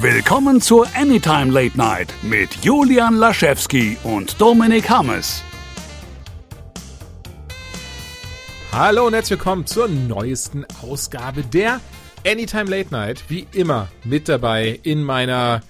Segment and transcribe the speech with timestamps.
[0.00, 5.42] Willkommen zur Anytime Late Night mit Julian Laschewski und Dominik Hammes.
[8.72, 11.80] Hallo und herzlich willkommen zur neuesten Ausgabe der
[12.26, 13.24] Anytime Late Night.
[13.28, 15.62] Wie immer mit dabei in meiner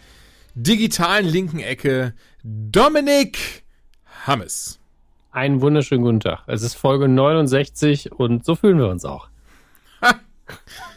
[0.55, 3.65] digitalen linken Ecke Dominik
[4.27, 4.81] Hammes.
[5.33, 6.45] Einen wunderschönen guten Tag.
[6.47, 9.29] Es ist Folge 69 und so fühlen wir uns auch.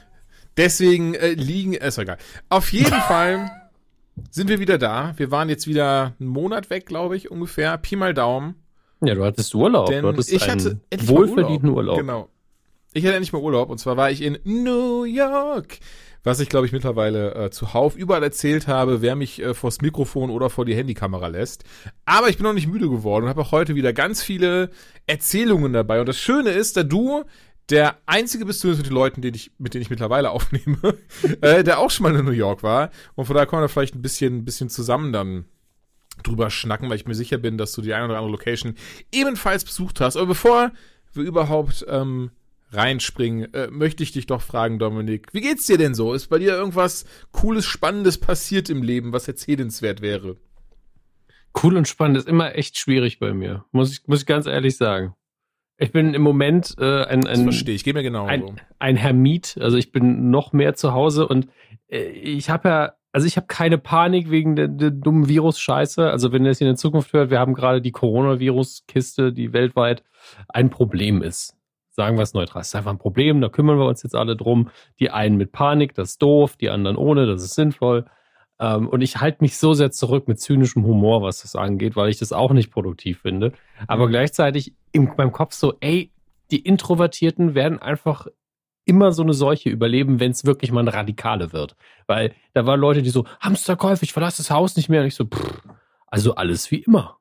[0.57, 2.17] Deswegen äh, liegen, äh, ist egal.
[2.49, 3.49] Auf jeden Fall
[4.31, 5.13] sind wir wieder da.
[5.17, 7.77] Wir waren jetzt wieder einen Monat weg, glaube ich, ungefähr.
[7.77, 8.55] Pi mal Daumen.
[9.01, 9.87] Ja, du hattest Urlaub.
[9.87, 11.97] Denn du hattest ich hatte wohlverdienten mal Urlaub.
[11.97, 12.29] Genau.
[12.93, 15.79] Ich hatte endlich mal Urlaub und zwar war ich in New York.
[16.23, 20.29] Was ich, glaube ich, mittlerweile äh, zuhauf überall erzählt habe, wer mich äh, vors Mikrofon
[20.29, 21.63] oder vor die Handykamera lässt.
[22.05, 24.71] Aber ich bin noch nicht müde geworden und habe auch heute wieder ganz viele
[25.05, 25.99] Erzählungen dabei.
[25.99, 27.23] Und das Schöne ist, da du
[27.69, 30.97] der einzige bist zumindest mit den Leuten, den ich, mit denen ich mittlerweile aufnehme,
[31.41, 32.91] äh, der auch schon mal in New York war.
[33.15, 35.45] Und von daher können wir vielleicht ein bisschen, ein bisschen zusammen dann
[36.23, 38.75] drüber schnacken, weil ich mir sicher bin, dass du die eine oder andere Location
[39.11, 40.17] ebenfalls besucht hast.
[40.17, 40.71] Aber bevor
[41.13, 42.31] wir überhaupt ähm,
[42.71, 46.13] reinspringen, äh, möchte ich dich doch fragen, Dominik, wie geht's dir denn so?
[46.13, 50.37] Ist bei dir irgendwas Cooles, Spannendes passiert im Leben, was erzählenswert wäre?
[51.61, 53.65] Cool und spannend ist immer echt schwierig bei mir.
[53.71, 55.15] Muss ich, muss ich ganz ehrlich sagen.
[55.77, 58.29] Ich bin im Moment äh, ein, ein, verstehe ich, geht mir genauso.
[58.29, 59.57] ein, ein Hermit.
[59.61, 61.47] Also ich bin noch mehr zu Hause und
[61.87, 66.09] äh, ich habe ja, also ich habe keine Panik wegen der, der dummen Virus-Scheiße.
[66.09, 70.03] Also wenn ihr es in der Zukunft hört, wir haben gerade die Coronavirus-Kiste, die weltweit
[70.49, 71.55] ein Problem ist.
[71.91, 72.61] Sagen wir es neutral.
[72.61, 74.69] Es ist einfach ein Problem, da kümmern wir uns jetzt alle drum.
[74.99, 78.05] Die einen mit Panik, das ist doof, die anderen ohne, das ist sinnvoll.
[78.59, 82.09] Ähm, und ich halte mich so sehr zurück mit zynischem Humor, was das angeht, weil
[82.09, 83.53] ich das auch nicht produktiv finde.
[83.87, 84.11] Aber Mhm.
[84.11, 86.11] gleichzeitig in meinem Kopf so, ey,
[86.51, 88.27] die Introvertierten werden einfach
[88.85, 91.75] immer so eine Seuche überleben, wenn es wirklich mal eine Radikale wird.
[92.07, 95.01] Weil da waren Leute, die so, Hamsterkäufe, ich verlasse das Haus nicht mehr.
[95.01, 95.61] Und ich so, pff,
[96.07, 97.16] also alles wie immer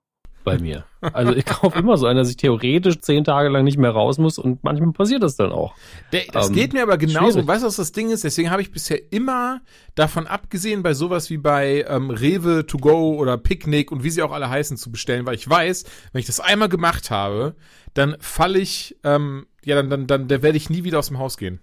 [0.46, 0.84] bei mir.
[1.00, 4.16] Also ich kaufe immer so einen, dass ich theoretisch zehn Tage lang nicht mehr raus
[4.16, 5.74] muss und manchmal passiert das dann auch.
[6.12, 7.32] Der, das Ähm, geht mir aber genauso.
[7.32, 7.46] schwierig.
[7.46, 8.24] Weißt du, was das Ding ist?
[8.24, 9.60] Deswegen habe ich bisher immer
[9.96, 14.22] davon abgesehen, bei sowas wie bei ähm, Rewe to go oder Picknick und wie sie
[14.22, 17.54] auch alle heißen zu bestellen, weil ich weiß, wenn ich das einmal gemacht habe,
[17.94, 21.18] dann falle ich, ähm, ja, dann, dann, dann, dann werde ich nie wieder aus dem
[21.18, 21.60] Haus gehen.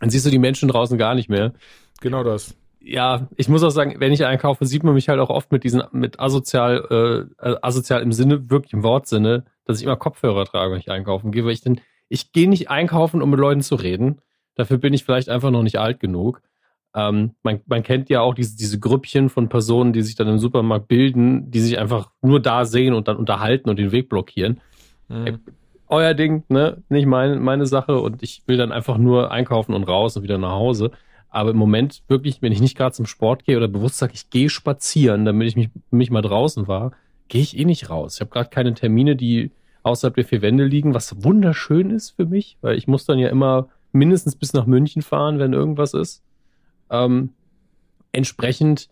[0.00, 1.52] Dann siehst du die Menschen draußen gar nicht mehr.
[2.00, 2.54] Genau das.
[2.80, 5.64] Ja, ich muss auch sagen, wenn ich einkaufe, sieht man mich halt auch oft mit
[5.64, 10.44] diesen, mit asozial, äh, äh, asozial im Sinne, wirklich im Wortsinne, dass ich immer Kopfhörer
[10.46, 13.60] trage, wenn ich einkaufen gehe, weil ich denn, ich gehe nicht einkaufen, um mit Leuten
[13.60, 14.20] zu reden.
[14.54, 16.42] Dafür bin ich vielleicht einfach noch nicht alt genug.
[16.94, 20.38] Ähm, man, man kennt ja auch diese, diese Grüppchen von Personen, die sich dann im
[20.38, 24.60] Supermarkt bilden, die sich einfach nur da sehen und dann unterhalten und den Weg blockieren
[25.10, 25.40] Mhm.
[25.88, 26.82] euer Ding, ne?
[26.88, 30.38] Nicht meine, meine Sache und ich will dann einfach nur einkaufen und raus und wieder
[30.38, 30.92] nach Hause.
[31.30, 34.30] Aber im Moment wirklich, wenn ich nicht gerade zum Sport gehe oder bewusst sage, ich
[34.30, 36.92] gehe spazieren, damit ich mich, mich mal draußen war,
[37.28, 38.16] gehe ich eh nicht raus.
[38.16, 39.52] Ich habe gerade keine Termine, die
[39.82, 43.28] außerhalb der vier Wände liegen, was wunderschön ist für mich, weil ich muss dann ja
[43.28, 46.22] immer mindestens bis nach München fahren, wenn irgendwas ist.
[46.90, 47.30] Ähm,
[48.12, 48.88] entsprechend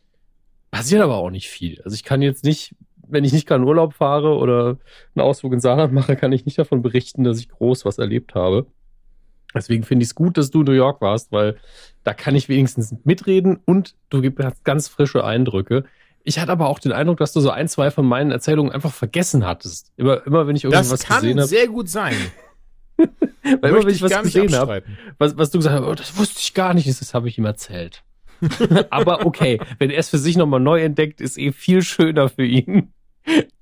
[0.71, 1.81] passiert aber auch nicht viel.
[1.83, 2.75] Also ich kann jetzt nicht,
[3.07, 4.79] wenn ich nicht gerade in Urlaub fahre oder
[5.15, 8.35] einen Ausflug ins Saarland mache, kann ich nicht davon berichten, dass ich groß was erlebt
[8.35, 8.67] habe.
[9.55, 11.57] Deswegen finde ich es gut, dass du in New York warst, weil
[12.05, 15.85] da kann ich wenigstens mitreden und du hast ganz frische Eindrücke.
[16.23, 18.93] Ich hatte aber auch den Eindruck, dass du so ein, zwei von meinen Erzählungen einfach
[18.93, 19.93] vergessen hattest.
[19.97, 22.15] Immer, immer wenn ich irgendwas Das kann gesehen habe, sehr gut sein.
[22.97, 24.83] weil immer wenn ich was gesehen habe,
[25.17, 27.47] was, was du gesagt hast, oh, das wusste ich gar nicht, das habe ich ihm
[27.47, 28.05] erzählt.
[28.91, 32.45] aber okay, wenn er es für sich nochmal neu entdeckt, ist eh viel schöner für
[32.45, 32.93] ihn.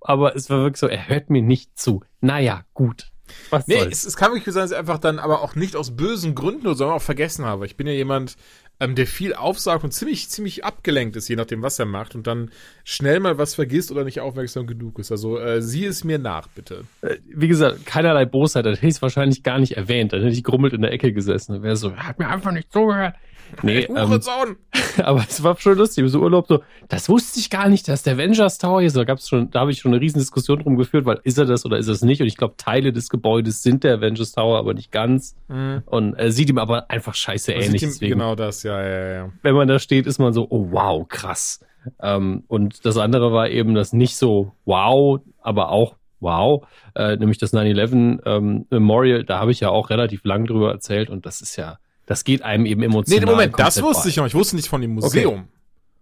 [0.00, 2.02] Aber es war wirklich so, er hört mir nicht zu.
[2.20, 3.10] Naja, gut.
[3.50, 5.96] Was Nee, es, es kann wirklich sein, dass ich einfach dann aber auch nicht aus
[5.96, 7.66] bösen Gründen, sondern auch vergessen habe.
[7.66, 8.36] Ich bin ja jemand,
[8.80, 12.26] ähm, der viel aufsaugt und ziemlich, ziemlich abgelenkt ist, je nachdem, was er macht und
[12.26, 12.50] dann
[12.84, 15.10] schnell mal was vergisst oder nicht aufmerksam genug ist.
[15.10, 16.84] Also äh, sieh es mir nach, bitte.
[17.00, 20.12] Äh, Wie gesagt, keinerlei Bosheit, dann hätte ich es wahrscheinlich gar nicht erwähnt.
[20.12, 22.52] Dann hätte ich grummelt in der Ecke gesessen und wäre so, er hat mir einfach
[22.52, 23.14] nicht zugehört.
[23.62, 24.56] Nee, ähm!
[25.02, 26.08] aber es war schon lustig.
[26.08, 28.96] So Urlaub so, das wusste ich gar nicht, dass der Avengers Tower hier ist.
[28.96, 31.44] Da gab's schon, da habe ich schon eine riesen Diskussion drum geführt, weil ist er
[31.44, 32.20] das oder ist er es nicht?
[32.20, 35.36] Und ich glaube, Teile des Gebäudes sind der Avengers Tower, aber nicht ganz.
[35.48, 35.82] Mhm.
[35.86, 37.80] Und er sieht ihm aber einfach scheiße Man ähnlich.
[37.80, 39.32] sieht ihm- Deswegen, Genau das, ja, ja, ja.
[39.42, 41.60] wenn man da steht, ist man so, oh wow, krass.
[42.00, 47.38] Ähm, und das andere war eben das nicht so wow, aber auch wow, äh, nämlich
[47.38, 51.40] das 9-11 ähm, Memorial, da habe ich ja auch relativ lang drüber erzählt und das
[51.42, 53.26] ist ja, das geht einem eben Nee, emotional.
[53.26, 54.08] Moment, das wusste bei.
[54.08, 54.26] ich noch.
[54.26, 55.48] Ich wusste nicht von dem Museum.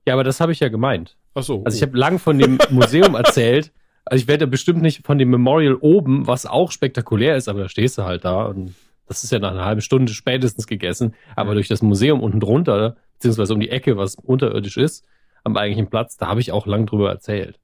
[0.06, 1.16] Ja, aber das habe ich ja gemeint.
[1.34, 1.62] Ach so.
[1.64, 3.72] Also ich habe lang von dem Museum erzählt.
[4.04, 7.68] Also ich werde bestimmt nicht von dem Memorial oben, was auch spektakulär ist, aber da
[7.70, 8.74] stehst du halt da und
[9.06, 11.14] das ist ja nach einer halben Stunde spätestens gegessen.
[11.36, 15.04] Aber durch das Museum unten drunter, beziehungsweise um die Ecke, was unterirdisch ist,
[15.42, 16.18] am eigentlichen Platz.
[16.18, 17.58] Da habe ich auch lang drüber erzählt.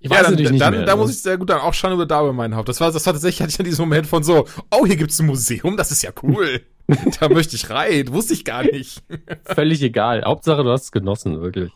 [0.00, 2.06] Ich ja, dann, nicht dann, mehr, da muss ich sehr gut dann auch schon über
[2.06, 2.68] da über meinen Haupt.
[2.68, 5.18] Das war, das war tatsächlich, hatte ich an diesem Moment von so, oh, hier gibt's
[5.18, 6.60] ein Museum, das ist ja cool.
[7.20, 9.02] da möchte ich rein, wusste ich gar nicht.
[9.44, 10.22] Völlig egal.
[10.24, 11.72] Hauptsache, du hast es genossen, wirklich.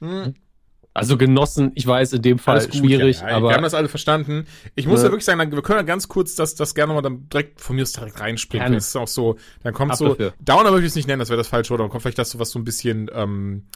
[0.00, 0.34] Hm.
[0.92, 3.50] Also genossen, ich weiß, in dem Fall gut, schwierig, ja, ja, aber.
[3.50, 4.46] Wir haben das alle verstanden.
[4.74, 5.06] Ich muss ne.
[5.06, 7.76] ja wirklich sagen, wir können ja ganz kurz das, das gerne mal dann direkt von
[7.76, 8.72] mir aus direkt reinspringen.
[8.72, 10.34] Das ist auch so, dann kommt Ab so, dafür.
[10.40, 12.30] Downer möchte ich es nicht nennen, das wäre das falsche oder dann kommt vielleicht das
[12.30, 13.66] so was so ein bisschen, ähm,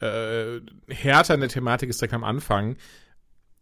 [0.00, 2.76] äh, härter in der Thematik ist direkt am Anfang.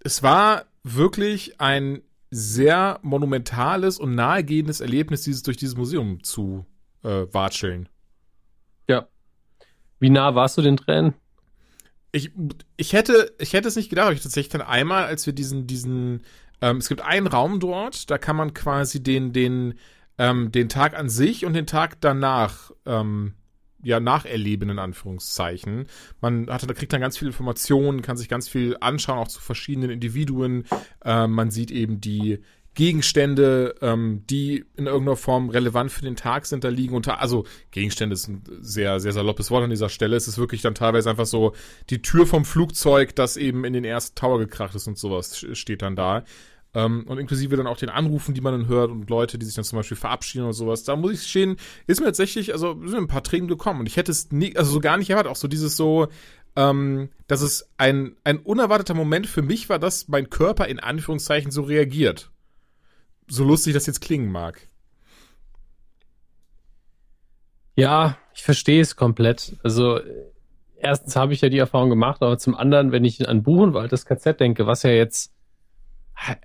[0.07, 2.01] Es war wirklich ein
[2.31, 6.65] sehr monumentales und nahegehendes Erlebnis, dieses durch dieses Museum zu
[7.03, 7.89] äh, watscheln.
[8.89, 9.09] Ja.
[9.99, 11.15] Wie nah warst du den Tränen?
[12.13, 12.31] Ich,
[12.77, 15.67] ich hätte, ich hätte es nicht gedacht, aber ich tatsächlich dann einmal, als wir diesen,
[15.67, 16.23] diesen,
[16.61, 19.75] ähm, es gibt einen Raum dort, da kann man quasi den, den,
[20.19, 23.35] ähm, den Tag an sich und den Tag danach, ähm,
[23.83, 25.87] ja, nacherleben, in Anführungszeichen.
[26.21, 29.41] Man hat, da kriegt dann ganz viele Informationen, kann sich ganz viel anschauen, auch zu
[29.41, 30.65] verschiedenen Individuen.
[31.05, 32.41] Ähm, man sieht eben die,
[32.77, 37.47] Gegenstände, ähm, die in irgendeiner Form relevant für den Tag sind, da liegen unter, also
[37.71, 40.15] Gegenstände ist ein sehr, sehr saloppes Wort an dieser Stelle.
[40.15, 41.55] Es ist wirklich dann teilweise einfach so
[41.89, 45.81] die Tür vom Flugzeug, das eben in den ersten Tower gekracht ist und sowas steht
[45.81, 46.25] dann da.
[46.77, 49.55] Ähm, und inklusive dann auch den Anrufen, die man dann hört und Leute, die sich
[49.55, 50.85] dann zum Beispiel verabschieden oder sowas.
[50.85, 51.57] Da muss ich stehen,
[51.87, 54.71] ist mir tatsächlich, also sind ein paar Tränen gekommen und ich hätte es nie, also
[54.71, 56.09] so gar nicht erwartet, auch so dieses so,
[56.55, 61.51] ähm, dass es ein, ein unerwarteter Moment für mich war, dass mein Körper in Anführungszeichen
[61.51, 62.31] so reagiert
[63.29, 64.69] so lustig das jetzt klingen mag.
[67.75, 69.57] Ja, ich verstehe es komplett.
[69.63, 70.01] Also
[70.77, 74.07] erstens habe ich ja die Erfahrung gemacht, aber zum anderen, wenn ich an Buchenwald, das
[74.07, 75.33] KZ denke, was ja jetzt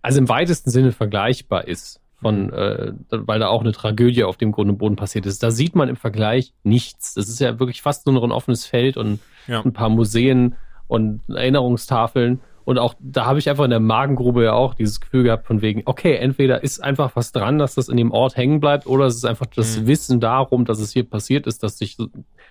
[0.02, 2.54] also im weitesten Sinne vergleichbar ist, von, mhm.
[2.54, 5.42] äh, weil da auch eine Tragödie auf dem Grund und Boden passiert ist.
[5.44, 7.16] Da sieht man im Vergleich nichts.
[7.16, 9.62] Das ist ja wirklich fast nur noch ein offenes Feld und ja.
[9.62, 10.56] ein paar Museen
[10.88, 12.42] und Erinnerungstafeln.
[12.64, 15.62] Und auch da habe ich einfach in der Magengrube ja auch dieses Gefühl gehabt von
[15.62, 19.06] wegen, okay, entweder ist einfach was dran, dass das in dem Ort hängen bleibt, oder
[19.06, 19.88] es ist einfach das mhm.
[19.88, 21.98] Wissen darum, dass es hier passiert ist, dass, dich,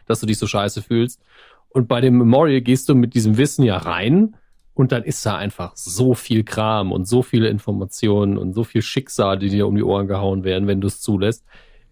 [0.07, 1.23] dass du dich so scheiße fühlst.
[1.69, 4.35] Und bei dem Memorial gehst du mit diesem Wissen ja rein
[4.75, 8.83] und dann ist da einfach so viel Kram und so viele Informationen und so viel
[8.83, 11.45] Schicksal, die dir um die Ohren gehauen werden, wenn du es zulässt.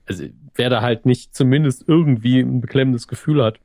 [0.07, 3.59] Also wer da halt nicht zumindest irgendwie ein beklemmendes Gefühl hat,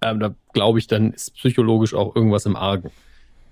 [0.00, 2.90] ähm, da glaube ich, dann ist psychologisch auch irgendwas im Argen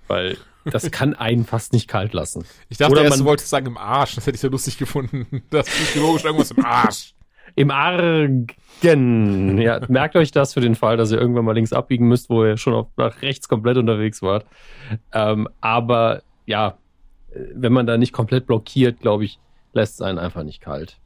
[0.08, 2.44] weil das kann einen fast nicht kalt lassen.
[2.68, 4.14] Ich dachte, Oder erst, man wollte sagen im Arsch.
[4.14, 5.42] Das hätte ich so lustig gefunden.
[5.50, 7.14] Das ist psychologisch irgendwas im Arsch.
[7.54, 8.46] Im Argen.
[9.60, 12.44] Ja, merkt euch das für den Fall, dass ihr irgendwann mal links abbiegen müsst, wo
[12.44, 14.46] ihr schon auf, nach rechts komplett unterwegs wart.
[15.12, 16.76] Ähm, aber ja,
[17.54, 19.38] wenn man da nicht komplett blockiert, glaube ich,
[19.72, 20.98] lässt es einen einfach nicht kalt.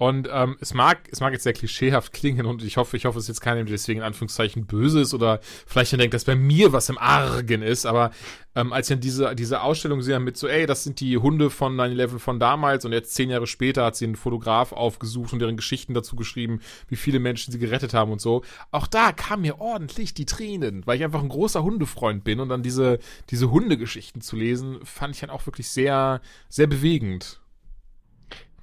[0.00, 3.18] Und ähm, es mag, es mag jetzt sehr klischeehaft klingen und ich hoffe, ich hoffe,
[3.18, 6.36] es ist jetzt keiner, der deswegen in Anführungszeichen böse ist oder vielleicht denkt, dass bei
[6.36, 7.84] mir was im Argen ist.
[7.84, 8.10] Aber
[8.54, 11.50] ähm, als ich dann diese, diese Ausstellung sehe mit so, ey, das sind die Hunde
[11.50, 15.38] von 9-11 von damals und jetzt zehn Jahre später hat sie einen Fotograf aufgesucht und
[15.40, 18.42] deren Geschichten dazu geschrieben, wie viele Menschen sie gerettet haben und so.
[18.70, 22.48] Auch da kamen mir ordentlich die Tränen, weil ich einfach ein großer Hundefreund bin und
[22.48, 27.38] dann diese, diese Hundegeschichten zu lesen, fand ich dann auch wirklich sehr, sehr bewegend.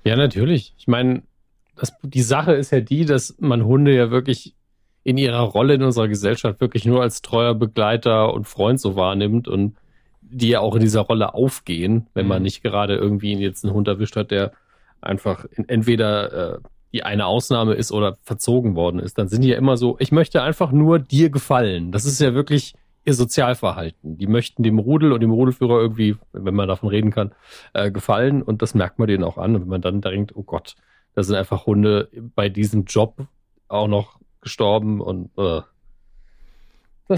[0.04, 0.74] Ja, natürlich.
[0.78, 1.24] Ich meine,
[2.02, 4.56] die Sache ist ja die, dass man Hunde ja wirklich
[5.04, 9.48] in ihrer Rolle in unserer Gesellschaft wirklich nur als treuer Begleiter und Freund so wahrnimmt
[9.48, 9.78] und
[10.22, 12.44] die ja auch in dieser Rolle aufgehen, wenn man mhm.
[12.44, 14.52] nicht gerade irgendwie jetzt einen Hund erwischt hat, der
[15.00, 16.60] einfach entweder äh,
[16.94, 20.12] die eine Ausnahme ist oder verzogen worden ist, dann sind die ja immer so, ich
[20.12, 21.92] möchte einfach nur dir gefallen.
[21.92, 22.74] Das ist ja wirklich
[23.08, 24.18] ihr Sozialverhalten.
[24.18, 27.34] Die möchten dem Rudel und dem Rudelführer irgendwie, wenn man davon reden kann,
[27.74, 29.56] äh, gefallen und das merkt man denen auch an.
[29.56, 30.76] Und wenn man dann denkt, oh Gott,
[31.16, 33.26] da sind einfach Hunde bei diesem Job
[33.70, 35.62] auch noch gestorben und äh,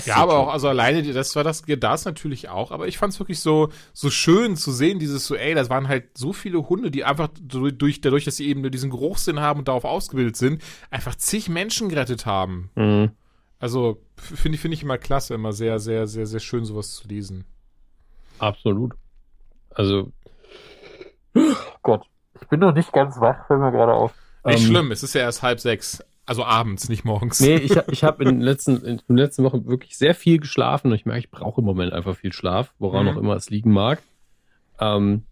[0.05, 3.19] ja, aber auch, also alleine, das war das, das natürlich auch, aber ich fand es
[3.19, 6.91] wirklich so, so schön zu sehen, dieses so, ey, das waren halt so viele Hunde,
[6.91, 11.15] die einfach durch, dadurch, dass sie eben diesen Geruchssinn haben und darauf ausgebildet sind, einfach
[11.15, 12.69] zig Menschen gerettet haben.
[12.75, 13.11] Mhm.
[13.59, 17.07] Also finde ich, finde ich immer klasse, immer sehr, sehr, sehr, sehr schön, sowas zu
[17.07, 17.45] lesen.
[18.39, 18.93] Absolut.
[19.71, 20.11] Also,
[21.83, 22.05] Gott,
[22.41, 24.13] ich bin noch nicht ganz wach, fällt mir gerade auf.
[24.45, 26.03] Nicht ähm, schlimm, es ist ja erst halb sechs.
[26.25, 27.39] Also abends, nicht morgens.
[27.39, 30.87] Nee, ich, ich habe in, den letzten, in den letzten Wochen wirklich sehr viel geschlafen
[30.87, 33.11] und ich merke, ich brauche im Moment einfach viel Schlaf, woran mhm.
[33.11, 34.01] auch immer es liegen mag.
[34.79, 35.23] Ähm,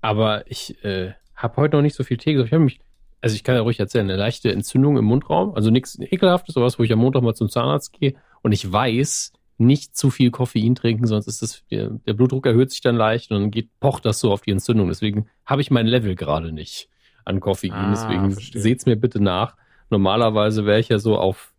[0.00, 2.48] aber ich äh, habe heute noch nicht so viel Tee gesoffen.
[2.48, 2.80] Ich habe mich
[3.20, 6.78] also ich kann ja ruhig erzählen, eine leichte Entzündung im Mundraum, also nichts ekelhaftes, sowas,
[6.78, 10.76] wo ich am Montag mal zum Zahnarzt gehe und ich weiß, nicht zu viel Koffein
[10.76, 14.04] trinken, sonst ist das, der, der Blutdruck erhöht sich dann leicht und dann geht, pocht
[14.04, 14.86] das so auf die Entzündung.
[14.86, 16.88] Deswegen habe ich mein Level gerade nicht
[17.24, 17.72] an Koffein.
[17.72, 18.62] Ah, Deswegen verstehe.
[18.62, 19.56] seht's mir bitte nach.
[19.90, 21.52] Normalerweise wäre ich ja so auf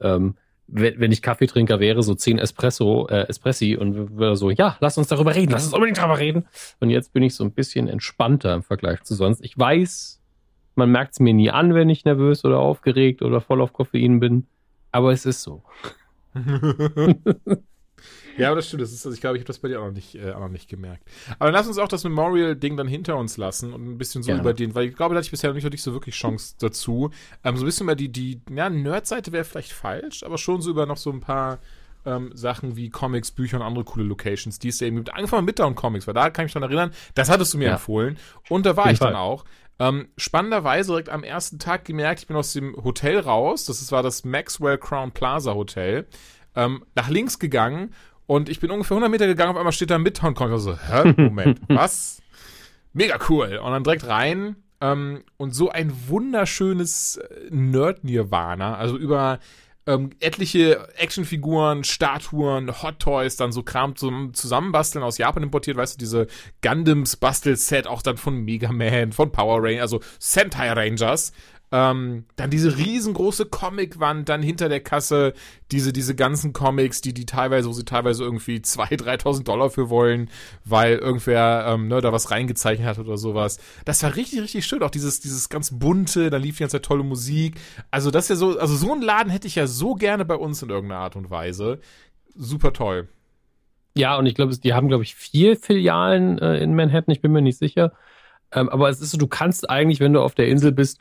[0.00, 0.34] ähm,
[0.68, 4.98] wenn, wenn ich Kaffeetrinker wäre, so zehn Espresso, äh, Espressi und wäre so, ja, lass
[4.98, 6.46] uns darüber reden, lass uns unbedingt darüber reden.
[6.80, 9.44] Und jetzt bin ich so ein bisschen entspannter im Vergleich zu sonst.
[9.44, 10.20] Ich weiß,
[10.76, 14.20] man merkt es mir nie an, wenn ich nervös oder aufgeregt oder voll auf Koffein
[14.20, 14.46] bin,
[14.92, 15.62] aber es ist so.
[18.38, 18.82] Ja, aber das stimmt.
[18.82, 20.40] Das ist, also ich glaube, ich habe das bei dir auch noch nicht, äh, auch
[20.40, 21.02] noch nicht gemerkt.
[21.38, 24.26] Aber dann lass uns auch das Memorial-Ding dann hinter uns lassen und ein bisschen so
[24.28, 24.42] Gerne.
[24.42, 26.54] über den, weil ich glaube, da hatte ich bisher noch nicht, wirklich so wirklich Chance
[26.58, 27.10] dazu.
[27.44, 30.70] Ähm, so ein bisschen über die, die, ja, Nerd-Seite wäre vielleicht falsch, aber schon so
[30.70, 31.60] über noch so ein paar
[32.04, 35.14] ähm, Sachen wie Comics, Bücher und andere coole Locations, die es eben gibt.
[35.14, 37.68] Angefangen mit Midtown Comics, weil da kann ich mich dran erinnern, das hattest du mir
[37.68, 37.72] Ja.
[37.72, 38.18] empfohlen.
[38.50, 39.16] Und da war ich dann Fall.
[39.22, 39.46] auch.
[39.78, 44.02] Ähm, spannenderweise direkt am ersten Tag gemerkt, ich bin aus dem Hotel raus, das war
[44.02, 46.06] das Maxwell Crown Plaza Hotel,
[46.54, 47.92] ähm, nach links gegangen
[48.26, 50.62] und ich bin ungefähr 100 Meter gegangen, auf einmal steht da Midtown Comics.
[50.62, 52.22] Ich war so, hä, Moment, was?
[52.92, 53.60] Mega cool.
[53.62, 59.38] Und dann direkt rein ähm, und so ein wunderschönes äh, Nerd-Nirvana, also über
[59.86, 65.94] ähm, etliche Actionfiguren, Statuen, Hot Toys, dann so Kram zum Zusammenbasteln aus Japan importiert, weißt
[65.94, 66.26] du, diese
[66.62, 71.32] Gundams Bastelset, auch dann von Mega Man, von Power Rangers, also Sentai Rangers.
[71.72, 75.32] Ähm, dann diese riesengroße Comicwand, dann hinter der Kasse
[75.72, 79.90] diese, diese ganzen Comics, die die teilweise, wo sie teilweise irgendwie 2.000, 3.000 Dollar für
[79.90, 80.30] wollen,
[80.64, 83.58] weil irgendwer ähm, ne, da was reingezeichnet hat oder sowas.
[83.84, 84.82] Das war richtig, richtig schön.
[84.84, 87.60] Auch dieses, dieses ganz bunte, da lief die ganze Zeit tolle Musik.
[87.90, 90.62] Also das ja so, also so einen Laden hätte ich ja so gerne bei uns
[90.62, 91.80] in irgendeiner Art und Weise.
[92.36, 93.08] Super toll.
[93.96, 97.32] Ja, und ich glaube, die haben, glaube ich, vier Filialen äh, in Manhattan, ich bin
[97.32, 97.92] mir nicht sicher.
[98.52, 101.00] Ähm, aber es ist so, du kannst eigentlich, wenn du auf der Insel bist,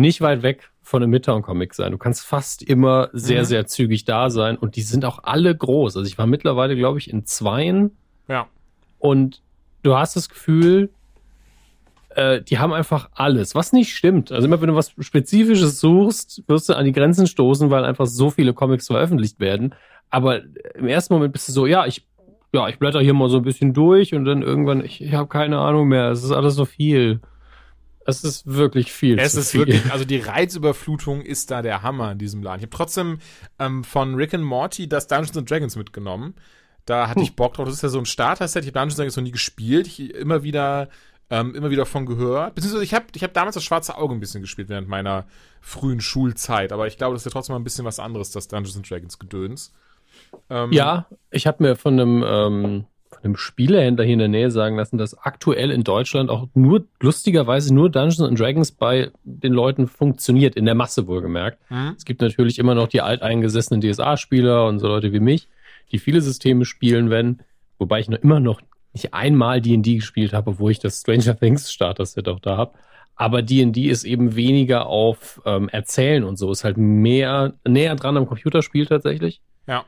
[0.00, 1.92] nicht weit weg von einem Midtown-Comic sein.
[1.92, 3.44] Du kannst fast immer sehr, Mhm.
[3.46, 5.96] sehr zügig da sein und die sind auch alle groß.
[5.96, 7.96] Also ich war mittlerweile, glaube ich, in zweien
[8.28, 8.46] Ja.
[8.98, 9.40] und
[9.82, 10.90] du hast das Gefühl,
[12.16, 14.32] äh, die haben einfach alles, was nicht stimmt.
[14.32, 18.06] Also immer wenn du was Spezifisches suchst, wirst du an die Grenzen stoßen, weil einfach
[18.06, 19.74] so viele Comics veröffentlicht werden.
[20.10, 20.40] Aber
[20.74, 22.04] im ersten Moment bist du so, ja, ich,
[22.52, 25.28] ja, ich blätter hier mal so ein bisschen durch und dann irgendwann, ich, ich habe
[25.28, 26.10] keine Ahnung mehr.
[26.10, 27.20] Es ist alles so viel.
[28.06, 29.18] Es ist wirklich viel.
[29.18, 29.60] Es ist viel.
[29.60, 32.60] wirklich, also die Reizüberflutung ist da der Hammer in diesem Laden.
[32.60, 33.18] Ich habe trotzdem
[33.58, 36.34] ähm, von Rick and Morty das Dungeons and Dragons mitgenommen.
[36.86, 37.66] Da hatte ich Bock drauf.
[37.66, 38.64] Das ist ja so ein Starter-Set.
[38.64, 39.86] Ich habe Dungeons and Dragons noch nie gespielt.
[39.86, 40.88] Ich immer wieder,
[41.28, 42.54] ähm, immer wieder von gehört.
[42.54, 45.26] Beziehungsweise ich habe ich hab damals das Schwarze Auge ein bisschen gespielt während meiner
[45.60, 46.72] frühen Schulzeit.
[46.72, 48.90] Aber ich glaube, das ist ja trotzdem mal ein bisschen was anderes, das Dungeons and
[48.90, 49.72] Dragons Gedöns.
[50.48, 54.50] Ähm, Ja, ich habe mir von einem, ähm, von einem Spielehändler hier in der Nähe
[54.50, 59.52] sagen lassen, dass aktuell in Deutschland auch nur, lustigerweise nur Dungeons and Dragons bei den
[59.52, 61.58] Leuten funktioniert, in der Masse wohlgemerkt.
[61.70, 61.94] Mhm.
[61.96, 65.48] Es gibt natürlich immer noch die alteingesessenen DSA-Spieler und so Leute wie mich,
[65.92, 67.40] die viele Systeme spielen, wenn,
[67.78, 68.60] wobei ich noch immer noch
[68.92, 72.72] nicht einmal D&D gespielt habe, obwohl ich das Stranger Things Starter-Set auch da habe.
[73.16, 78.16] Aber D&D ist eben weniger auf ähm, Erzählen und so, ist halt mehr, näher dran
[78.16, 79.42] am Computerspiel tatsächlich.
[79.66, 79.84] Ja.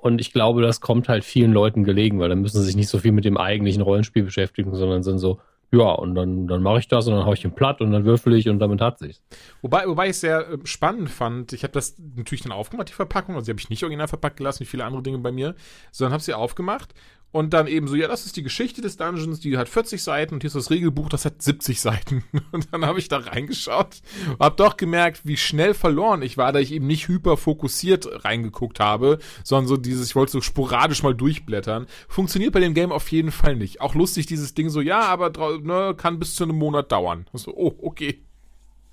[0.00, 2.88] Und ich glaube, das kommt halt vielen Leuten gelegen, weil dann müssen sie sich nicht
[2.88, 5.40] so viel mit dem eigentlichen Rollenspiel beschäftigen, sondern sind so,
[5.70, 8.04] ja, und dann, dann mache ich das und dann hau ich den platt und dann
[8.04, 9.20] würfel ich und damit hat sich's.
[9.60, 12.94] Wobei, wobei ich es sehr äh, spannend fand, ich habe das natürlich dann aufgemacht, die
[12.94, 15.56] Verpackung, also die habe ich nicht original verpackt gelassen, wie viele andere Dinge bei mir,
[15.90, 16.94] sondern habe sie aufgemacht
[17.30, 20.34] und dann eben so, ja, das ist die Geschichte des Dungeons, die hat 40 Seiten
[20.34, 22.24] und hier ist das Regelbuch, das hat 70 Seiten.
[22.52, 26.52] Und dann habe ich da reingeschaut und habe doch gemerkt, wie schnell verloren ich war,
[26.52, 31.02] da ich eben nicht hyper fokussiert reingeguckt habe, sondern so dieses, ich wollte so sporadisch
[31.02, 31.86] mal durchblättern.
[32.08, 33.80] Funktioniert bei dem Game auf jeden Fall nicht.
[33.80, 37.26] Auch lustig dieses Ding so, ja, aber ne, kann bis zu einem Monat dauern.
[37.32, 38.22] Und So, oh, okay.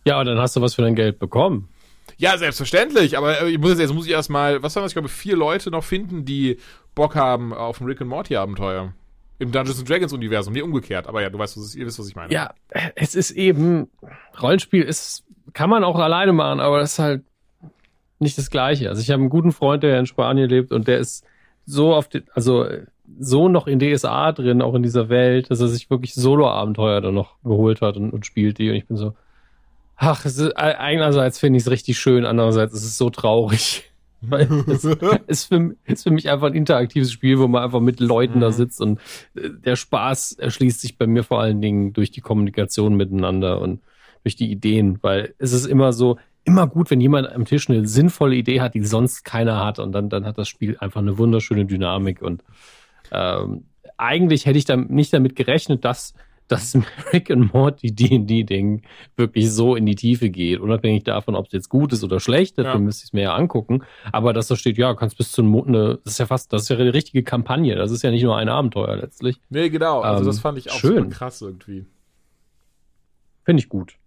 [0.06, 1.70] Ja, aber dann hast du was für dein Geld bekommen.
[2.18, 4.96] Ja, selbstverständlich, aber äh, ich muss jetzt, jetzt muss ich erstmal, was waren das, ich
[4.96, 6.58] glaube, vier Leute noch finden, die
[6.94, 8.94] Bock haben auf ein Rick and Morty Abenteuer.
[9.38, 11.08] Im Dungeons and Dragons Universum, nee, umgekehrt.
[11.08, 12.34] Aber ja, du weißt, was ihr wisst, was ich meine.
[12.34, 12.54] Ja,
[12.96, 13.90] es ist eben,
[14.42, 17.24] Rollenspiel ist, kann man auch alleine machen, aber das ist halt
[18.20, 18.88] nicht das Gleiche.
[18.88, 21.26] Also ich habe einen guten Freund, der in Spanien lebt und der ist
[21.66, 22.66] so auf den, also
[23.20, 27.14] so noch in DSA drin, auch in dieser Welt, dass er sich wirklich Solo-Abenteuer dann
[27.14, 28.70] noch geholt hat und, und spielt die.
[28.70, 29.16] Und ich bin so,
[29.98, 33.92] ach, es ist, einerseits finde ich es richtig schön, andererseits ist es so traurig.
[34.22, 34.84] Weil es
[35.28, 38.48] ist für, ist für mich einfach ein interaktives Spiel, wo man einfach mit Leuten da
[38.48, 38.54] Mhm.
[38.54, 39.00] sitzt und
[39.36, 43.82] äh, der Spaß erschließt sich bei mir vor allen Dingen durch die Kommunikation miteinander und
[44.24, 47.88] durch die Ideen, weil es ist immer so, immer gut, wenn jemand am Tisch eine
[47.88, 51.20] sinnvolle Idee hat, die sonst keiner hat und dann, dann hat das Spiel einfach eine
[51.20, 52.44] wunderschöne Dynamik und
[53.12, 53.66] ähm,
[53.98, 56.16] eigentlich hätte ich dann nicht damit gerechnet, dass
[56.48, 56.78] das
[57.14, 58.84] Rick and Morty D&D-Ding
[59.16, 62.58] wirklich so in die Tiefe geht, unabhängig davon, ob es jetzt gut ist oder schlecht,
[62.58, 62.80] dafür Ja.
[62.80, 65.52] müsste ich es mir ja angucken, aber dass da steht, ja, kannst bis zu einem
[65.52, 68.12] Monat, eine, das ist ja fast, das ist ja eine richtige Kampagne, das ist ja
[68.12, 70.02] nicht nur ein Abenteuer letztlich, Nee, genau.
[70.02, 70.98] Also Ähm, das fand ich auch schön.
[70.98, 71.86] super krass irgendwie.
[73.44, 73.98] finde ich gut.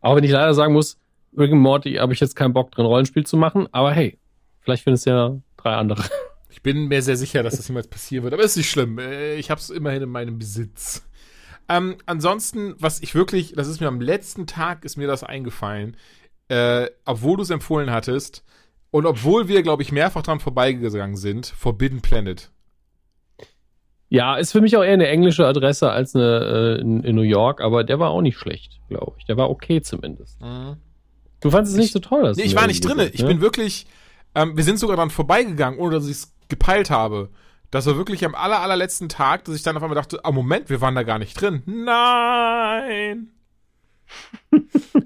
[0.00, 0.98] Auch wenn ich leider sagen muss,
[1.36, 4.18] Rick and Morty habe ich jetzt keinen Bock drin, Rollenspiel zu machen, aber hey,
[4.64, 6.04] Vielleicht findest du ja drei andere.
[6.50, 8.96] Ich bin mir sehr sicher, dass das niemals passieren wird, aber ist nicht schlimm.
[9.00, 11.04] Äh, Ich habe es immerhin in meinem Besitz.
[11.68, 15.96] Ähm, ansonsten, was ich wirklich, das ist mir am letzten Tag, ist mir das eingefallen,
[16.48, 18.44] äh, obwohl du es empfohlen hattest
[18.90, 22.50] und obwohl wir, glaube ich, mehrfach dran vorbeigegangen sind, Forbidden Planet.
[24.08, 27.22] Ja, ist für mich auch eher eine englische Adresse als eine äh, in, in New
[27.22, 29.24] York, aber der war auch nicht schlecht, glaube ich.
[29.24, 30.38] Der war okay zumindest.
[31.40, 33.10] Du fandest es nicht so toll, dass Nee, ich war nicht gesagt, drinne.
[33.10, 33.28] Ich ne?
[33.28, 33.86] bin wirklich,
[34.34, 37.30] ähm, wir sind sogar dran vorbeigegangen, ohne dass ich es gepeilt habe.
[37.72, 40.68] Das war wirklich am aller, allerletzten Tag, dass ich dann auf einmal dachte, ah, Moment,
[40.70, 41.62] wir waren da gar nicht drin.
[41.64, 43.30] Nein!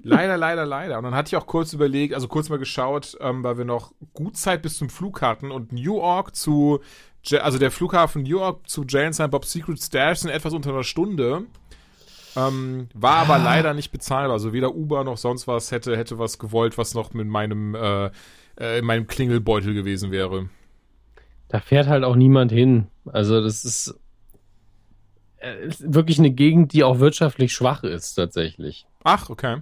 [0.02, 0.98] leider, leider, leider.
[0.98, 3.92] Und dann hatte ich auch kurz überlegt, also kurz mal geschaut, ähm, weil wir noch
[4.14, 6.80] gut Zeit bis zum Flug hatten und New York zu,
[7.24, 10.52] Ja- also der Flughafen New York zu Jay and Silent Bob Secret Stash sind etwas
[10.52, 11.44] unter einer Stunde.
[12.34, 14.32] Ähm, war aber leider nicht bezahlbar.
[14.32, 18.10] Also weder Uber noch sonst was hätte, hätte was gewollt, was noch mit meinem, äh,
[18.58, 20.48] äh, in meinem Klingelbeutel gewesen wäre.
[21.48, 22.88] Da fährt halt auch niemand hin.
[23.12, 23.98] Also das ist,
[25.38, 28.86] äh, ist wirklich eine Gegend, die auch wirtschaftlich schwach ist tatsächlich.
[29.04, 29.58] Ach, okay.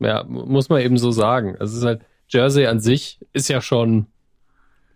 [0.00, 1.56] Ja, mu- muss man eben so sagen.
[1.58, 4.06] Also es ist halt, Jersey an sich ist ja schon,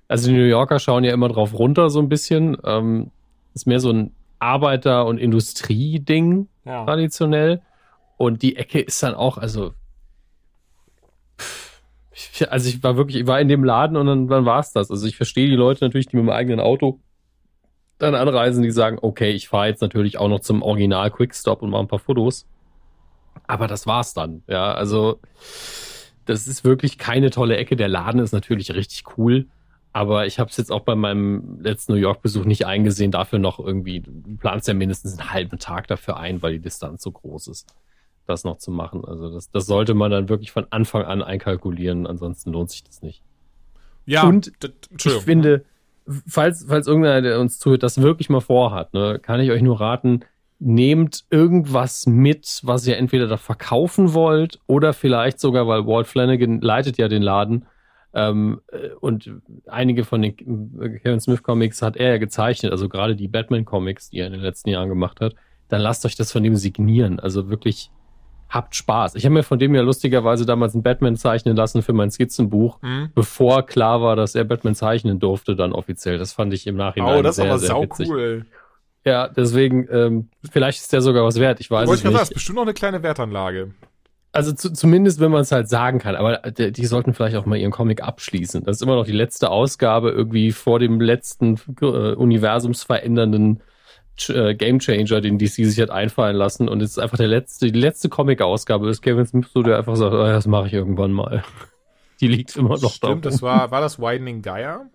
[0.08, 2.56] also die New Yorker schauen ja immer drauf runter so ein bisschen.
[2.64, 3.10] Ähm,
[3.54, 6.84] ist mehr so ein Arbeiter- und Industrieding Ja.
[6.84, 7.60] traditionell.
[8.16, 9.74] Und die Ecke ist dann auch, also,
[12.48, 14.90] also ich war wirklich, ich war in dem Laden und dann, dann war es das.
[14.90, 17.00] Also ich verstehe die Leute natürlich, die mit dem eigenen Auto
[17.98, 21.70] dann anreisen, die sagen, okay, ich fahre jetzt natürlich auch noch zum Original Quickstop und
[21.70, 22.46] mache ein paar Fotos.
[23.46, 24.42] Aber das war's dann.
[24.48, 25.20] Ja, also
[26.24, 27.76] das ist wirklich keine tolle Ecke.
[27.76, 29.46] Der Laden ist natürlich richtig cool.
[29.92, 33.58] Aber ich habe es jetzt auch bei meinem letzten New York-Besuch nicht eingesehen, dafür noch
[33.58, 37.48] irgendwie, du planst ja mindestens einen halben Tag dafür ein, weil die Distanz so groß
[37.48, 37.68] ist,
[38.26, 39.04] das noch zu machen.
[39.04, 43.02] Also das, das sollte man dann wirklich von Anfang an einkalkulieren, ansonsten lohnt sich das
[43.02, 43.22] nicht.
[44.04, 44.52] Ja, Und
[44.96, 45.64] Ich finde,
[46.26, 49.80] falls, falls irgendeiner, der uns zuhört, das wirklich mal vorhat, ne, kann ich euch nur
[49.80, 50.20] raten,
[50.58, 56.60] nehmt irgendwas mit, was ihr entweder da verkaufen wollt oder vielleicht sogar, weil Walt Flanagan
[56.60, 57.66] leitet ja den Laden
[58.14, 59.30] ähm, äh, und
[59.66, 60.34] einige von den
[60.80, 64.26] äh, Kevin Smith Comics hat er ja gezeichnet, also gerade die Batman Comics, die er
[64.26, 65.34] in den letzten Jahren gemacht hat,
[65.68, 67.18] dann lasst euch das von dem signieren.
[67.20, 67.90] Also wirklich
[68.52, 69.14] habt Spaß.
[69.14, 72.80] Ich habe mir von dem ja lustigerweise damals einen Batman zeichnen lassen für mein Skizzenbuch
[72.82, 73.08] Hm?
[73.14, 76.18] bevor klar war, dass er Batman zeichnen durfte, dann offiziell.
[76.18, 77.58] Das fand ich im Nachhinein Oh, das ist sehr, aber
[77.96, 78.46] sehr cool.
[79.04, 81.58] Ja, deswegen, ähm, vielleicht ist der sogar was wert.
[81.60, 82.30] Ich weiß Wollte es ich gerade sagen, nicht.
[82.30, 83.72] ist bestimmt noch eine kleine Wertanlage.
[84.34, 86.14] Also zu, zumindest, wenn man es halt sagen kann.
[86.14, 88.64] Aber die, die sollten vielleicht auch mal ihren Comic abschließen.
[88.64, 93.60] Das ist immer noch die letzte Ausgabe irgendwie vor dem letzten äh, universumsverändernden
[94.28, 96.68] äh, Gamechanger, den DC sich hat einfallen lassen.
[96.68, 99.96] Und es ist einfach der letzte, die letzte Comic-Ausgabe ist Kevin Smith, so der einfach
[99.96, 101.44] sagt, oh, das mache ich irgendwann mal.
[102.20, 103.08] Die liegt immer noch da.
[103.08, 104.88] Stimmt, das war, war das Widening Gaia?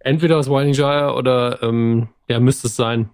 [0.00, 3.08] Entweder aus Winding Gyre oder ähm, ja, müsste es sein.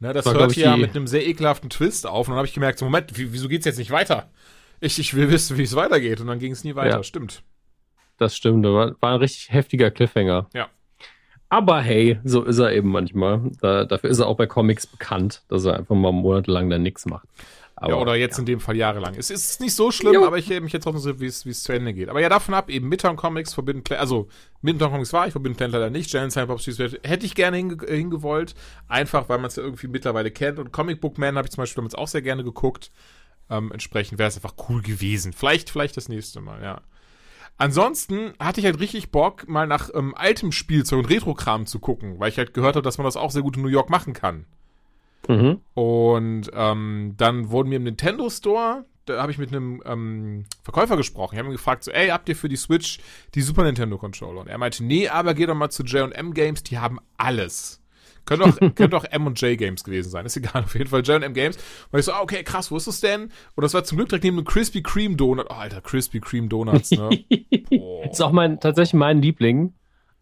[0.00, 2.26] Ne, das War, hört ja mit einem sehr ekelhaften Twist auf.
[2.26, 4.30] Und dann habe ich gemerkt, so, Moment, wie, wieso geht's jetzt nicht weiter?
[4.80, 6.20] Ich, ich will wissen, wie es weitergeht.
[6.20, 6.96] Und dann ging es nie weiter.
[6.96, 7.02] Ja.
[7.02, 7.42] Stimmt.
[8.16, 10.48] Das stimmt, das war, war ein richtig heftiger Cliffhanger.
[10.52, 10.68] Ja.
[11.50, 13.42] Aber hey, so ist er eben manchmal.
[13.60, 17.06] Da, dafür ist er auch bei Comics bekannt, dass er einfach mal monatelang dann nichts
[17.06, 17.26] macht.
[17.74, 19.14] Aber, ja, oder jetzt in dem Fall jahrelang.
[19.16, 20.26] Es ist nicht so schlimm, Jo.
[20.26, 22.10] aber ich hätte mich jetzt trotzdem so, wie es zu Ende geht.
[22.10, 24.28] Aber ja, davon ab, eben Midtown Comics, Forbidden Planet, also
[24.60, 26.10] Midtown Comics war ich, Forbidden Planet leider nicht.
[26.10, 28.54] Giant Silent Bob hätte ich gerne hinge äh, hingewollt,
[28.86, 30.58] einfach weil man es ja irgendwie mittlerweile kennt.
[30.58, 32.92] Und Comic Book Man habe ich zum Beispiel damals auch sehr gerne geguckt.
[33.48, 35.32] Ähm, entsprechend wäre es einfach cool gewesen.
[35.32, 36.82] Vielleicht, vielleicht das nächste Mal, ja.
[37.60, 42.18] Ansonsten hatte ich halt richtig Bock, mal nach ähm, altem Spielzeug und Retro-Kram zu gucken,
[42.18, 44.14] weil ich halt gehört habe, dass man das auch sehr gut in New York machen
[44.14, 44.46] kann.
[45.28, 45.60] Mhm.
[45.74, 50.96] Und ähm, dann wurden mir im Nintendo Store, da habe ich mit einem ähm, Verkäufer
[50.96, 51.34] gesprochen.
[51.34, 52.98] Ich habe ihn gefragt, so, ey, habt ihr für die Switch
[53.34, 54.40] die Super Nintendo Controller?
[54.40, 57.79] Und er meinte, nee, aber geh doch mal zu J&M Games, die haben alles.
[58.30, 61.58] Könnte auch, könnte auch M&J Games gewesen sein, ist egal, auf jeden Fall J&M Games.
[61.90, 63.24] Und ich so, ah, okay, krass, wo ist das denn?
[63.56, 65.46] Und das war zum Glück direkt neben einem Krispy Kreme Donut.
[65.50, 67.10] Oh, Alter, Krispy Kreme Donuts, ne?
[67.70, 68.04] Boah.
[68.10, 69.74] Ist auch mein, tatsächlich mein Liebling.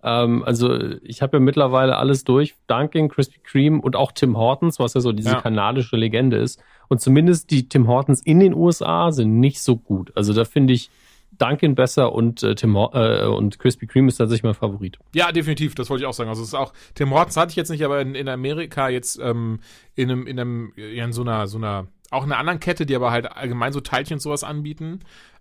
[0.02, 2.54] Ähm, also ich habe ja mittlerweile alles durch.
[2.66, 5.40] Dunkin', Krispy Kreme und auch Tim Hortons, was ja so diese Ja.
[5.42, 6.62] kanadische Legende ist.
[6.88, 10.12] Und zumindest die Tim Hortons in den USA sind nicht so gut.
[10.16, 10.90] Also da finde ich
[11.32, 14.98] Dunkin' besser und äh, Tim äh, und Krispy Kreme ist tatsächlich mein Favorit.
[15.14, 16.28] Ja, definitiv, das wollte ich auch sagen.
[16.28, 19.18] Also es ist auch, Tim Hortons hatte ich jetzt nicht, aber in, in Amerika jetzt
[19.20, 19.60] ähm,
[19.94, 22.86] in einem, in einem, ja, in so einer, so einer, auch in einer anderen Kette,
[22.86, 25.00] die aber halt allgemein so Teilchen und sowas anbieten.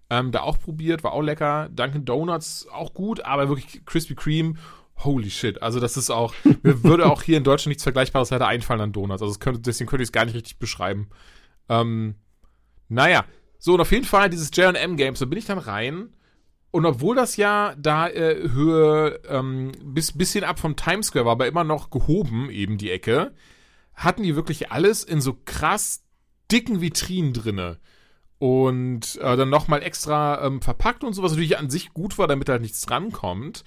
[0.09, 1.69] Ähm, da auch probiert, war auch lecker.
[1.69, 4.53] Dunkin' Donuts auch gut, aber wirklich Krispy Kreme,
[4.99, 5.61] holy shit.
[5.61, 8.93] Also das ist auch, mir würde auch hier in Deutschland nichts Vergleichbares leider einfallen an
[8.93, 9.21] Donuts.
[9.21, 11.09] Also könnte, deswegen könnte ich es gar nicht richtig beschreiben.
[11.69, 12.15] Ähm,
[12.89, 13.25] naja,
[13.59, 16.09] so und auf jeden Fall dieses J&M Games, da bin ich dann rein
[16.71, 21.31] und obwohl das ja da äh, Höhe ähm, bis bisschen ab vom Times Square war,
[21.31, 23.33] aber immer noch gehoben, eben die Ecke,
[23.93, 26.03] hatten die wirklich alles in so krass
[26.51, 27.79] dicken Vitrinen drinne.
[28.39, 32.27] Und äh, dann nochmal extra ähm, verpackt und so, was natürlich an sich gut war,
[32.27, 33.63] damit halt nichts drankommt.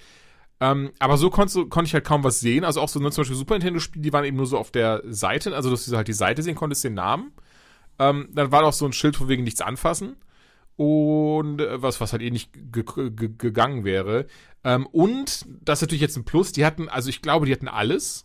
[0.61, 2.63] Ähm, aber so konnte konnt ich halt kaum was sehen.
[2.63, 5.01] Also auch so ne, zum Beispiel Super Nintendo-Spiele, die waren eben nur so auf der
[5.05, 7.33] Seite, also dass du halt die Seite sehen konntest, den Namen.
[8.01, 10.15] Ähm, dann war doch so ein Schild von wegen nichts anfassen.
[10.75, 14.25] Und äh, was, was halt eh nicht gegangen wäre.
[14.63, 17.67] Ähm, und das ist natürlich jetzt ein Plus, die hatten, also ich glaube, die hatten
[17.67, 18.23] alles.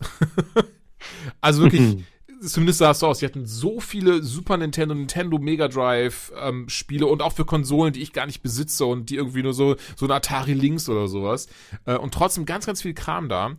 [1.41, 1.97] also wirklich
[2.41, 6.69] zumindest sah es so aus, die hatten so viele Super Nintendo, Nintendo Mega Drive ähm,
[6.69, 9.75] Spiele und auch für Konsolen, die ich gar nicht besitze und die irgendwie nur so,
[9.95, 11.47] so ein Atari Lynx oder sowas.
[11.85, 13.57] Äh, und trotzdem ganz, ganz viel Kram da.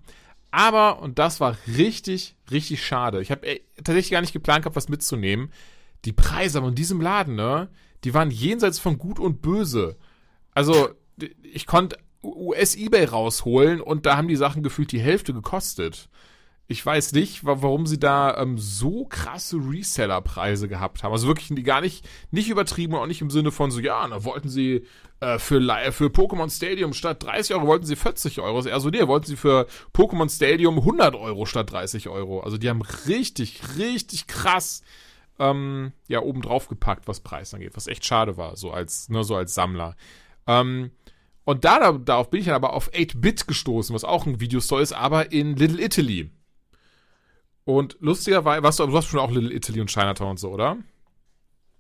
[0.51, 3.21] Aber, und das war richtig, richtig schade.
[3.21, 5.51] Ich habe tatsächlich gar nicht geplant gehabt, was mitzunehmen.
[6.05, 7.69] Die Preise in diesem Laden, ne,
[8.05, 9.97] die waren jenseits von Gut und Böse.
[10.55, 10.91] Also,
[11.43, 16.09] ich konnte US-Ebay rausholen und da haben die Sachen gefühlt die Hälfte gekostet.
[16.71, 21.13] Ich weiß nicht, warum sie da ähm, so krasse Reseller-Preise gehabt haben.
[21.13, 24.07] Also wirklich die gar nicht, nicht übertrieben und auch nicht im Sinne von so, ja,
[24.07, 24.85] da wollten sie
[25.21, 28.59] äh, für, für Pokémon Stadium statt 30 Euro wollten sie 40 Euro.
[28.59, 32.41] Also nee, wollten sie für Pokémon Stadium 100 Euro statt 30 Euro.
[32.41, 34.83] Also die haben richtig, richtig krass
[35.39, 39.21] ähm, ja, oben drauf gepackt, was Preis angeht, was echt schade war, so als, nur
[39.21, 39.97] ne, so als Sammler.
[40.47, 40.91] Ähm,
[41.45, 44.93] und da, darauf bin ich dann aber auf 8-Bit gestoßen, was auch ein Videostore ist,
[44.93, 46.31] aber in Little Italy.
[47.65, 50.79] Und lustigerweise, warst du, du hast schon auch Little Italy und Chinatown und so, oder?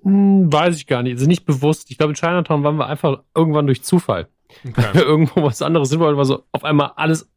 [0.02, 1.14] Hm, weiß ich gar nicht.
[1.14, 1.90] Also nicht bewusst.
[1.90, 4.28] Ich glaube, in Chinatown waren wir einfach irgendwann durch Zufall.
[4.66, 4.98] Okay.
[4.98, 7.30] Irgendwo was anderes sind, weil war so auf einmal alles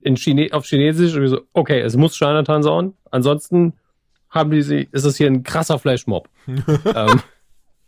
[0.00, 2.94] in Chine auf Chinesisch und wir so, okay, es muss Chinatown sein.
[3.10, 3.74] Ansonsten
[4.30, 6.28] haben die sie, ist es hier ein krasser Flashmob.
[6.46, 7.22] ähm,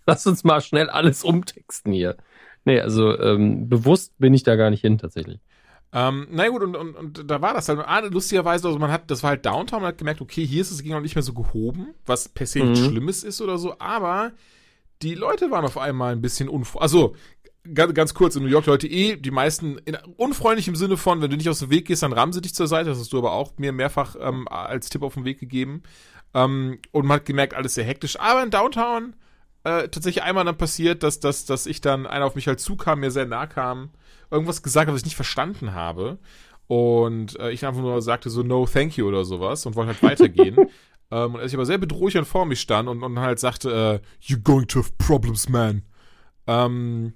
[0.06, 2.16] lass uns mal schnell alles umtexten hier.
[2.64, 5.40] Nee, also ähm, bewusst bin ich da gar nicht hin tatsächlich.
[5.92, 7.80] Ähm, na gut, und, und, und da war das halt.
[7.80, 10.70] Ah, lustigerweise, also man hat, das war halt Downtown, man hat gemerkt, okay, hier ist
[10.70, 12.70] es ging noch nicht mehr so gehoben, was per se mhm.
[12.70, 14.32] nichts Schlimmes ist oder so, aber
[15.02, 16.82] die Leute waren auf einmal ein bisschen unfreundlich.
[16.82, 17.16] Also,
[17.74, 21.22] ganz, ganz kurz, in New York Leute eh, die meisten in, unfreundlich im Sinne von,
[21.22, 22.90] wenn du nicht aus dem Weg gehst, dann rammen sie dich zur Seite.
[22.90, 25.82] Das hast du aber auch mir mehrfach ähm, als Tipp auf den Weg gegeben.
[26.34, 28.18] Ähm, und man hat gemerkt, alles sehr hektisch.
[28.18, 29.14] Aber in Downtown
[29.64, 33.00] äh, tatsächlich einmal dann passiert, dass, dass, dass ich dann einer auf mich halt zukam,
[33.00, 33.90] mir sehr nah kam
[34.30, 36.18] irgendwas gesagt hat, was ich nicht verstanden habe.
[36.66, 40.02] Und äh, ich einfach nur sagte so, no, thank you oder sowas und wollte halt
[40.02, 40.56] weitergehen.
[41.10, 44.24] ähm, und als ich aber sehr bedrohlich vor mich stand und, und halt sagte, äh,
[44.24, 45.82] you're going to have problems, man.
[46.46, 47.14] Ähm,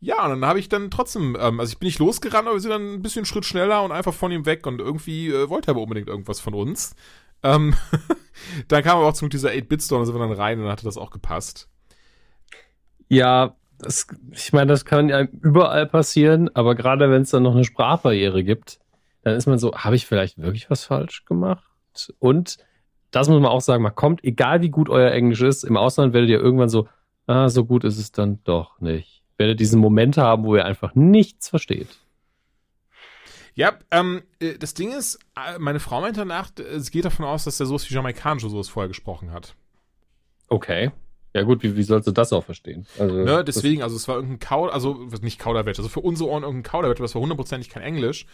[0.00, 2.60] ja, und dann habe ich dann trotzdem, ähm, also ich bin nicht losgerannt, aber wir
[2.60, 5.68] sind dann ein bisschen Schritt schneller und einfach von ihm weg und irgendwie äh, wollte
[5.68, 6.94] er aber unbedingt irgendwas von uns.
[7.42, 7.74] Ähm,
[8.68, 10.84] dann kam aber auch zum dieser 8-Bit-Store und sind wir dann rein und dann hatte
[10.84, 11.68] das auch gepasst.
[13.08, 17.54] Ja, das, ich meine, das kann ja überall passieren, aber gerade wenn es dann noch
[17.54, 18.80] eine Sprachbarriere gibt,
[19.22, 21.64] dann ist man so, habe ich vielleicht wirklich was falsch gemacht?
[22.18, 22.58] Und
[23.10, 26.12] das muss man auch sagen, man kommt, egal wie gut euer Englisch ist, im Ausland
[26.12, 26.88] werdet ihr irgendwann so,
[27.26, 29.22] ah, so gut ist es dann doch nicht.
[29.36, 31.88] Werdet diesen Moment haben, wo ihr einfach nichts versteht.
[33.58, 37.42] Ja, ähm, äh, das Ding ist, äh, meine Frau meinte danach, es geht davon aus,
[37.42, 39.56] dass der sowas wie Jamaikanisch oder sowas vorher gesprochen hat.
[40.46, 40.92] Okay.
[41.34, 42.86] Ja gut, wie, wie sollst du das auch verstehen?
[43.00, 46.44] Also, ne, deswegen, also es war irgendein Kauder, also nicht Kauderwelsch, also für unsere Ohren
[46.44, 48.26] irgendein Kauderwelsch, aber es war hundertprozentig kein Englisch.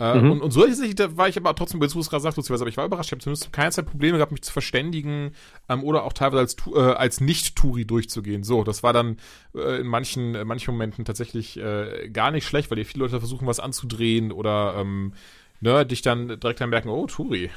[0.00, 0.30] Äh, mhm.
[0.30, 3.08] und, und so da war ich aber trotzdem, es gerade sagst, aber ich war überrascht,
[3.08, 5.32] ich habe zumindest keine Zeit Probleme gehabt, mich zu verständigen
[5.68, 8.44] ähm, oder auch teilweise als, äh, als Nicht-Touri durchzugehen.
[8.44, 9.16] So, das war dann
[9.56, 13.18] äh, in manchen, in manchen Momenten tatsächlich äh, gar nicht schlecht, weil dir viele Leute
[13.18, 15.14] versuchen, was anzudrehen oder ähm,
[15.60, 17.50] ne, dich dann direkt dann merken, oh, Touri.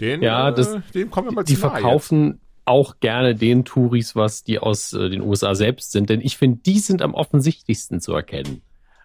[0.00, 3.64] Den, ja, das, äh, dem kommen wir mal die zu Die verkaufen, auch gerne den
[3.64, 7.14] Touris, was die aus äh, den USA selbst sind, denn ich finde, die sind am
[7.14, 8.62] offensichtlichsten zu erkennen.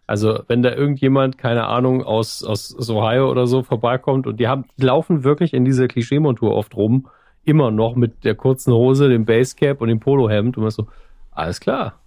[0.10, 4.48] Also wenn da irgendjemand, keine Ahnung, aus, aus, aus Ohio oder so vorbeikommt und die
[4.48, 7.08] haben, die laufen wirklich in dieser Klischeemontur oft rum,
[7.44, 10.88] immer noch mit der kurzen Hose, dem Basecap und dem Polohemd und man so,
[11.30, 12.00] alles klar,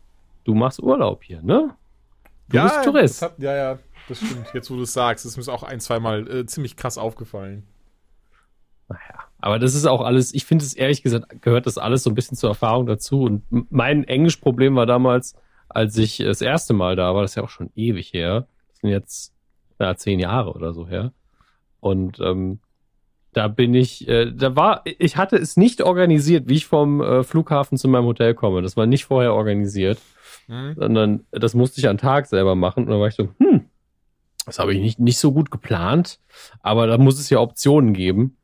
[0.43, 1.77] du machst Urlaub hier, ne?
[2.49, 3.23] Du ja, bist Tourist.
[3.23, 4.49] Hat, ja, ja, das stimmt.
[4.53, 7.69] Jetzt, wo du es sagst, ist mir auch ein, zweimal äh, ziemlich krass aufgefallen.
[8.89, 9.27] Naja.
[9.39, 12.17] Aber das ist auch alles, ich finde es ehrlich gesagt, gehört das alles so ein
[12.17, 13.23] bisschen zur Erfahrung dazu.
[13.23, 15.37] Und mein Englischproblem war damals,
[15.75, 18.47] als ich das erste Mal da war, das ist ja auch schon ewig her.
[18.69, 19.33] Das sind jetzt
[19.79, 21.13] ja, zehn Jahre oder so her.
[21.81, 22.61] Und ähm,
[23.33, 27.25] da bin ich, äh, da war, ich hatte es nicht organisiert, wie ich vom äh,
[27.25, 28.63] Flughafen zu meinem Hotel komme.
[28.63, 29.99] Das war nicht vorher organisiert,
[30.49, 30.75] mhm.
[30.77, 32.85] sondern das musste ich an Tag selber machen.
[32.85, 33.67] Und dann war ich so, hm,
[34.45, 36.19] das habe ich nicht, nicht so gut geplant,
[36.61, 38.37] aber da muss es ja Optionen geben.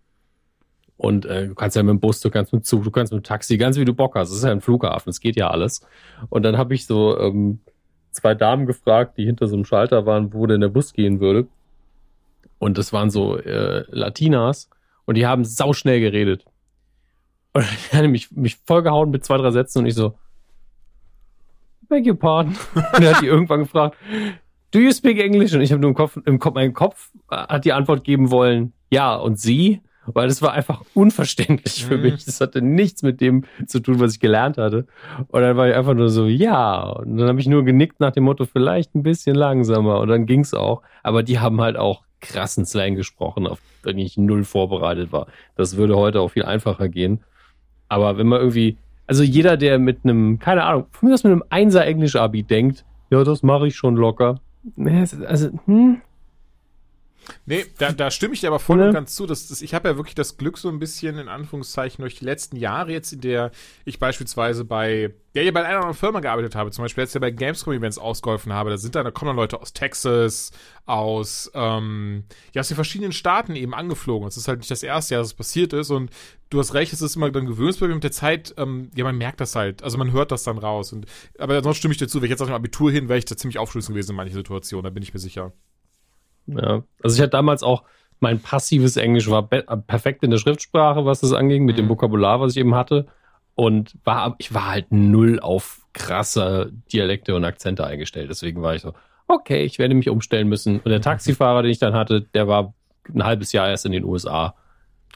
[0.99, 3.25] Und äh, du kannst ja mit dem Bus, du kannst mit Zug, du kannst mit
[3.25, 4.31] Taxi, ganz wie du Bock hast.
[4.31, 5.81] Das ist ja ein Flughafen, es geht ja alles.
[6.29, 7.61] Und dann habe ich so ähm,
[8.11, 11.47] zwei Damen gefragt, die hinter so einem Schalter waren, wo denn der Bus gehen würde.
[12.59, 14.69] Und das waren so äh, Latinas
[15.05, 16.45] und die haben sauschnell geredet.
[17.53, 20.19] Und hat er mich, mich vollgehauen mit zwei, drei Sätzen und ich so,
[21.89, 22.57] beg your pardon.
[22.75, 23.97] Und dann hat die irgendwann gefragt,
[24.73, 25.55] do you speak English?
[25.55, 28.73] Und ich habe nur im Kopf, im Kopf, mein Kopf hat die Antwort geben wollen,
[28.91, 29.15] ja.
[29.15, 29.81] Und sie?
[30.15, 32.03] Weil das war einfach unverständlich für Mhm.
[32.03, 32.25] mich.
[32.25, 34.87] Das hatte nichts mit dem zu tun, was ich gelernt hatte.
[35.29, 36.81] Und dann war ich einfach nur so, ja.
[36.83, 40.01] Und dann habe ich nur genickt nach dem Motto, vielleicht ein bisschen langsamer.
[40.01, 40.83] Und dann ging's auch.
[41.03, 45.27] Aber die haben halt auch krassen Slang gesprochen, auf den ich null vorbereitet war.
[45.57, 47.21] Das würde heute auch viel einfacher gehen.
[47.89, 51.33] Aber wenn man irgendwie, also jeder, der mit einem, keine Ahnung, von mir aus mit
[51.33, 54.41] einem Einser Englisch-Abi denkt, ja, das mache ich schon locker.
[54.85, 56.01] Es Also, hm,
[57.47, 59.27] Nee, da, da stimme ich dir aber voll und ganz zu.
[59.27, 62.25] Das, das, ich habe ja wirklich das Glück so ein bisschen, in Anführungszeichen, durch die
[62.25, 63.51] letzten Jahre jetzt, in der
[63.85, 67.21] ich beispielsweise bei, ja, ja bei einer anderen Firma gearbeitet habe, zum Beispiel jetzt ja
[67.21, 70.53] bei Gamescom-Events ausgeholfen habe, da sind dann, da kommen dann Leute aus Texas,
[70.87, 74.29] aus, ähm, ja, aus den verschiedenen Staaten eben angeflogen.
[74.29, 76.11] Es ist halt nicht das erste Jahr, dass es passiert ist und
[76.51, 79.41] du hast recht, es ist immer dann Gewöhnungsproblem mit der Zeit, ähm, ja, man merkt
[79.41, 81.07] das halt, also man hört das dann raus und,
[81.39, 83.25] aber sonst stimme ich dir zu, wenn ich jetzt auf dem Abitur hin, wäre ich
[83.25, 85.53] da ziemlich aufschlüssig gewesen in manchen Situationen, da bin ich mir sicher.
[86.49, 87.85] Ja, also ich hatte damals auch,
[88.21, 91.91] mein passives Englisch war be- perfekt in der Schriftsprache, was das anging, mit dem Mhm.
[91.91, 93.07] Vokabular, was ich eben hatte.
[93.55, 98.31] Und war, ich war halt null auf krasse Dialekte und Akzente eingestellt.
[98.31, 98.93] Deswegen war ich so,
[99.27, 100.77] okay, ich werde mich umstellen müssen.
[100.81, 102.75] Und der Taxifahrer, den ich dann hatte, der war
[103.13, 104.55] ein halbes Jahr erst in den USA.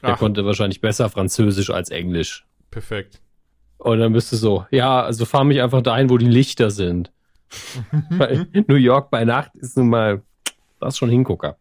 [0.01, 0.19] Der Ach.
[0.19, 2.45] konnte wahrscheinlich besser Französisch als Englisch.
[2.71, 3.21] Perfekt.
[3.77, 7.11] Und dann bist du so, ja, also fahr mich einfach dahin, wo die Lichter sind.
[8.09, 10.21] Weil New York bei Nacht ist nun mal,
[10.83, 11.57] das ist schon Hingucker.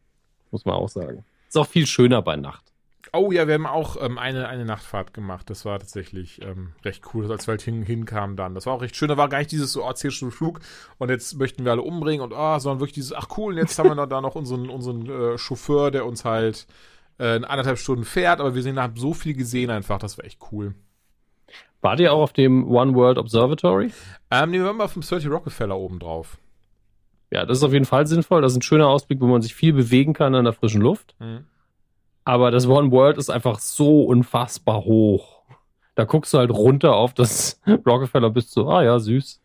[0.51, 1.25] Muss man auch sagen.
[1.49, 2.73] Ist auch viel schöner bei Nacht.
[3.15, 5.51] Oh ja, wir haben auch ähm, eine, eine Nachtfahrt gemacht.
[5.51, 8.55] Das war tatsächlich ähm, recht cool, als wir halt hin, hinkamen dann.
[8.55, 9.09] Das war auch recht schön.
[9.09, 10.61] Da war gar nicht dieses so, oh, 10 Stunden Flug
[10.97, 13.79] und jetzt möchten wir alle umbringen und oh, sondern wirklich dieses, ach cool, und jetzt
[13.79, 16.67] haben wir noch, da noch unseren, unseren äh, Chauffeur, der uns halt
[17.19, 20.41] äh, anderthalb Stunden fährt, aber wir sehen, haben so viel gesehen einfach, das war echt
[20.51, 20.75] cool.
[21.83, 23.91] Wart ihr auch auf dem One World Observatory?
[24.31, 26.39] Ähm, nee, wir waren mal auf dem 30 Rockefeller oben drauf.
[27.33, 28.43] Ja, das ist auf jeden Fall sinnvoll.
[28.43, 31.15] Das ist ein schöner Ausblick, wo man sich viel bewegen kann an der frischen Luft.
[31.19, 31.47] Mhm.
[32.25, 35.43] Aber das One World ist einfach so unfassbar hoch.
[35.95, 39.41] Da guckst du halt runter auf das Rockefeller bist so, ah ja, süß.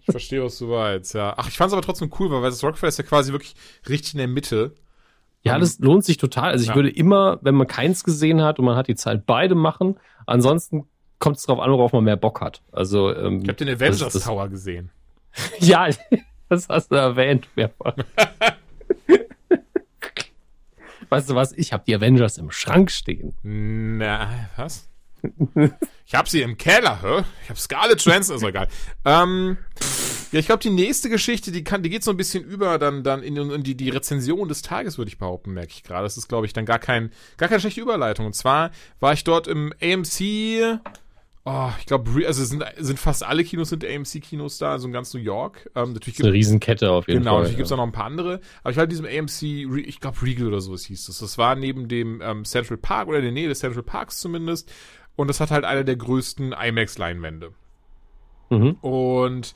[0.00, 1.34] Ich verstehe, was du meinst, ja.
[1.36, 3.54] Ach, ich fand es aber trotzdem cool, weil das Rockefeller ist ja quasi wirklich
[3.88, 4.72] richtig in der Mitte.
[5.42, 5.60] Ja, Mhm.
[5.60, 6.50] das lohnt sich total.
[6.50, 6.74] Also ich Ja.
[6.74, 9.98] würde immer, wenn man keins gesehen hat und man hat die Zeit, beide machen.
[10.26, 10.86] Ansonsten
[11.20, 12.62] kommt es darauf an, worauf man mehr Bock hat.
[12.72, 14.90] Also ähm, Ich habe den Avengers Tower gesehen.
[15.60, 15.88] ja,
[16.48, 17.48] das hast du erwähnt
[21.08, 21.52] weißt du was?
[21.52, 23.34] Ich habe die Avengers im Schrank stehen.
[23.42, 24.88] Na, was?
[26.06, 27.24] Ich hab sie im Keller, hä?
[27.42, 28.68] Ich hab Scarlet Johansson, ist egal.
[29.04, 29.56] Ähm,
[30.30, 33.02] ja, ich glaube, die nächste Geschichte, die kann, die geht so ein bisschen über dann,
[33.02, 36.04] dann in, in die, die Rezension des Tages, würde ich behaupten, merke ich gerade.
[36.04, 38.26] Das ist, glaube ich, dann gar kein, gar keine schlechte Überleitung.
[38.26, 40.80] Und zwar war ich dort im AMC,
[41.48, 45.14] oh, ich glaube, also sind, sind fast alle Kinos sind AMC-Kinos da, also in ganz
[45.14, 45.70] New York.
[45.74, 47.38] Ähm, natürlich Das ist gibt eine Riesenkette auf jeden Genau, Fall.
[47.40, 47.76] natürlich gibt's ja.
[47.76, 48.40] auch noch ein paar andere.
[48.62, 49.42] Aber ich war in diesem AMC,
[49.86, 51.18] ich glaube Regal oder so hieß das.
[51.18, 54.70] Das war neben dem ähm, Central Park oder in der Nähe des Central Parks zumindest.
[55.16, 57.52] Und das hat halt eine der größten IMAX-Leinwände.
[58.50, 58.72] Mhm.
[58.80, 59.54] Und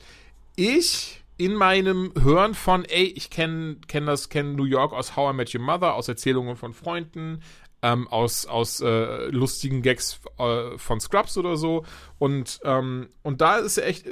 [0.55, 5.33] ich in meinem Hören von, ey, ich kenne kenn das, kenne New York aus How
[5.33, 7.39] I Met Your Mother, aus Erzählungen von Freunden,
[7.83, 11.85] ähm, aus, aus äh, lustigen Gags äh, von Scrubs oder so.
[12.17, 14.11] Und, ähm, und da ist ja echt, äh,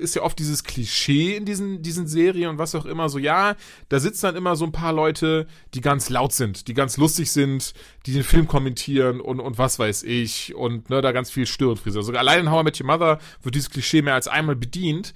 [0.00, 3.54] ist ja oft dieses Klischee in diesen, diesen Serien und was auch immer so, ja,
[3.88, 7.30] da sitzen dann immer so ein paar Leute, die ganz laut sind, die ganz lustig
[7.30, 7.74] sind,
[8.06, 12.02] die den Film kommentieren und, und was weiß ich und ne, da ganz viel Störenfriese.
[12.02, 15.14] Sogar allein in How I Met Your Mother wird dieses Klischee mehr als einmal bedient.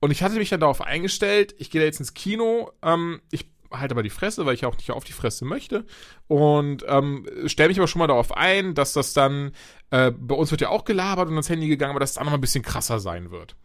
[0.00, 3.49] Und ich hatte mich dann darauf eingestellt, ich gehe da jetzt ins Kino, ähm, ich
[3.70, 5.84] halte aber die Fresse, weil ich auch nicht auf die Fresse möchte.
[6.26, 9.52] Und ähm, stelle mich aber schon mal darauf ein, dass das dann,
[9.90, 12.26] äh, bei uns wird ja auch gelabert und ans Handy gegangen, aber dass es dann
[12.26, 13.56] noch ein bisschen krasser sein wird.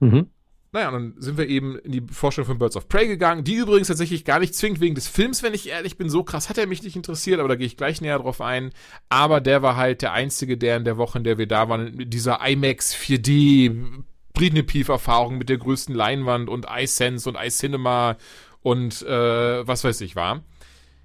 [0.00, 0.28] Mhm.
[0.74, 3.56] Naja, und dann sind wir eben in die Vorstellung von Birds of Prey gegangen, die
[3.56, 6.56] übrigens tatsächlich gar nicht zwingend wegen des Films, wenn ich ehrlich bin, so krass hat
[6.56, 8.70] er mich nicht interessiert, aber da gehe ich gleich näher drauf ein.
[9.10, 11.94] Aber der war halt der einzige, der in der Woche, in der wir da waren,
[11.94, 18.16] mit dieser IMAX 4D Britney Erfahrung mit der größten Leinwand und iSense und iCinema
[18.62, 20.42] und äh, was weiß ich war.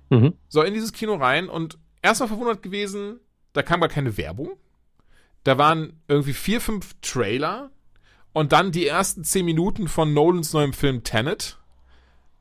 [0.09, 0.33] Mhm.
[0.47, 3.19] So, in dieses Kino rein und erstmal verwundert gewesen,
[3.53, 4.51] da kam gar keine Werbung.
[5.43, 7.71] Da waren irgendwie vier, fünf Trailer
[8.33, 11.57] und dann die ersten zehn Minuten von Nolans neuem Film Tenet.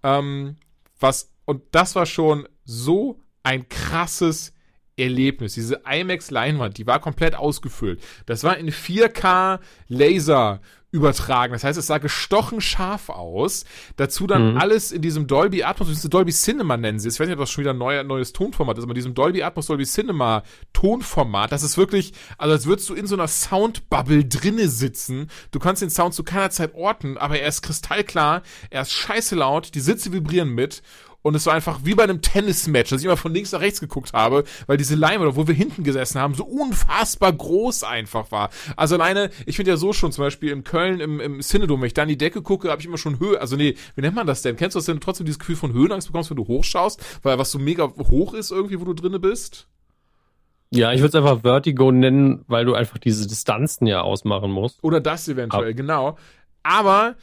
[0.02, 0.56] Ähm,
[0.98, 4.52] was, und das war schon so ein krasses
[4.96, 5.54] Erlebnis.
[5.54, 8.02] Diese IMAX-Leinwand, die war komplett ausgefüllt.
[8.24, 10.60] Das war in 4K Laser
[10.96, 11.52] übertragen.
[11.52, 13.64] Das heißt, es sah gestochen scharf aus.
[13.96, 14.58] Dazu dann mhm.
[14.58, 17.08] alles in diesem Dolby Atmos, diese Dolby Cinema nennen sie.
[17.08, 19.14] Ich weiß nicht, ob das schon wieder ein neuer, neues Tonformat ist, aber in diesem
[19.14, 23.28] Dolby Atmos, Dolby Cinema Tonformat, das ist wirklich, also als würdest du in so einer
[23.28, 25.28] Soundbubble drinne sitzen.
[25.50, 29.36] Du kannst den Sound zu keiner Zeit orten, aber er ist kristallklar, er ist scheiße
[29.36, 30.82] laut, die Sitze vibrieren mit
[31.26, 33.80] und es war einfach wie bei einem Tennismatch, dass ich immer von links nach rechts
[33.80, 38.50] geguckt habe, weil diese Leinwand, wo wir hinten gesessen haben, so unfassbar groß einfach war.
[38.76, 41.88] Also alleine, ich finde ja so schon zum Beispiel in Köln im, im Cinedom, wenn
[41.88, 44.14] ich da in die Decke gucke, habe ich immer schon Höhe, also nee, wie nennt
[44.14, 44.54] man das denn?
[44.54, 47.50] Kennst du das denn trotzdem dieses Gefühl von Höhenangst bekommst, wenn du hochschaust, weil was
[47.50, 49.66] so mega hoch ist irgendwie, wo du drinne bist?
[50.70, 54.78] Ja, ich würde es einfach Vertigo nennen, weil du einfach diese Distanzen ja ausmachen musst.
[54.84, 55.76] Oder das eventuell, Ab.
[55.76, 56.18] genau.
[56.62, 57.16] Aber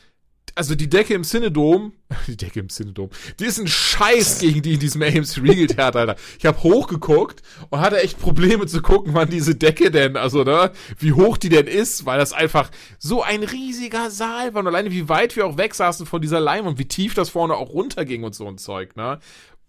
[0.56, 1.94] also die Decke im Cinedom,
[2.28, 6.00] die Decke im Cinedom, die ist ein Scheiß gegen die in diesem AMC Regal Theater,
[6.00, 6.16] Alter.
[6.38, 10.72] Ich habe hochgeguckt und hatte echt Probleme zu gucken, wann diese Decke denn, also ne,
[11.00, 14.92] wie hoch die denn ist, weil das einfach so ein riesiger Saal war und alleine
[14.92, 18.24] wie weit wir auch weg saßen von dieser Leinwand, wie tief das vorne auch runterging
[18.24, 19.20] und so ein Zeug, ne?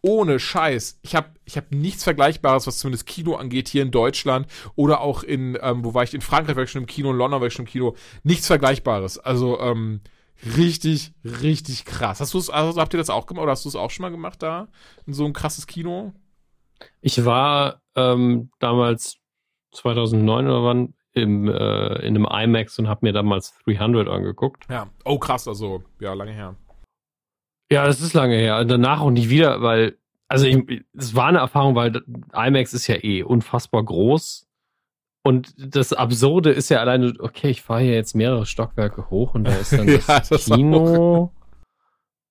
[0.07, 0.99] Ohne Scheiß.
[1.01, 5.23] Ich habe ich hab nichts Vergleichbares, was zumindest Kino angeht, hier in Deutschland oder auch
[5.23, 7.47] in, ähm, wo war ich, in Frankreich war ich schon im Kino, in London war
[7.49, 7.97] ich schon im Kino.
[8.23, 9.19] Nichts Vergleichbares.
[9.19, 10.03] Also, ähm,
[10.57, 12.21] richtig, richtig krass.
[12.21, 14.03] Hast du es, also habt ihr das auch gemacht oder hast du es auch schon
[14.03, 14.69] mal gemacht da?
[15.07, 16.13] In so ein krasses Kino?
[17.01, 19.19] Ich war ähm, damals
[19.73, 24.65] 2009 oder wann im, äh, in einem IMAX und habe mir damals 300 angeguckt.
[24.69, 26.57] Ja, oh krass, also ja, lange her.
[27.71, 28.59] Ja, das ist lange her.
[28.59, 29.97] Und danach auch nicht wieder, weil,
[30.29, 32.03] also es war eine Erfahrung, weil
[32.33, 34.47] IMAX ist ja eh unfassbar groß
[35.25, 39.45] und das Absurde ist ja alleine, okay, ich fahre hier jetzt mehrere Stockwerke hoch und
[39.45, 41.33] da ist dann das, ja, das Kino.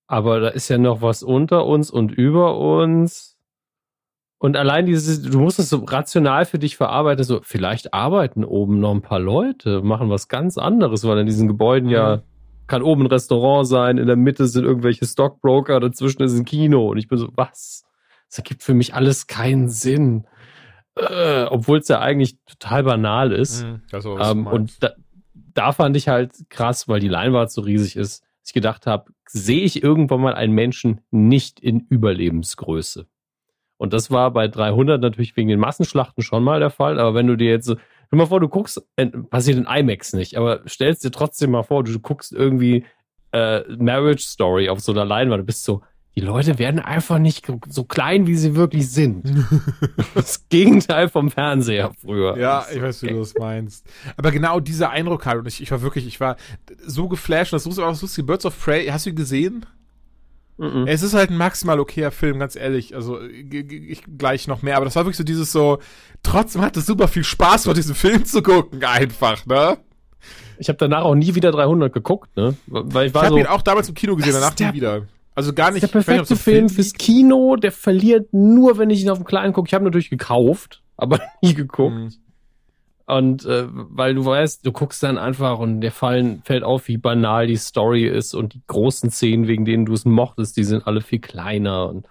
[0.08, 3.38] Aber da ist ja noch was unter uns und über uns.
[4.38, 8.79] Und allein dieses, du musst es so rational für dich verarbeiten, so, vielleicht arbeiten oben
[8.79, 11.93] noch ein paar Leute, machen was ganz anderes, weil in diesen Gebäuden mhm.
[11.93, 12.23] ja
[12.67, 16.89] kann oben ein Restaurant sein, in der Mitte sind irgendwelche Stockbroker, dazwischen ist ein Kino.
[16.91, 17.86] Und ich bin so, was?
[18.29, 20.25] Das ergibt für mich alles keinen Sinn
[20.95, 23.63] äh, obwohl es ja eigentlich total banal ist.
[23.63, 24.93] Mhm, also, ähm, und da,
[25.34, 29.12] da fand ich halt krass, weil die Leinwand so riesig ist, dass ich gedacht habe,
[29.27, 33.08] sehe ich irgendwann mal einen Menschen nicht in Überlebensgröße.
[33.77, 36.99] Und das war bei 300 natürlich wegen den Massenschlachten schon mal der Fall.
[36.99, 37.75] Aber wenn du dir jetzt so,
[38.08, 41.63] stell mal vor, du guckst, äh, passiert in IMAX nicht, aber stellst dir trotzdem mal
[41.63, 42.86] vor, du guckst irgendwie
[43.32, 45.82] äh, Marriage Story auf so einer Leinwand, du bist so,
[46.15, 49.23] die Leute werden einfach nicht so klein, wie sie wirklich sind.
[50.13, 52.38] das Gegenteil vom Fernseher früher.
[52.38, 53.86] Ja, ich weiß, wie du das meinst.
[54.15, 56.38] Aber genau dieser Eindruck halt, und ich, ich war wirklich, ich war
[56.86, 59.65] so geflasht, und das ist auch das lustige, Birds of Prey, hast du ihn gesehen?
[60.58, 60.88] Mm -mm.
[60.88, 62.93] Es ist halt ein maximal okayer Film, ganz ehrlich.
[62.93, 65.80] Also ich gleich noch mehr, aber das war wirklich so dieses so.
[66.21, 69.80] Trotzdem hat es super viel Spaß, vor diesem Film zu gucken, einfach, ne?
[70.60, 72.56] Ich habe danach auch nie wieder 300 geguckt, ne?
[72.67, 75.08] Weil ich war ich habe so, ihn auch damals im Kino gesehen, danach nie wieder.
[75.35, 75.83] Also gar nicht.
[75.83, 79.67] Der perfekte Film fürs Kino, der verliert nur, wenn ich ihn auf dem Kleinen gucke.
[79.67, 81.95] Ich habe natürlich gekauft, aber nie geguckt.
[81.95, 82.13] Mhm.
[83.05, 86.97] Und äh, weil du weißt, du guckst dann einfach und der Fallen fällt auf, wie
[86.97, 90.87] banal die Story ist und die großen Szenen, wegen denen du es mochtest, die sind
[90.87, 92.07] alle viel kleiner und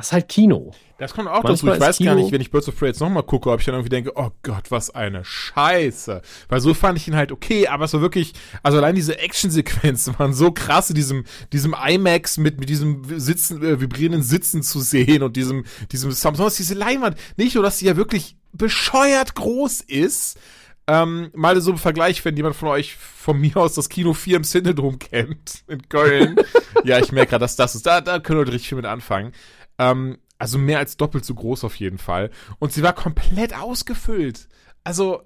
[0.00, 0.72] das ist halt Kino.
[0.98, 1.82] Das kommt auch Manchmal dazu.
[1.82, 3.66] Ich weiß Kino gar nicht, wenn ich Birds of Prey jetzt nochmal gucke, ob ich
[3.66, 6.22] dann irgendwie denke, oh Gott, was eine Scheiße.
[6.48, 8.32] Weil so fand ich ihn halt okay, aber es war wirklich,
[8.62, 13.80] also allein diese Actionsequenzen waren so krass, diesem, diesem IMAX mit, mit diesem Sitzen, äh,
[13.80, 17.16] vibrierenden Sitzen zu sehen und diesem, diesem besonders diese Leinwand.
[17.36, 20.38] Nicht nur, dass sie ja wirklich bescheuert groß ist,
[20.86, 24.38] ähm, mal so ein Vergleich, wenn jemand von euch von mir aus das Kino 4
[24.38, 26.36] im Cinedom kennt, in Köln.
[26.84, 29.32] ja, ich merke gerade, dass das ist, da, da können wir richtig viel mit anfangen.
[29.80, 32.30] Ähm, also mehr als doppelt so groß auf jeden Fall.
[32.58, 34.48] Und sie war komplett ausgefüllt.
[34.84, 35.22] Also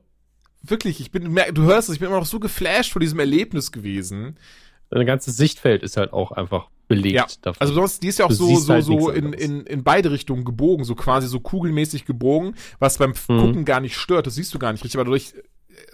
[0.63, 3.73] wirklich, ich bin, du hörst es, ich bin immer noch so geflasht von diesem Erlebnis
[3.73, 4.39] gewesen.
[4.91, 7.61] Dein ganzes Sichtfeld ist halt auch einfach belegt ja, davon.
[7.61, 10.11] Also sonst, die ist ja auch du so, so, halt so in, in, in beide
[10.11, 13.41] Richtungen gebogen, so quasi so kugelmäßig gebogen, was beim mhm.
[13.41, 14.27] Gucken gar nicht stört.
[14.27, 15.35] Das siehst du gar nicht richtig, aber dadurch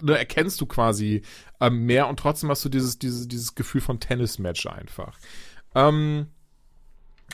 [0.01, 1.21] ne, erkennst du quasi
[1.59, 5.17] ähm, mehr und trotzdem hast du dieses, dieses, dieses Gefühl von Tennismatch einfach.
[5.73, 6.27] Ähm,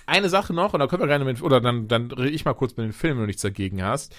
[0.06, 2.54] eine Sache noch, und da können wir gerne mit, oder dann, dann rede ich mal
[2.54, 4.16] kurz mit den Filmen, wenn du nichts dagegen hast.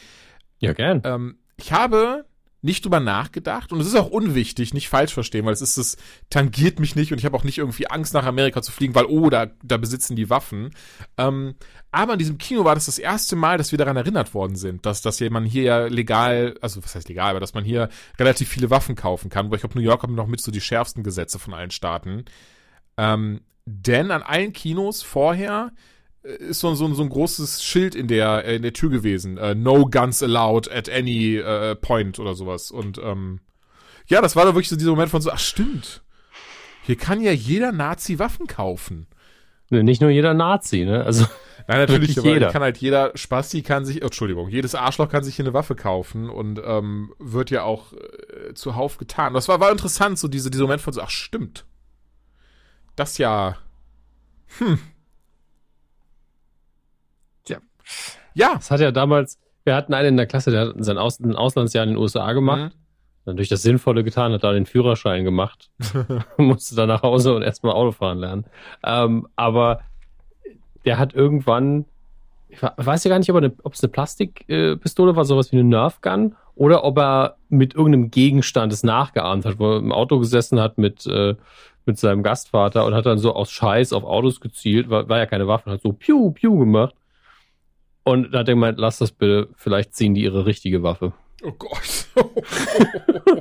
[0.58, 1.02] Ja, gern.
[1.04, 2.24] Ähm, ich habe
[2.60, 5.96] nicht drüber nachgedacht und es ist auch unwichtig, nicht falsch verstehen, weil es ist, es
[6.28, 9.04] tangiert mich nicht und ich habe auch nicht irgendwie Angst nach Amerika zu fliegen, weil
[9.04, 10.74] oh, da, da besitzen die Waffen.
[11.16, 11.54] Ähm,
[11.92, 14.86] aber in diesem Kino war das das erste Mal, dass wir daran erinnert worden sind,
[14.86, 18.48] dass, dass man hier ja legal, also was heißt legal, aber dass man hier relativ
[18.48, 21.04] viele Waffen kaufen kann, weil ich glaube, New York hat noch mit so die schärfsten
[21.04, 22.24] Gesetze von allen Staaten.
[22.96, 25.72] Ähm, denn an allen Kinos vorher
[26.22, 29.38] ist so, so, so ein großes Schild in der, in der Tür gewesen.
[29.38, 32.70] Uh, no guns allowed at any uh, point oder sowas.
[32.70, 33.40] Und ähm,
[34.06, 36.02] ja, das war doch wirklich so dieser Moment von so, ach stimmt.
[36.82, 39.06] Hier kann ja jeder Nazi Waffen kaufen.
[39.70, 41.04] Nicht nur jeder Nazi, ne?
[41.04, 41.26] Also
[41.66, 42.50] Nein, natürlich, aber jeder.
[42.50, 45.74] kann halt jeder Spasti kann sich, oh, Entschuldigung, jedes Arschloch kann sich hier eine Waffe
[45.74, 49.34] kaufen und ähm, wird ja auch äh, zuhauf getan.
[49.34, 51.66] Das war, war interessant, so diese, dieser Moment von so, ach stimmt.
[52.98, 53.54] Das ja.
[54.58, 54.78] Hm.
[57.46, 57.58] Ja.
[58.34, 58.54] Ja.
[58.54, 61.36] Das hat ja damals, wir hatten einen in der Klasse, der hat sein Aus, ein
[61.36, 62.74] Auslandsjahr in den USA gemacht.
[62.74, 62.78] Mhm.
[63.24, 65.70] Dann durch das Sinnvolle getan, hat da den Führerschein gemacht.
[66.38, 68.46] musste dann nach Hause und erstmal Auto fahren lernen.
[68.82, 69.82] Ähm, aber
[70.84, 71.84] der hat irgendwann,
[72.48, 75.68] ich weiß ja gar nicht, ob, eine, ob es eine Plastikpistole war, sowas wie eine
[75.68, 80.18] Nerf Gun, oder ob er mit irgendeinem Gegenstand es nachgeahmt hat, wo er im Auto
[80.18, 81.36] gesessen hat mit, äh,
[81.88, 85.26] mit seinem Gastvater und hat dann so aus Scheiß auf Autos gezielt, war, war ja
[85.26, 86.94] keine Waffe, hat so piu, piu gemacht.
[88.04, 91.12] Und da hat er gemeint, lass das bitte, vielleicht ziehen die ihre richtige Waffe.
[91.42, 92.06] Oh Gott.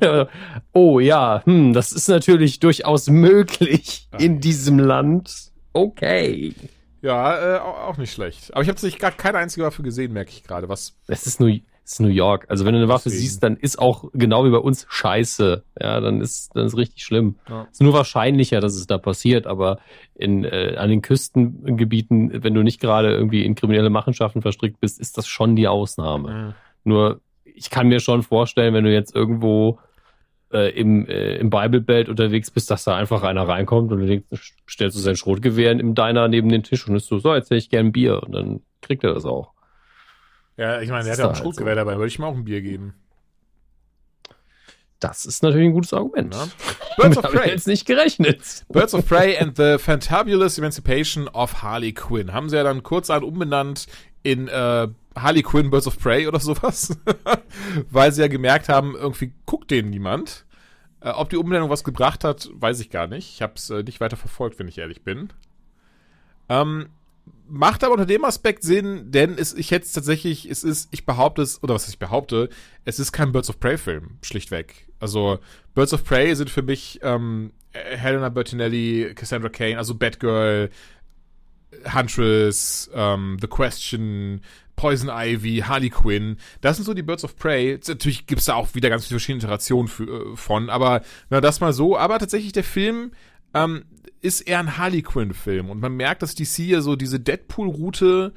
[0.74, 5.52] oh ja, hm, das ist natürlich durchaus möglich in diesem Land.
[5.74, 6.54] Okay.
[7.02, 8.54] Ja, äh, auch nicht schlecht.
[8.54, 10.68] Aber ich habe sich gar keine einzige Waffe gesehen, merke ich gerade.
[10.70, 10.96] Was?
[11.08, 12.46] Es ist, es ist New York.
[12.50, 13.22] Also wenn du eine Waffe Deswegen.
[13.22, 15.64] siehst, dann ist auch genau wie bei uns Scheiße.
[15.80, 17.36] Ja, dann ist dann ist richtig schlimm.
[17.50, 17.68] Ja.
[17.72, 19.48] Ist nur wahrscheinlicher, dass es da passiert.
[19.48, 19.80] Aber
[20.14, 25.00] in äh, an den Küstengebieten, wenn du nicht gerade irgendwie in kriminelle Machenschaften verstrickt bist,
[25.00, 26.30] ist das schon die Ausnahme.
[26.30, 26.54] Mhm.
[26.84, 29.80] Nur ich kann mir schon vorstellen, wenn du jetzt irgendwo
[30.52, 34.24] äh, im, äh, im Bible Belt unterwegs bist, dass da einfach einer reinkommt und du
[34.70, 37.58] stellst du sein Schrotgewehr im Diner neben den Tisch und ist so, so, jetzt hätte
[37.58, 39.54] ich gern Bier und dann kriegt er das auch.
[40.58, 41.86] Ja, ich meine, der hat ja auch ein Schrotgewehr halt so.
[41.86, 42.96] dabei, würde ich ihm auch ein Bier geben.
[45.00, 46.34] Das ist natürlich ein gutes Argument.
[46.34, 46.48] Ja.
[46.98, 47.50] Birds of Prey.
[47.50, 48.66] jetzt nicht gerechnet.
[48.70, 52.34] Birds of Prey and the Fantabulous Emancipation of Harley Quinn.
[52.34, 53.86] Haben sie ja dann kurz an umbenannt
[54.24, 56.98] in äh, Harley Quinn Birds of Prey oder sowas.
[57.92, 60.46] Weil sie ja gemerkt haben, irgendwie guckt denen niemand.
[61.02, 63.36] Äh, ob die Umbenennung was gebracht hat, weiß ich gar nicht.
[63.36, 65.32] Ich habe es äh, nicht weiter verfolgt, wenn ich ehrlich bin.
[66.50, 66.90] Ähm,
[67.48, 71.06] macht aber unter dem Aspekt Sinn, denn es, ich hätte es tatsächlich, es ist, ich
[71.06, 72.50] behaupte es, oder was ich behaupte,
[72.86, 74.88] es ist kein Birds of Prey Film, schlichtweg.
[75.00, 75.40] Also
[75.74, 80.70] Birds of Prey sind für mich ähm, Helena Bertinelli, Cassandra Kane, also Batgirl,
[81.94, 84.42] Huntress, ähm, The Question,
[84.76, 86.38] Poison Ivy, Harley Quinn.
[86.62, 87.80] Das sind so die Birds of Prey.
[87.88, 91.60] Natürlich gibt's da auch wieder ganz viele verschiedene Iterationen für, äh, von, aber na, das
[91.60, 91.98] mal so.
[91.98, 93.12] Aber tatsächlich der Film
[93.64, 93.86] ähm,
[94.22, 98.34] ist eher ein Harley Quinn-Film und man merkt, dass DC ja so diese Deadpool-Route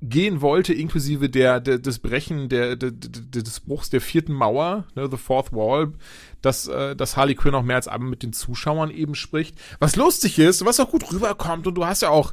[0.00, 5.08] gehen wollte, inklusive der, der des Brechen der, der, des Bruchs der vierten Mauer, ne,
[5.10, 5.92] The Fourth Wall,
[6.40, 9.58] dass, äh, dass Harley Quinn auch mehr als einmal mit den Zuschauern eben spricht.
[9.80, 12.32] Was lustig ist, was auch gut rüberkommt und du hast ja auch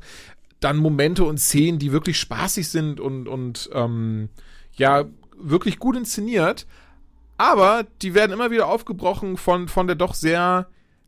[0.59, 4.29] dann Momente und Szenen, die wirklich spaßig sind und, und ähm,
[4.73, 5.05] ja,
[5.38, 6.67] wirklich gut inszeniert.
[7.38, 10.67] Aber die werden immer wieder aufgebrochen von, von der doch sehr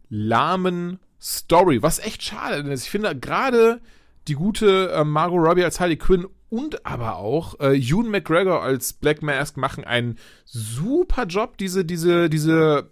[0.09, 2.83] lahmen Story, was echt schade ist.
[2.83, 3.81] Ich finde gerade
[4.27, 8.93] die gute äh, Margot Robbie als Harley Quinn und aber auch äh, Ewan McGregor als
[8.93, 12.89] Black Mask machen einen super Job, diese, diese, diese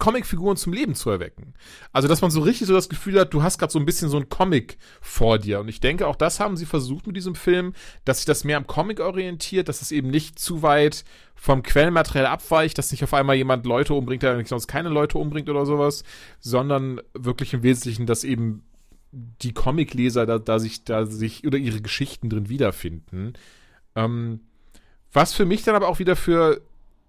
[0.00, 1.54] Comicfiguren zum Leben zu erwecken.
[1.92, 4.08] Also, dass man so richtig so das Gefühl hat, du hast gerade so ein bisschen
[4.08, 5.60] so ein Comic vor dir.
[5.60, 7.74] Und ich denke, auch das haben sie versucht mit diesem Film,
[8.04, 11.04] dass sich das mehr am Comic orientiert, dass es eben nicht zu weit
[11.36, 15.48] vom Quellenmaterial abweicht, dass nicht auf einmal jemand Leute umbringt, der sonst keine Leute umbringt
[15.48, 16.02] oder sowas,
[16.40, 18.64] sondern wirklich im Wesentlichen, dass eben
[19.12, 23.34] die Comicleser da, da sich, da sich oder ihre Geschichten drin wiederfinden.
[23.94, 24.40] Ähm,
[25.12, 26.60] was für mich dann aber auch wieder für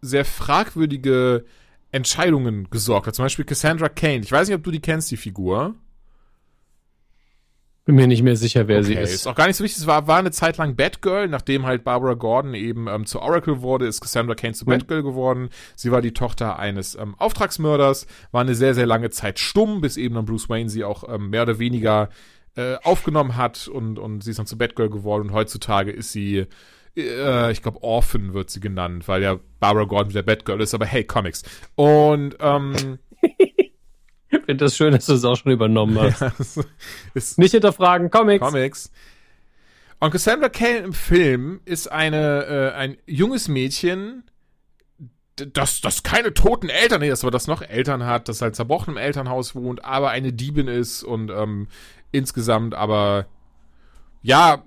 [0.02, 1.46] sehr fragwürdige
[1.92, 3.16] Entscheidungen gesorgt hat.
[3.16, 4.20] Zum Beispiel Cassandra Kane.
[4.20, 5.76] Ich weiß nicht, ob du die kennst, die Figur.
[7.84, 9.14] Bin mir nicht mehr sicher, wer okay, sie ist.
[9.14, 9.80] Ist auch gar nicht so wichtig.
[9.80, 13.62] Es war, war eine Zeit lang Batgirl, nachdem halt Barbara Gordon eben ähm, zu Oracle
[13.62, 14.74] wurde, ist Cassandra Kane zu hm.
[14.74, 15.50] Batgirl geworden.
[15.76, 19.98] Sie war die Tochter eines ähm, Auftragsmörders, war eine sehr, sehr lange Zeit stumm, bis
[19.98, 22.10] eben dann Bruce Wayne sie auch ähm, mehr oder weniger
[22.56, 26.46] äh, aufgenommen hat und, und sie ist dann zu Batgirl geworden und heutzutage ist sie
[26.96, 30.86] äh, ich glaube, Orphan wird sie genannt, weil ja Barbara Gordon der Batgirl ist, aber
[30.86, 31.44] hey, Comics.
[31.76, 33.00] Und, ähm,
[34.32, 36.22] Ich finde das schön, dass du es auch schon übernommen hast.
[36.22, 36.34] Ja,
[37.14, 38.46] ist Nicht hinterfragen, Comics.
[38.46, 38.92] Comics.
[40.00, 44.24] Und Cassandra Kane im Film ist eine, äh, ein junges Mädchen,
[45.36, 48.98] das, das keine toten Eltern ist, aber das noch Eltern hat, das halt zerbrochen im
[48.98, 51.68] Elternhaus wohnt, aber eine Diebin ist und ähm,
[52.12, 53.28] insgesamt aber
[54.22, 54.64] ja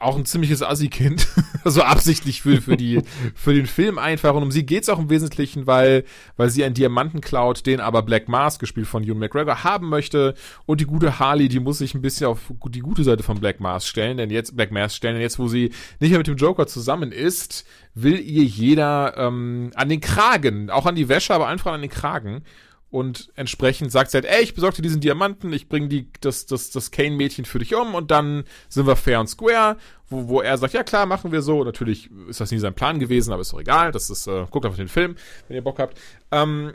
[0.00, 1.28] auch ein ziemliches Assi-Kind.
[1.64, 3.02] also absichtlich für, für, die,
[3.34, 4.34] für den Film einfach.
[4.34, 6.04] Und um sie geht's auch im Wesentlichen, weil,
[6.36, 10.34] weil sie einen Diamanten klaut, den aber Black Mask, gespielt von Ewan McGregor, haben möchte.
[10.66, 13.60] Und die gute Harley, die muss sich ein bisschen auf die gute Seite von Black
[13.60, 16.36] Mask stellen, denn jetzt, Black Mask stellen, denn jetzt, wo sie nicht mehr mit dem
[16.36, 21.48] Joker zusammen ist, will ihr jeder ähm, an den Kragen, auch an die Wäsche, aber
[21.48, 22.42] einfach an den Kragen.
[22.90, 26.46] Und entsprechend sagt sie halt, ey, ich besorge dir diesen Diamanten, ich bring die, das,
[26.46, 29.76] das, das Kane-Mädchen für dich um und dann sind wir fair und square,
[30.08, 31.62] wo, wo er sagt, ja klar, machen wir so.
[31.62, 33.92] Natürlich ist das nie sein Plan gewesen, aber ist doch egal.
[33.92, 35.14] Das ist, äh, guckt einfach den Film,
[35.46, 35.96] wenn ihr Bock habt.
[36.32, 36.72] Ähm,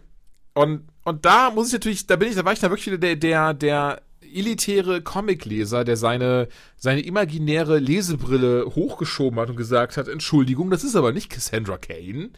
[0.53, 2.97] und, und da muss ich natürlich, da bin ich, da war ich da wirklich wieder
[2.97, 6.47] der, der, der elitäre Comicleser, der seine,
[6.77, 12.29] seine imaginäre Lesebrille hochgeschoben hat und gesagt hat, Entschuldigung, das ist aber nicht Cassandra Kane.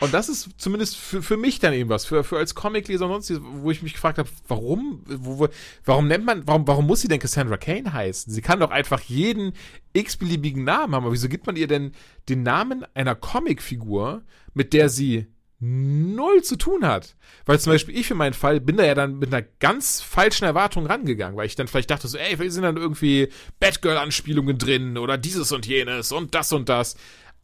[0.00, 3.22] Und das ist zumindest für, für mich dann eben was, für, für als Comicleser und
[3.22, 5.48] sonst, wo ich mich gefragt habe, warum, wo, wo,
[5.84, 8.32] warum nennt man, warum, warum muss sie denn Cassandra Kane heißen?
[8.32, 9.52] Sie kann doch einfach jeden
[9.92, 11.92] x-beliebigen Namen haben, aber wieso gibt man ihr denn
[12.28, 14.22] den Namen einer Comicfigur,
[14.54, 15.26] mit der sie
[15.60, 17.16] null zu tun hat.
[17.44, 20.44] Weil zum Beispiel ich für meinen Fall bin da ja dann mit einer ganz falschen
[20.44, 23.28] Erwartung rangegangen, weil ich dann vielleicht dachte so, ey, vielleicht sind dann irgendwie
[23.58, 26.96] Batgirl-Anspielungen drin oder dieses und jenes und das und das.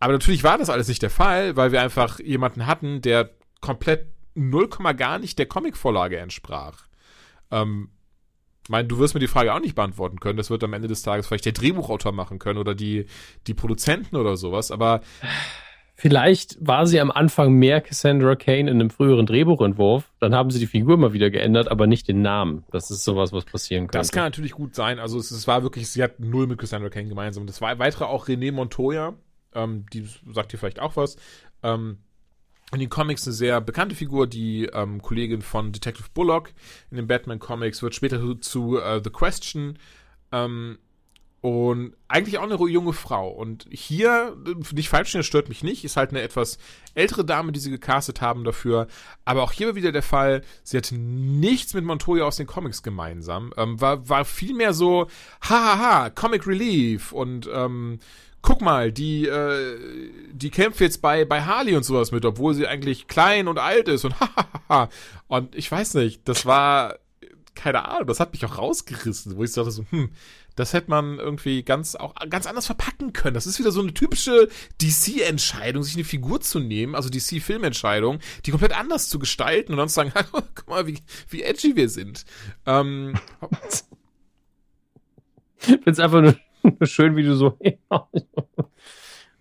[0.04, 3.30] Aber natürlich war das alles nicht der Fall, weil wir einfach jemanden hatten, der
[3.62, 6.88] komplett null Komma gar nicht der Comicvorlage entsprach.
[7.50, 7.88] Ähm,
[8.68, 10.36] mein, du wirst mir die Frage auch nicht beantworten können.
[10.36, 13.06] Das wird am Ende des Tages vielleicht der Drehbuchautor machen können oder die,
[13.46, 14.70] die Produzenten oder sowas.
[14.70, 15.00] Aber
[15.96, 20.10] Vielleicht war sie am Anfang mehr Cassandra Kane in einem früheren Drehbuchentwurf.
[20.18, 22.64] Dann haben sie die Figur mal wieder geändert, aber nicht den Namen.
[22.72, 24.00] Das ist sowas, was passieren kann.
[24.00, 24.98] Das kann natürlich gut sein.
[24.98, 27.46] Also es, es, war wirklich, sie hat null mit Cassandra Kane gemeinsam.
[27.46, 29.14] Das war weitere auch René Montoya,
[29.54, 31.16] ähm, die sagt dir vielleicht auch was.
[31.62, 31.98] Ähm,
[32.72, 36.52] in den Comics eine sehr bekannte Figur, die ähm, Kollegin von Detective Bullock
[36.90, 39.78] in den Batman Comics, wird später zu, zu uh, The Question
[40.32, 40.78] ähm,
[41.40, 43.28] und eigentlich auch eine junge Frau.
[43.28, 44.34] Und hier,
[44.72, 46.56] nicht falsch, das stört mich nicht, ist halt eine etwas
[46.94, 48.88] ältere Dame, die sie gecastet haben dafür.
[49.26, 53.52] Aber auch hier wieder der Fall, sie hatte nichts mit Montoya aus den Comics gemeinsam.
[53.58, 55.06] Ähm, war, war vielmehr so,
[55.42, 57.98] hahaha, Comic Relief und ähm,
[58.44, 59.78] guck mal, die, äh,
[60.30, 63.88] die kämpft jetzt bei, bei Harley und sowas mit, obwohl sie eigentlich klein und alt
[63.88, 64.14] ist und
[64.68, 64.90] hahaha.
[65.28, 66.98] und ich weiß nicht, das war,
[67.54, 70.10] keine Ahnung, das hat mich auch rausgerissen, wo ich dachte so, hm,
[70.56, 73.32] das hätte man irgendwie ganz auch ganz anders verpacken können.
[73.32, 74.48] Das ist wieder so eine typische
[74.80, 79.88] DC-Entscheidung, sich eine Figur zu nehmen, also DC-Filmentscheidung, die komplett anders zu gestalten und dann
[79.88, 80.98] zu sagen, guck mal, wie,
[81.30, 82.26] wie edgy wir sind.
[82.66, 83.14] Ähm,
[85.60, 86.36] ich finde es einfach nur,
[86.82, 87.58] schön, wie du so.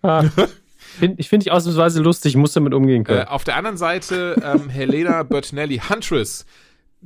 [0.02, 0.24] ah.
[1.16, 3.22] Ich finde dich ausnahmsweise lustig, ich muss damit umgehen können.
[3.22, 6.46] Äh, auf der anderen Seite ähm, Helena Bertinelli, Huntress,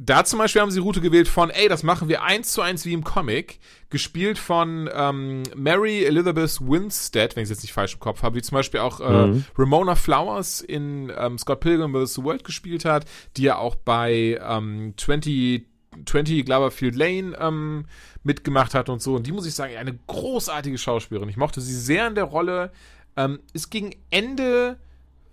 [0.01, 2.85] da zum Beispiel haben sie Route gewählt von, ey, das machen wir eins zu eins
[2.85, 3.59] wie im Comic,
[3.91, 8.37] gespielt von ähm, Mary Elizabeth Winstead, wenn ich es jetzt nicht falsch im Kopf habe,
[8.37, 9.45] die zum Beispiel auch äh, mhm.
[9.57, 12.15] Ramona Flowers in ähm, Scott Pilgrim vs.
[12.15, 13.07] The World gespielt hat,
[13.37, 15.67] die ja auch bei ähm, 20
[16.05, 17.87] 20 Gloverfield Lane ähm,
[18.23, 19.15] mitgemacht hat und so.
[19.15, 21.29] Und die muss ich sagen, eine großartige Schauspielerin.
[21.29, 22.73] Ich mochte sie sehr in der Rolle.
[23.17, 24.79] Ähm, ist gegen Ende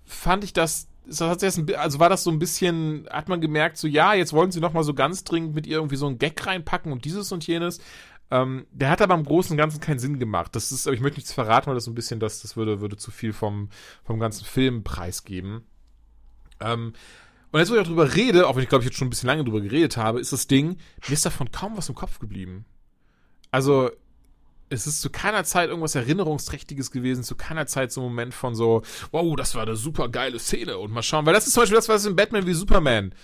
[0.03, 4.33] fand ich das also war das so ein bisschen, hat man gemerkt, so ja, jetzt
[4.33, 7.05] wollen sie noch mal so ganz dringend mit ihr irgendwie so ein Gag reinpacken und
[7.05, 7.79] dieses und jenes.
[8.31, 10.55] Ähm, der hat aber im Großen und Ganzen keinen Sinn gemacht.
[10.55, 12.81] Das ist, aber ich möchte nichts verraten, weil das so ein bisschen, das, das würde,
[12.81, 13.69] würde zu viel vom,
[14.03, 15.63] vom ganzen Film preisgeben.
[16.59, 16.93] Ähm,
[17.55, 19.11] und jetzt, wo ich auch drüber rede, auch wenn ich glaube ich jetzt schon ein
[19.11, 20.75] bisschen lange drüber geredet habe, ist das Ding,
[21.07, 22.65] mir ist davon kaum was im Kopf geblieben.
[23.49, 23.91] Also,
[24.67, 28.55] es ist zu keiner Zeit irgendwas Erinnerungsträchtiges gewesen, zu keiner Zeit so ein Moment von
[28.55, 28.81] so,
[29.11, 31.77] wow, das war eine super geile Szene und mal schauen, weil das ist zum Beispiel
[31.77, 33.15] das, was in Batman wie Superman,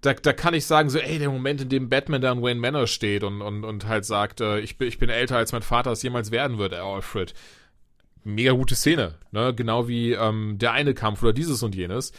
[0.00, 2.58] da, da kann ich sagen, so, ey, der Moment, in dem Batman da an Wayne
[2.58, 5.62] Manor steht und, und, und halt sagt, äh, ich, bin, ich bin älter, als mein
[5.62, 7.34] Vater es jemals werden wird, Alfred.
[8.24, 9.54] Mega gute Szene, ne?
[9.54, 12.10] Genau wie ähm, der eine Kampf oder dieses und jenes.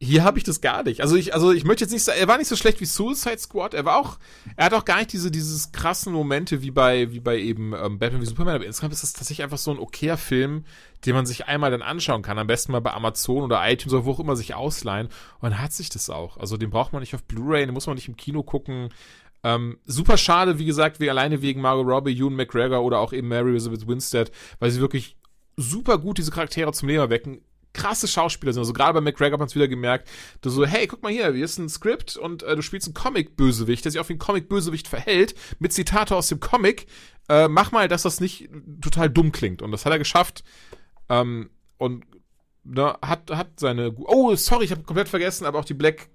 [0.00, 1.00] Hier habe ich das gar nicht.
[1.00, 3.38] Also ich, also ich möchte jetzt nicht sagen, er war nicht so schlecht wie Suicide
[3.38, 3.74] Squad.
[3.74, 4.18] Er war auch,
[4.54, 7.98] er hat auch gar nicht diese, dieses krassen Momente wie bei, wie bei eben ähm,
[7.98, 8.54] Batman wie Superman.
[8.54, 10.64] Aber insgesamt ist das tatsächlich einfach so ein okayer Film,
[11.04, 12.38] den man sich einmal dann anschauen kann.
[12.38, 15.08] Am besten mal bei Amazon oder iTunes oder wo auch immer sich ausleihen.
[15.40, 16.36] Und dann hat sich das auch.
[16.36, 18.90] Also den braucht man nicht auf Blu-ray, den muss man nicht im Kino gucken.
[19.42, 23.26] Ähm, super schade, wie gesagt, wie alleine wegen Margot Robbie, Ewan McGregor oder auch eben
[23.26, 24.30] Mary Elizabeth Winstead,
[24.60, 25.16] weil sie wirklich
[25.56, 27.40] super gut diese Charaktere zum Leben erwecken
[27.72, 28.60] krasse Schauspieler sind.
[28.60, 30.08] Also gerade bei McGregor hat man es wieder gemerkt,
[30.40, 32.94] du so, hey, guck mal hier, hier ist ein Skript und äh, du spielst einen
[32.94, 36.86] Comic-Bösewicht, der sich wie ein Comic-Bösewicht verhält, mit Zitate aus dem Comic.
[37.28, 38.48] Äh, mach mal, dass das nicht
[38.80, 39.62] total dumm klingt.
[39.62, 40.44] Und das hat er geschafft.
[41.08, 42.04] Ähm, und
[42.64, 43.94] ne, hat, hat seine.
[43.96, 46.08] Oh, sorry, ich habe komplett vergessen, aber auch die Black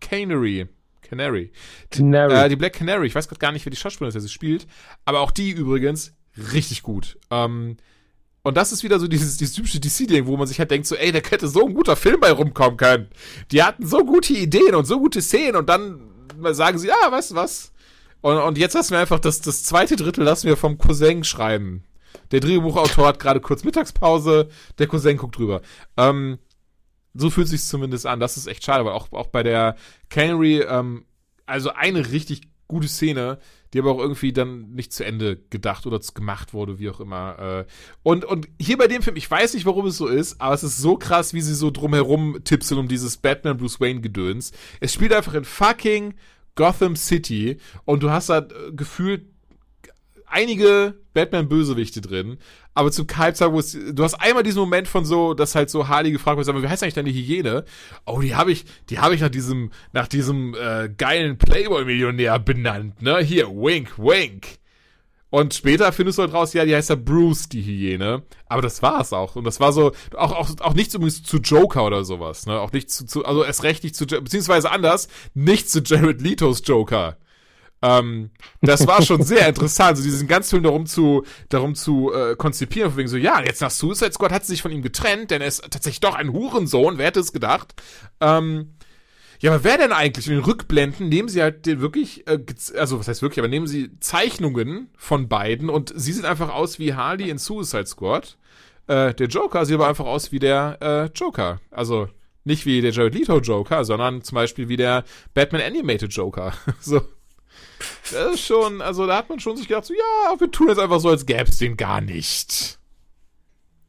[0.00, 0.68] Canary.
[1.02, 1.52] Canary.
[1.90, 2.34] Canary.
[2.34, 3.06] Äh, die Black Canary.
[3.06, 4.66] Ich weiß gerade gar nicht, wer die Schauspielerin ist, der sie spielt.
[5.04, 6.14] Aber auch die übrigens
[6.52, 7.18] richtig gut.
[7.30, 7.76] Ähm,
[8.42, 10.96] Und das ist wieder so dieses, dieses typische DC-Ding, wo man sich halt denkt, so,
[10.96, 13.08] ey, da hätte so ein guter Film bei rumkommen können.
[13.52, 16.00] Die hatten so gute Ideen und so gute Szenen und dann
[16.50, 17.72] sagen sie, ah, weißt du was?
[18.20, 21.84] Und, und jetzt lassen wir einfach das, das zweite Drittel lassen wir vom Cousin schreiben.
[22.32, 25.62] Der Drehbuchautor hat gerade kurz Mittagspause, der Cousin guckt drüber.
[25.96, 26.38] Ähm,
[27.14, 28.20] so fühlt sich zumindest an.
[28.20, 29.76] Das ist echt schade, weil auch, auch bei der
[30.08, 31.04] Canary, ähm,
[31.46, 33.38] also eine richtig gute Szene,
[33.72, 37.38] die aber auch irgendwie dann nicht zu Ende gedacht oder gemacht wurde, wie auch immer.
[37.38, 37.64] Äh.
[38.02, 40.62] Und, und hier bei dem Film, ich weiß nicht, warum es so ist, aber es
[40.62, 44.52] ist so krass, wie sie so drumherum tipseln um dieses Batman Bruce Wayne Gedöns.
[44.80, 46.14] Es spielt einfach in fucking
[46.54, 49.31] Gotham City und du hast da äh, gefühlt
[50.32, 52.38] einige Batman-Bösewichte drin,
[52.74, 55.88] aber zum Halbzeit, wo es, du hast einmal diesen Moment von so, dass halt so
[55.88, 57.64] Harley gefragt wird, aber wie heißt eigentlich deine Hygiene?
[58.06, 63.02] Oh, die habe ich, die habe ich nach diesem, nach diesem äh, geilen Playboy-Millionär benannt,
[63.02, 63.18] ne?
[63.18, 64.58] Hier, wink, wink.
[65.32, 68.22] Und später findest du halt raus, ja, die heißt ja Bruce, die Hyäne.
[68.48, 69.34] Aber das war's auch.
[69.34, 72.60] Und das war so, auch, auch, auch nichts übrigens zu Joker oder sowas, ne?
[72.60, 76.60] Auch nicht zu, zu also erst recht nicht zu, beziehungsweise anders, nicht zu Jared Letos
[76.66, 77.16] Joker.
[77.82, 78.30] Ähm,
[78.60, 82.90] das war schon sehr interessant, so diesen ganzen Film darum zu, darum zu äh, konzipieren,
[82.90, 85.42] von wegen so, ja, jetzt nach Suicide Squad hat sie sich von ihm getrennt, denn
[85.42, 87.74] er ist tatsächlich doch ein Hurensohn, wer hätte es gedacht?
[88.20, 88.74] Ähm,
[89.40, 90.28] ja, aber wer denn eigentlich?
[90.28, 92.38] In den Rückblenden nehmen sie halt den wirklich, äh,
[92.78, 96.78] also was heißt wirklich, aber nehmen sie Zeichnungen von beiden und sie sieht einfach aus
[96.78, 98.38] wie Harley in Suicide Squad.
[98.86, 101.60] Äh, der Joker sieht aber einfach aus wie der äh, Joker.
[101.72, 102.08] Also
[102.44, 105.02] nicht wie der Jared Leto Joker, sondern zum Beispiel wie der
[105.34, 106.52] Batman Animated Joker.
[106.80, 107.02] so.
[108.12, 110.78] Das ist schon, also da hat man schon sich gedacht, so, ja, wir tun jetzt
[110.78, 112.78] einfach so, als gäbe es den gar nicht.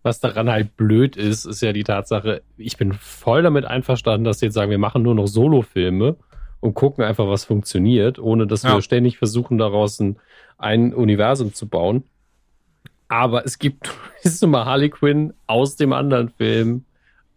[0.02, 4.40] Was daran halt blöd ist, ist ja die Tatsache, ich bin voll damit einverstanden, dass
[4.40, 6.18] sie jetzt sagen, wir machen nur noch Solo-Filme
[6.60, 8.74] und gucken einfach, was funktioniert, ohne dass ja.
[8.74, 10.18] wir ständig versuchen, daraus ein,
[10.58, 12.04] ein Universum zu bauen.
[13.08, 13.94] Aber es gibt
[14.24, 16.86] ist nun mal Harley Quinn aus dem anderen Film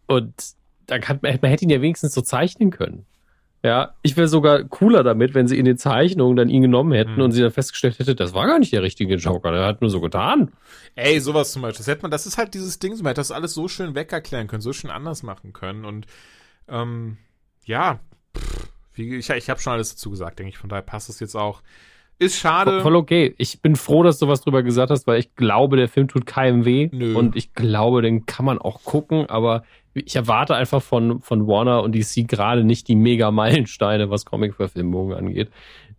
[0.06, 0.32] und
[0.86, 3.04] da kann, man hätte ihn ja wenigstens so zeichnen können.
[3.62, 7.16] Ja, ich wäre sogar cooler damit, wenn sie in den Zeichnungen dann ihn genommen hätten
[7.16, 7.22] mhm.
[7.22, 9.90] und sie dann festgestellt hätte, das war gar nicht der richtige Joker, der hat nur
[9.90, 10.52] so getan.
[10.94, 11.78] Ey, sowas zum Beispiel.
[11.78, 14.46] Das hätte man, das ist halt dieses Ding, man hätte das alles so schön wegerklären
[14.46, 16.06] können, so schön anders machen können und
[16.68, 17.16] ähm,
[17.64, 17.98] ja,
[18.36, 21.20] pff, wie, ich, ich habe schon alles dazu gesagt, denke ich, von daher passt es
[21.20, 21.62] jetzt auch.
[22.18, 22.80] Ist schade.
[22.80, 23.34] Voll okay.
[23.36, 26.24] Ich bin froh, dass du was drüber gesagt hast, weil ich glaube, der Film tut
[26.24, 26.88] keinem weh.
[26.90, 27.14] Nö.
[27.14, 29.64] Und ich glaube, den kann man auch gucken, aber
[30.04, 35.16] ich erwarte einfach von, von Warner und DC gerade nicht die mega Meilensteine, was Comic-Verfilmungen
[35.16, 35.50] angeht.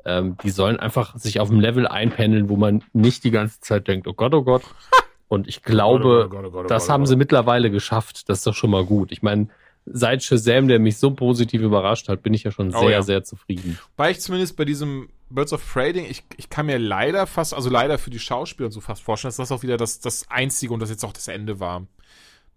[0.06, 3.88] Ähm, die sollen einfach sich auf dem Level einpendeln, wo man nicht die ganze Zeit
[3.88, 4.64] denkt, oh Gott, oh Gott.
[5.28, 8.30] Und ich glaube, oh Gott, oh das haben sie mittlerweile geschafft.
[8.30, 9.12] Das ist doch schon mal gut.
[9.12, 9.50] Ich meine,
[9.86, 13.02] seit Shazam, der mich so positiv überrascht hat, bin ich ja schon sehr, ja.
[13.02, 13.78] sehr zufrieden.
[13.98, 17.70] Weil ich zumindest bei diesem Birds of Trading, ich, ich kann mir leider fast, also
[17.70, 20.80] leider für die Schauspieler so fast vorstellen, dass das auch wieder das, das Einzige und
[20.80, 21.86] das jetzt auch das Ende war.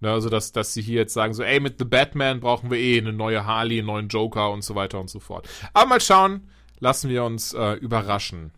[0.01, 2.79] Ne, also, dass, dass sie hier jetzt sagen, so, ey, mit The Batman brauchen wir
[2.79, 5.47] eh eine neue Harley, einen neuen Joker und so weiter und so fort.
[5.75, 6.49] Aber mal schauen,
[6.79, 8.53] lassen wir uns äh, überraschen.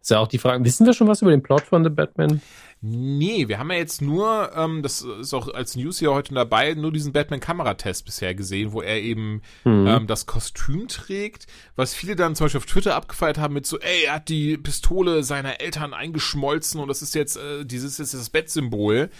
[0.00, 2.40] Ist ja auch die Frage, wissen wir schon was über den Plot von The Batman?
[2.84, 6.74] Nee, wir haben ja jetzt nur, ähm, das ist auch als News hier heute dabei,
[6.74, 9.86] nur diesen Batman-Kameratest bisher gesehen, wo er eben mhm.
[9.86, 11.46] ähm, das Kostüm trägt,
[11.76, 14.56] was viele dann zum Beispiel auf Twitter abgefeiert haben mit so, ey, er hat die
[14.56, 19.10] Pistole seiner Eltern eingeschmolzen und das ist jetzt, äh, dieses ist das Bettsymbol.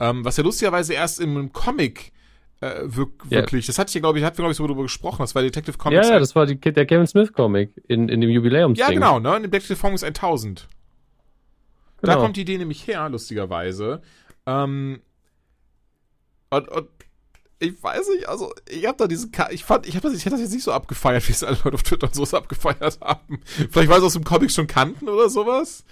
[0.00, 2.12] Ähm, was ja lustigerweise erst im Comic
[2.60, 3.68] äh, wirk wirklich, yeah.
[3.68, 5.42] das hatte ich ja, glaube ich, hatten wir, glaube ich, so darüber gesprochen, das war
[5.42, 6.06] Detective Comics.
[6.06, 8.74] Ja, ja, das war die, der Kevin Smith Comic in, in dem Jubiläum.
[8.74, 10.68] Ja, genau, ne, in Detective Comics 1000.
[12.02, 12.14] Genau.
[12.14, 14.00] Da kommt die Idee nämlich her, lustigerweise.
[14.46, 15.00] Ähm,
[16.50, 16.88] und, und
[17.60, 20.24] ich weiß nicht, also ich habe da diesen, Ka ich fand, ich habe das, ich
[20.24, 22.98] hätte das jetzt nicht so abgefeiert, wie es alle Leute auf Twitter und so abgefeiert
[23.02, 23.40] haben.
[23.44, 25.84] Vielleicht weil sie aus dem Comic schon kannten oder sowas.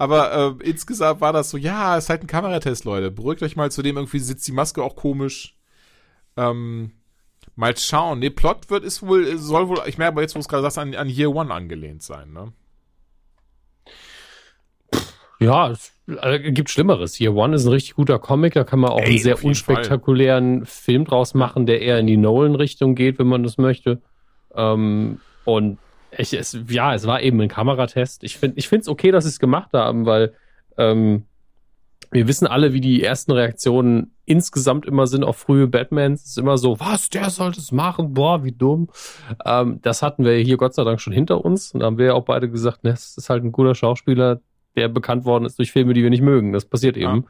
[0.00, 3.10] Aber äh, insgesamt war das so, ja, ist halt ein Kameratest, Leute.
[3.10, 5.58] Beruhigt euch mal, zudem irgendwie sitzt die Maske auch komisch.
[6.38, 6.92] Ähm,
[7.54, 8.20] mal schauen.
[8.20, 10.78] Nee, Plot wird ist wohl, soll wohl, ich merke aber jetzt, wo es gerade sagst,
[10.78, 12.54] an, an Year One angelehnt sein, ne?
[15.38, 17.20] Ja, es äh, gibt Schlimmeres.
[17.20, 20.64] Year One ist ein richtig guter Comic, da kann man auch Ey, einen sehr unspektakulären
[20.64, 20.66] Fall.
[20.66, 24.00] Film draus machen, der eher in die Nolan-Richtung geht, wenn man das möchte.
[24.54, 25.76] Ähm, und
[26.16, 28.24] ich, es, ja, es war eben ein Kameratest.
[28.24, 30.34] Ich finde es okay, dass sie es gemacht haben, weil
[30.76, 31.24] ähm,
[32.10, 36.22] wir wissen alle, wie die ersten Reaktionen insgesamt immer sind auf frühe Batmans.
[36.22, 38.88] Es ist immer so, was, der sollte es machen, boah, wie dumm.
[39.44, 41.72] Ähm, das hatten wir hier Gott sei Dank schon hinter uns.
[41.72, 44.40] Und da haben wir ja auch beide gesagt, ne, es ist halt ein guter Schauspieler,
[44.76, 46.52] der bekannt worden ist durch Filme, die wir nicht mögen.
[46.52, 47.26] Das passiert eben.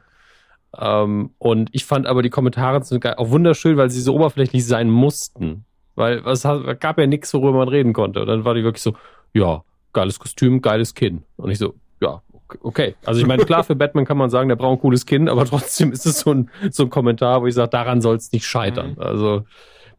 [0.77, 1.03] Ja.
[1.03, 4.89] Ähm, und ich fand aber die Kommentare sind auch wunderschön, weil sie so oberflächlich sein
[4.89, 5.65] mussten.
[5.95, 8.21] Weil es gab ja nichts, worüber man reden konnte.
[8.21, 8.95] Und dann war die wirklich so,
[9.33, 9.63] ja,
[9.93, 11.23] geiles Kostüm, geiles Kinn.
[11.37, 12.21] Und ich so, ja,
[12.61, 12.95] okay.
[13.05, 15.45] Also ich meine, klar, für Batman kann man sagen, der braucht ein cooles Kind, aber
[15.47, 18.45] trotzdem ist es so ein, so ein Kommentar, wo ich sage, daran soll es nicht
[18.45, 18.91] scheitern.
[18.91, 19.01] Mhm.
[19.01, 19.45] Also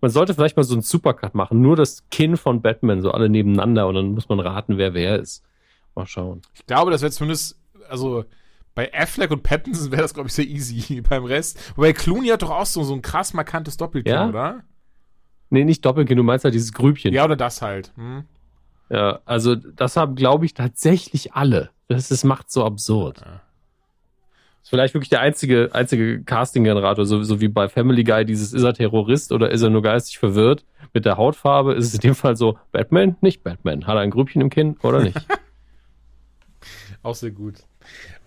[0.01, 3.29] man sollte vielleicht mal so einen Supercut machen, nur das Kinn von Batman, so alle
[3.29, 5.45] nebeneinander und dann muss man raten, wer wer ist.
[5.95, 6.43] Mal schauen.
[6.55, 8.25] Ich glaube, das wäre zumindest, also
[8.75, 11.77] bei Affleck und Pattinson wäre das, glaube ich, sehr easy beim Rest.
[11.77, 14.29] Wobei Clooney hat doch auch so, so ein krass markantes Doppelkinn, ja?
[14.29, 14.65] oder?
[15.53, 17.13] Nee, nicht Doppelkinn, du meinst halt dieses Grübchen.
[17.13, 17.93] Ja, oder das halt.
[17.97, 18.25] Hm?
[18.89, 21.69] Ja, also das haben, glaube ich, tatsächlich alle.
[21.89, 23.21] Das, das macht so absurd.
[23.21, 23.43] Ja.
[24.63, 28.63] Ist vielleicht wirklich der einzige, einzige Casting-Generator, so, so wie bei Family Guy, dieses ist
[28.63, 31.75] er Terrorist oder ist er nur geistig verwirrt mit der Hautfarbe?
[31.75, 33.17] Ist es in dem Fall so, Batman?
[33.21, 33.87] Nicht Batman.
[33.87, 35.19] Hat er ein Grübchen im Kinn oder nicht?
[37.03, 37.57] Auch sehr gut.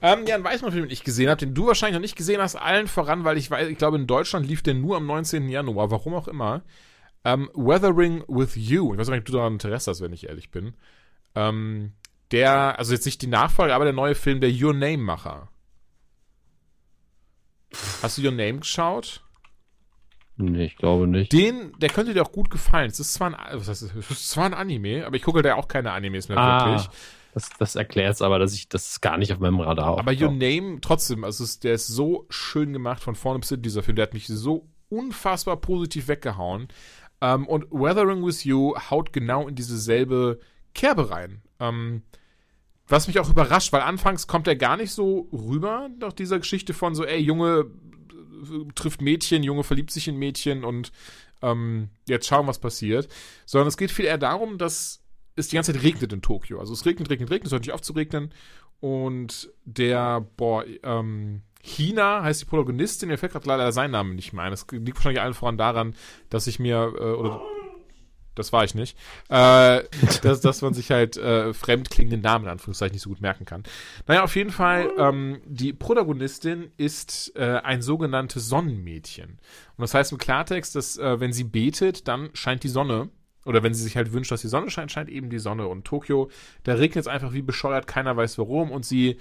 [0.04, 2.56] Ähm, ja, ein Weißmann-Film, den ich gesehen habe, den du wahrscheinlich noch nicht gesehen hast,
[2.56, 5.50] allen voran, weil ich weiß, ich glaube, in Deutschland lief der nur am 19.
[5.50, 6.62] Januar, warum auch immer.
[7.26, 8.94] Ähm, Weathering with You.
[8.94, 10.76] Ich weiß nicht, ob du daran Interesse hast, wenn ich ehrlich bin.
[11.34, 11.94] Ähm,
[12.32, 15.50] der, also jetzt nicht die Nachfolge, aber der neue Film, der Your Name-Macher.
[18.02, 19.22] Hast du Your Name geschaut?
[20.38, 21.32] Nee, ich glaube nicht.
[21.32, 22.90] Den, der könnte dir auch gut gefallen.
[22.90, 25.56] Es ist zwar ein, was heißt, es ist zwar ein Anime, aber ich gucke da
[25.56, 26.66] auch keine Animes mehr ah.
[26.66, 26.90] wirklich.
[27.34, 30.00] Das, das erklärt es aber, dass ich das gar nicht auf meinem Radar habe.
[30.00, 33.62] Aber Your Name trotzdem, also ist, der ist so schön gemacht von vorne bis hin,
[33.62, 33.96] dieser Film.
[33.96, 36.68] Der hat mich so unfassbar positiv weggehauen.
[37.22, 40.40] Ähm, und Weathering with You haut genau in dieselbe
[40.74, 41.42] Kerbe rein.
[41.60, 42.04] Ähm,
[42.88, 46.74] was mich auch überrascht, weil anfangs kommt er gar nicht so rüber nach dieser Geschichte
[46.74, 47.66] von so, ey, Junge
[48.76, 50.92] trifft Mädchen, Junge verliebt sich in Mädchen und
[51.42, 53.08] ähm, jetzt schauen, was passiert.
[53.46, 55.02] Sondern es geht viel eher darum, dass
[55.36, 56.60] es die ganze Zeit regnet in Tokio.
[56.60, 58.32] Also es regnet, regnet, regnet, es hört nicht auf zu regnen.
[58.80, 64.34] Und der, boah, ähm, Hina heißt die Protagonistin, mir fällt gerade leider sein Name nicht
[64.34, 64.52] mehr ein.
[64.52, 65.96] Das liegt wahrscheinlich allen voran daran,
[66.30, 67.42] dass ich mir, äh, oder
[68.36, 68.96] das war ich nicht,
[69.30, 69.84] äh,
[70.22, 73.64] dass, dass man sich halt äh, fremdklingenden Namen in Anführungszeichen nicht so gut merken kann.
[74.06, 79.40] Naja, auf jeden Fall, ähm, die Protagonistin ist äh, ein sogenanntes Sonnenmädchen.
[79.76, 83.10] Und das heißt im Klartext, dass äh, wenn sie betet, dann scheint die Sonne
[83.44, 85.68] oder wenn sie sich halt wünscht, dass die Sonne scheint, scheint eben die Sonne.
[85.68, 86.30] Und Tokio,
[86.64, 88.70] da regnet es einfach wie bescheuert, keiner weiß warum.
[88.70, 89.18] Und sie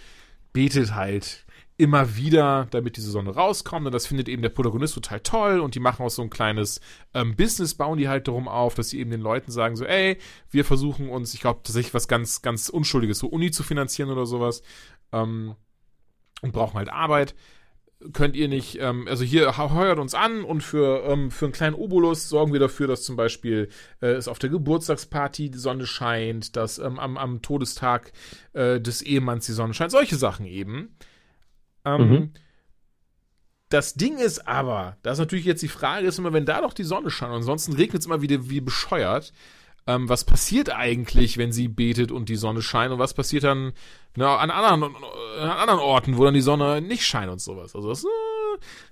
[0.53, 1.44] betet halt
[1.77, 3.87] immer wieder, damit diese Sonne rauskommt.
[3.87, 5.61] Und das findet eben der Protagonist total toll.
[5.61, 6.81] Und die machen auch so ein kleines
[7.15, 10.19] ähm, Business, bauen die halt darum auf, dass sie eben den Leuten sagen, so, ey,
[10.51, 14.27] wir versuchen uns, ich glaube, tatsächlich was ganz, ganz Unschuldiges, so Uni zu finanzieren oder
[14.27, 14.63] sowas.
[15.13, 15.55] Ähm,
[16.43, 17.35] und brauchen halt Arbeit
[18.13, 21.75] könnt ihr nicht, ähm, also hier heuert uns an und für, ähm, für einen kleinen
[21.75, 23.69] Obolus sorgen wir dafür, dass zum Beispiel
[24.01, 28.13] äh, es auf der Geburtstagsparty die Sonne scheint, dass ähm, am, am Todestag
[28.53, 30.97] äh, des Ehemanns die Sonne scheint, solche Sachen eben.
[31.85, 32.31] Ähm, mhm.
[33.69, 36.75] Das Ding ist aber, das ist natürlich jetzt die Frage, ist immer, wenn da doch
[36.75, 39.33] die Sonne scheint, ansonsten regnet es immer wieder wie bescheuert
[39.87, 43.73] ähm, was passiert eigentlich, wenn sie betet und die Sonne scheint und was passiert dann
[44.17, 44.95] na, an, anderen,
[45.39, 47.75] an anderen Orten, wo dann die Sonne nicht scheint und sowas.
[47.75, 48.09] Also das, äh,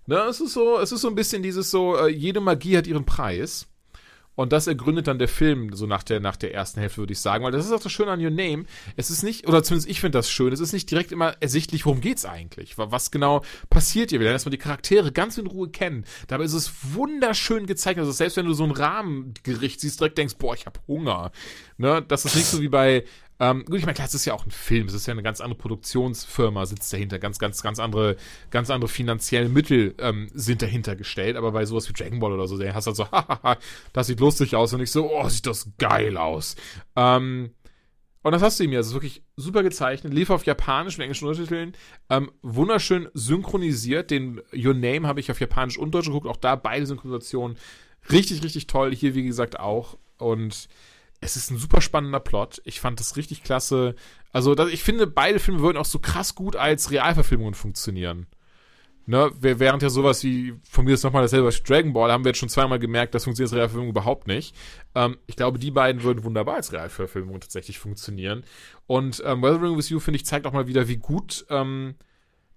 [0.06, 3.06] das ist so, es ist so ein bisschen dieses so, äh, jede Magie hat ihren
[3.06, 3.68] Preis.
[4.34, 7.20] Und das ergründet dann der Film, so nach der, nach der ersten Hälfte, würde ich
[7.20, 7.44] sagen.
[7.44, 8.64] Weil das ist auch das Schöne an Your Name.
[8.96, 11.84] Es ist nicht, oder zumindest ich finde das schön, es ist nicht direkt immer ersichtlich,
[11.84, 12.78] worum geht's eigentlich.
[12.78, 14.20] Was genau passiert hier?
[14.20, 16.04] Wir lernen erstmal die Charaktere ganz in Ruhe kennen.
[16.28, 17.98] Dabei ist es wunderschön gezeigt.
[17.98, 21.30] Also selbst wenn du so ein Rahmengericht siehst, direkt denkst, boah, ich habe Hunger.
[21.76, 22.02] Ne?
[22.06, 23.04] Das ist nicht so wie bei,
[23.42, 25.24] ähm, gut, ich meine, klar, es ist ja auch ein Film, es ist ja eine
[25.24, 28.14] ganz andere Produktionsfirma, sitzt dahinter, ganz, ganz, ganz andere,
[28.50, 32.46] ganz andere finanzielle Mittel ähm, sind dahinter gestellt, aber bei sowas wie Dragon Ball oder
[32.46, 33.58] so, der hast halt so, hahaha,
[33.92, 36.54] das sieht lustig aus und ich so, oh, sieht das geil aus.
[36.94, 37.50] Ähm,
[38.22, 41.06] und das hast du ihm ja, es ist wirklich super gezeichnet, lief auf Japanisch mit
[41.06, 41.72] englischen Untertiteln,
[42.10, 46.54] ähm, wunderschön synchronisiert, den Your Name habe ich auf Japanisch und Deutsch geguckt, auch da
[46.54, 47.56] beide Synchronisationen
[48.08, 50.68] richtig, richtig toll, hier wie gesagt auch und
[51.22, 52.60] es ist ein super spannender Plot.
[52.64, 53.94] Ich fand das richtig klasse.
[54.32, 58.26] Also, ich finde, beide Filme würden auch so krass gut als Realverfilmungen funktionieren.
[59.04, 62.38] Ne, während ja sowas wie, von mir ist nochmal dasselbe Dragon Ball, haben wir jetzt
[62.38, 64.54] schon zweimal gemerkt, das funktioniert als Realverfilmung überhaupt nicht.
[64.94, 68.44] Ähm, ich glaube, die beiden würden wunderbar als Realverfilmung tatsächlich funktionieren.
[68.86, 71.96] Und ähm, Weathering with You, finde ich, zeigt auch mal wieder, wie gut ähm,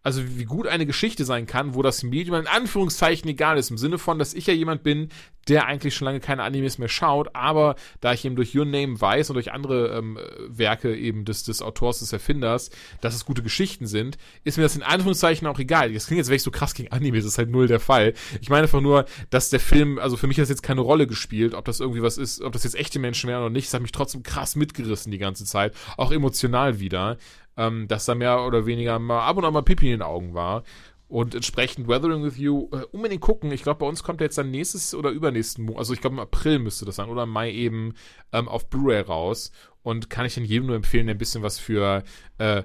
[0.06, 3.72] also wie gut eine Geschichte sein kann, wo das Medium in Anführungszeichen egal ist.
[3.72, 5.10] Im Sinne von, dass ich ja jemand bin,
[5.48, 9.02] der eigentlich schon lange keine Animes mehr schaut, aber da ich eben durch Your Name
[9.02, 12.70] weiß und durch andere ähm, Werke eben des, des Autors, des Erfinders,
[13.02, 15.92] dass es gute Geschichten sind, ist mir das in Anführungszeichen auch egal.
[15.92, 18.14] Das klingt jetzt wirklich so krass gegen Animes, das ist halt null der Fall.
[18.42, 21.08] Ich meine einfach nur, dass der Film, also für mich hat das jetzt keine Rolle
[21.08, 23.74] gespielt, ob das irgendwie was ist, ob das jetzt echte Menschen wären oder nicht, es
[23.74, 27.18] hat mich trotzdem krass mitgerissen die ganze Zeit, auch emotional wieder
[27.58, 30.34] ähm, dass da mehr oder weniger mal ab und an mal Pipi in den Augen
[30.34, 30.64] war.
[31.08, 33.52] Und entsprechend Weathering with You äh, unbedingt gucken.
[33.52, 36.20] Ich glaube, bei uns kommt jetzt dann nächstes oder übernächsten Monat, also ich glaube im
[36.20, 37.94] April müsste das sein, oder im Mai eben
[38.34, 39.52] ähm, auf Blu-ray raus.
[39.84, 42.04] Und kann ich dann jedem nur empfehlen, der ein bisschen was für
[42.40, 42.64] äh,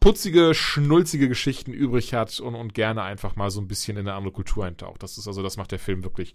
[0.00, 4.16] putzige, schnulzige Geschichten übrig hat und, und gerne einfach mal so ein bisschen in eine
[4.16, 5.02] andere Kultur eintaucht.
[5.02, 6.34] Das ist also, das macht der Film wirklich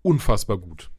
[0.00, 0.90] unfassbar gut.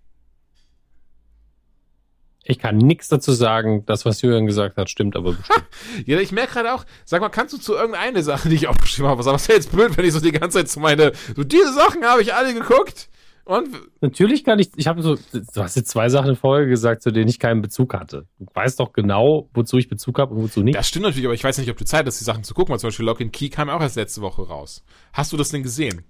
[2.43, 3.85] Ich kann nichts dazu sagen.
[3.85, 5.65] Das, was Julian gesagt hat, stimmt aber bestimmt.
[6.05, 9.09] ja, ich merke gerade auch, sag mal, kannst du zu irgendeiner Sache, die ich aufgeschrieben
[9.09, 11.13] habe, was aber ist ja jetzt blöd, wenn ich so die ganze Zeit zu meine,
[11.35, 13.09] so diese Sachen habe ich alle geguckt.
[13.45, 13.67] Und
[13.99, 17.11] natürlich kann ich, ich habe so, du hast jetzt zwei Sachen in Folge gesagt, zu
[17.11, 18.25] denen ich keinen Bezug hatte.
[18.39, 20.77] Du weißt doch genau, wozu ich Bezug habe und wozu nicht.
[20.77, 22.71] Das stimmt natürlich, aber ich weiß nicht, ob du Zeit hast, die Sachen zu gucken,
[22.71, 24.85] weil zum Beispiel and Key kam auch erst letzte Woche raus.
[25.11, 26.05] Hast du das denn gesehen?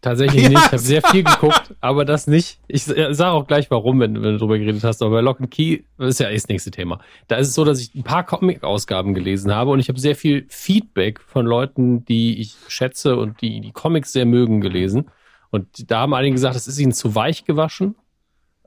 [0.00, 0.58] Tatsächlich nicht.
[0.58, 2.58] Ich habe sehr viel geguckt, aber das nicht.
[2.68, 5.02] Ich sage auch gleich warum, wenn, wenn du drüber geredet hast.
[5.02, 7.00] Aber bei Lock and Key ist ja das nächste Thema.
[7.28, 10.16] Da ist es so, dass ich ein paar Comic-Ausgaben gelesen habe und ich habe sehr
[10.16, 15.10] viel Feedback von Leuten, die ich schätze und die die Comics sehr mögen, gelesen.
[15.50, 17.96] Und da haben einige gesagt, das ist ihnen zu weich gewaschen,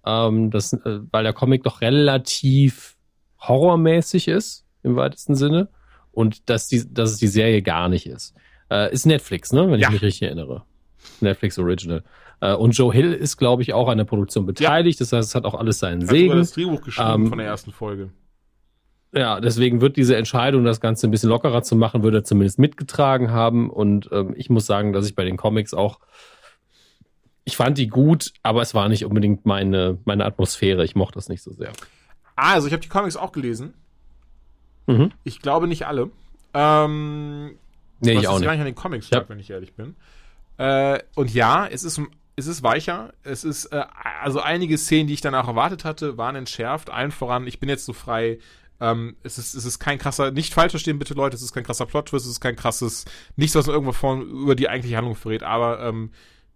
[0.06, 2.96] ähm, das, äh, weil der Comic doch relativ
[3.40, 5.70] horrormäßig ist im weitesten Sinne
[6.12, 8.36] und dass, die, dass es die Serie gar nicht ist.
[8.70, 9.72] Äh, ist Netflix, ne?
[9.72, 9.88] Wenn ja.
[9.88, 10.64] ich mich richtig erinnere.
[11.22, 12.04] Netflix Original.
[12.42, 15.00] Äh, und Joe Hill ist, glaube ich, auch an der Produktion beteiligt.
[15.00, 15.04] Ja.
[15.06, 16.34] Das heißt, es hat auch alles seinen Segen.
[16.34, 18.10] Hat das Drehbuch geschrieben ähm, von der ersten Folge.
[19.16, 22.58] Ja, deswegen wird diese Entscheidung, das Ganze ein bisschen lockerer zu machen, würde er zumindest
[22.58, 23.70] mitgetragen haben.
[23.70, 26.00] Und ähm, ich muss sagen, dass ich bei den Comics auch,
[27.46, 30.84] ich fand die gut, aber es war nicht unbedingt meine, meine Atmosphäre.
[30.84, 31.72] Ich mochte das nicht so sehr.
[32.36, 33.76] Ah, also ich habe die Comics auch gelesen.
[34.88, 35.12] Mhm.
[35.24, 36.10] Ich glaube nicht alle.
[36.56, 37.56] Ähm,
[38.00, 38.46] nee, ich auch nicht.
[38.46, 39.96] gar nicht an den Comics lag, wenn ich ehrlich bin.
[40.64, 42.00] Äh, und ja, es ist,
[42.38, 43.14] es ist weicher.
[43.24, 43.84] Es ist, äh,
[44.22, 46.90] also einige Szenen, die ich danach erwartet hatte, waren entschärft.
[46.90, 48.40] Allen voran, ich bin jetzt so frei.
[48.80, 51.66] Ähm, es, ist, es ist kein krasser, nicht falsch verstehen bitte Leute, es ist kein
[51.66, 53.06] krasser Plot-Twist, es ist kein krasses,
[53.36, 56.12] nichts, was irgendwo von, über die eigentliche Handlung verrät, aber ähm,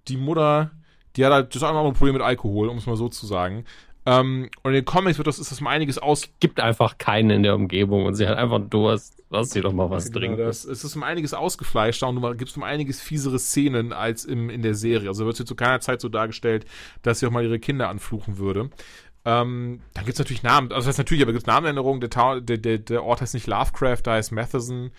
[0.08, 0.72] die Mutter,
[1.16, 3.66] die hat halt das ein Problem mit Alkohol, um es mal so zu sagen.
[4.08, 6.30] Ähm, und in den Comics wird das, ist das mal einiges aus.
[6.40, 9.22] Gibt einfach keinen in der Umgebung und sie hat einfach Durst.
[9.30, 10.38] Lass sie doch mal was genau, trinken.
[10.38, 14.50] Das, es ist um einiges ausgefleischter und du gibst um einiges fiesere Szenen als im,
[14.50, 15.10] in der Serie.
[15.10, 16.66] Also wird sie zu keiner Zeit so dargestellt,
[17.02, 18.70] dass sie auch mal ihre Kinder anfluchen würde.
[19.26, 22.00] Ähm, dann gibt es natürlich Namen, also das heißt natürlich, aber gibt es Namenänderungen.
[22.00, 24.92] Der, der, der, der Ort heißt nicht Lovecraft, da heißt Matheson.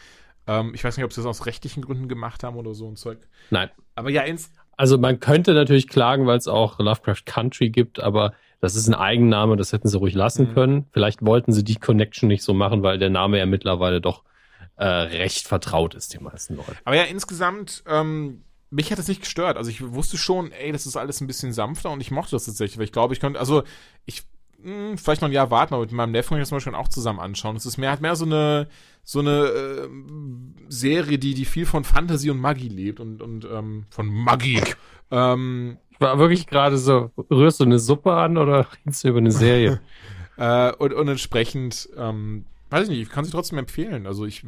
[0.47, 2.97] Ähm, ich weiß nicht, ob sie das aus rechtlichen Gründen gemacht haben oder so ein
[2.97, 3.21] Zeug.
[3.49, 3.71] Nein.
[3.95, 4.53] Aber ja, ins.
[4.77, 8.95] Also man könnte natürlich klagen, weil es auch Lovecraft Country gibt, aber das ist ein
[8.95, 10.55] Eigenname, das hätten sie ruhig lassen mhm.
[10.55, 10.87] können.
[10.93, 14.25] Vielleicht wollten sie die Connection nicht so machen, weil der Name ja mittlerweile doch
[14.77, 16.77] äh, recht vertraut ist, den meisten Leuten.
[16.85, 19.57] Aber ja, insgesamt, ähm, mich hat das nicht gestört.
[19.57, 22.47] Also ich wusste schon, ey, das ist alles ein bisschen sanfter und ich mochte das
[22.47, 23.63] tatsächlich, weil ich glaube, ich könnte, also
[24.07, 24.25] ich
[24.59, 26.61] mh, hm, vielleicht noch ein Jahr warten, aber mit meinem Neffen kann ich das mal
[26.61, 27.57] schon auch zusammen anschauen.
[27.57, 28.69] Es ist mehr, hat mehr so eine,
[29.05, 29.89] so eine äh,
[30.69, 34.63] Serie, die, die viel von Fantasy und Magie lebt und, und ähm, von Magie.
[35.11, 39.33] Ähm, war wirklich gerade so, rührst du eine Suppe an oder redest du über eine
[39.33, 39.81] Serie?
[40.37, 44.07] äh, und, und entsprechend, ähm, weiß ich nicht, ich kann sie trotzdem empfehlen.
[44.07, 44.45] Also ich,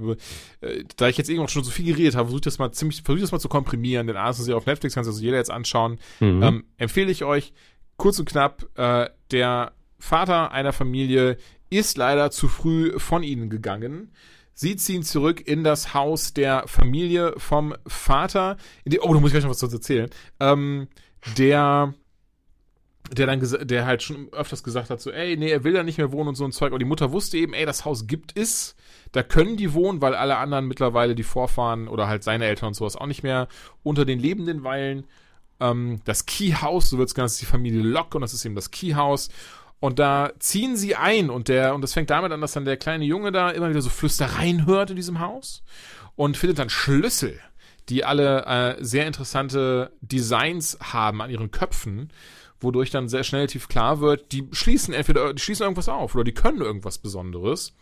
[0.60, 3.02] äh, da ich jetzt irgendwann schon so viel geredet habe, versuche ich das mal ziemlich,
[3.02, 5.36] versuche das mal zu komprimieren, denn A ist ja auf Netflix, kann sich also jeder
[5.36, 5.98] jetzt anschauen.
[6.20, 6.42] Mhm.
[6.42, 7.52] Ähm, empfehle ich euch,
[7.96, 11.36] kurz und knapp, äh, der Vater einer Familie
[11.68, 14.12] ist leider zu früh von ihnen gegangen.
[14.54, 18.56] Sie ziehen zurück in das Haus der Familie vom Vater.
[18.84, 20.10] Die, oh, da muss ich gleich noch was dazu erzählen.
[20.38, 20.88] Ähm,
[21.36, 21.94] der
[23.12, 25.98] der dann der halt schon öfters gesagt hat so ey nee er will da nicht
[25.98, 26.70] mehr wohnen und so ein Zeug.
[26.70, 28.76] Aber die Mutter wusste eben ey das Haus gibt es.
[29.12, 32.74] Da können die wohnen weil alle anderen mittlerweile die Vorfahren oder halt seine Eltern und
[32.74, 33.48] sowas auch nicht mehr
[33.82, 35.06] unter den Lebenden weilen.
[35.58, 38.54] Ähm, das Key House so wird es ist die Familie Locke und das ist eben
[38.54, 39.28] das Key House
[39.80, 42.76] und da ziehen sie ein und der und das fängt damit an dass dann der
[42.76, 45.62] kleine Junge da immer wieder so Flüstereien hört in diesem Haus
[46.16, 47.40] und findet dann Schlüssel
[47.90, 52.12] die alle äh, sehr interessante Designs haben an ihren Köpfen,
[52.60, 56.24] wodurch dann sehr schnell tief klar wird, die schließen entweder, die schließen irgendwas auf oder
[56.24, 57.74] die können irgendwas Besonderes.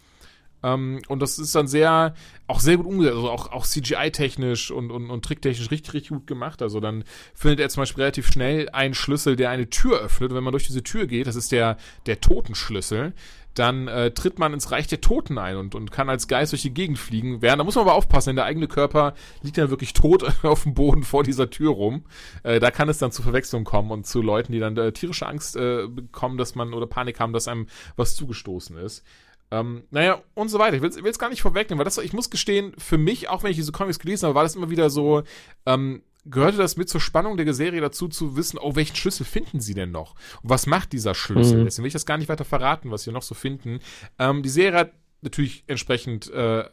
[0.63, 2.15] Ähm, und das ist dann sehr,
[2.47, 6.27] auch sehr gut umgesetzt, also auch, auch CGI-technisch und, und, und tricktechnisch richtig, richtig gut
[6.27, 6.63] gemacht.
[6.63, 7.05] Also dann
[7.35, 10.31] findet er zum Beispiel relativ schnell einen Schlüssel, der eine Tür öffnet.
[10.31, 13.13] Und wenn man durch diese Tür geht, das ist der, der Totenschlüssel,
[13.59, 16.63] dann äh, tritt man ins Reich der Toten ein und, und kann als Geist durch
[16.63, 17.43] die Gegend fliegen.
[17.43, 20.63] Während, da muss man aber aufpassen, denn der eigene Körper liegt dann wirklich tot auf
[20.63, 22.05] dem Boden vor dieser Tür rum.
[22.43, 25.27] Äh, da kann es dann zu Verwechslung kommen und zu Leuten, die dann äh, tierische
[25.27, 29.05] Angst äh, bekommen, dass man oder Panik haben, dass einem was zugestoßen ist.
[29.51, 30.77] Ähm, naja, und so weiter.
[30.77, 33.51] Ich will es gar nicht vorwegnehmen, weil das, ich muss gestehen, für mich, auch wenn
[33.51, 35.23] ich diese Comics gelesen habe, war das immer wieder so,
[35.65, 39.61] ähm, gehörte das mit zur Spannung der Serie dazu, zu wissen, oh, welchen Schlüssel finden
[39.61, 40.15] sie denn noch?
[40.43, 41.61] Und was macht dieser Schlüssel?
[41.61, 41.65] Mhm.
[41.65, 43.81] Deswegen will ich das gar nicht weiter verraten, was wir noch so finden.
[44.19, 44.93] Ähm, die Serie hat
[45.23, 46.65] natürlich entsprechend äh,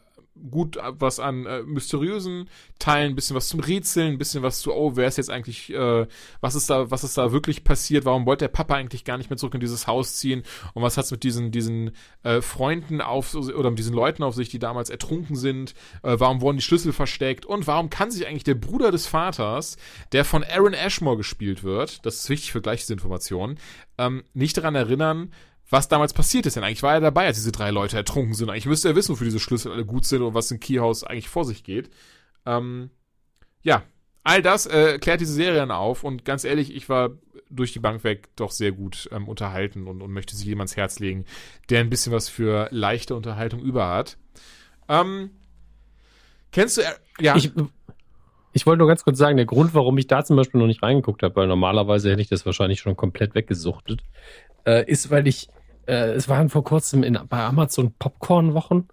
[0.50, 4.72] gut was an äh, mysteriösen Teilen, ein bisschen was zum Rätseln, ein bisschen was zu,
[4.72, 6.06] oh, wer ist jetzt eigentlich, äh,
[6.40, 9.30] was ist da, was ist da wirklich passiert, warum wollte der Papa eigentlich gar nicht
[9.30, 10.42] mehr zurück in dieses Haus ziehen?
[10.74, 14.48] Und was hat's mit diesen, diesen äh, Freunden auf, oder mit diesen Leuten auf sich,
[14.48, 17.46] die damals ertrunken sind, äh, warum wurden die Schlüssel versteckt?
[17.46, 19.76] Und warum kann sich eigentlich der Bruder des Vaters,
[20.12, 23.58] der von Aaron Ashmore gespielt wird, das ist wichtig für Gleichsinformationen,
[23.98, 25.32] ähm, nicht daran erinnern,
[25.68, 26.56] was damals passiert ist.
[26.56, 28.50] Denn eigentlich war er dabei, als diese drei Leute ertrunken sind.
[28.50, 31.28] Eigentlich müsste er wissen, wofür diese Schlüssel alle gut sind und was in Keyhouse eigentlich
[31.28, 31.90] vor sich geht.
[32.44, 32.90] Ähm,
[33.62, 33.82] ja,
[34.22, 37.10] all das äh, klärt diese Serie dann auf und ganz ehrlich, ich war
[37.50, 40.98] durch die Bank weg doch sehr gut ähm, unterhalten und, und möchte sie jemands Herz
[40.98, 41.24] legen,
[41.70, 44.18] der ein bisschen was für leichte Unterhaltung über hat.
[44.88, 45.30] Ähm,
[46.52, 46.86] kennst du, äh,
[47.20, 47.36] ja.
[47.36, 47.52] Ich,
[48.52, 50.82] ich wollte nur ganz kurz sagen, der Grund, warum ich da zum Beispiel noch nicht
[50.82, 54.02] reingeguckt habe, weil normalerweise hätte ich das wahrscheinlich schon komplett weggesuchtet,
[54.66, 55.48] äh, ist, weil ich,
[55.86, 58.88] äh, es waren vor kurzem in, bei Amazon Popcorn-Wochen.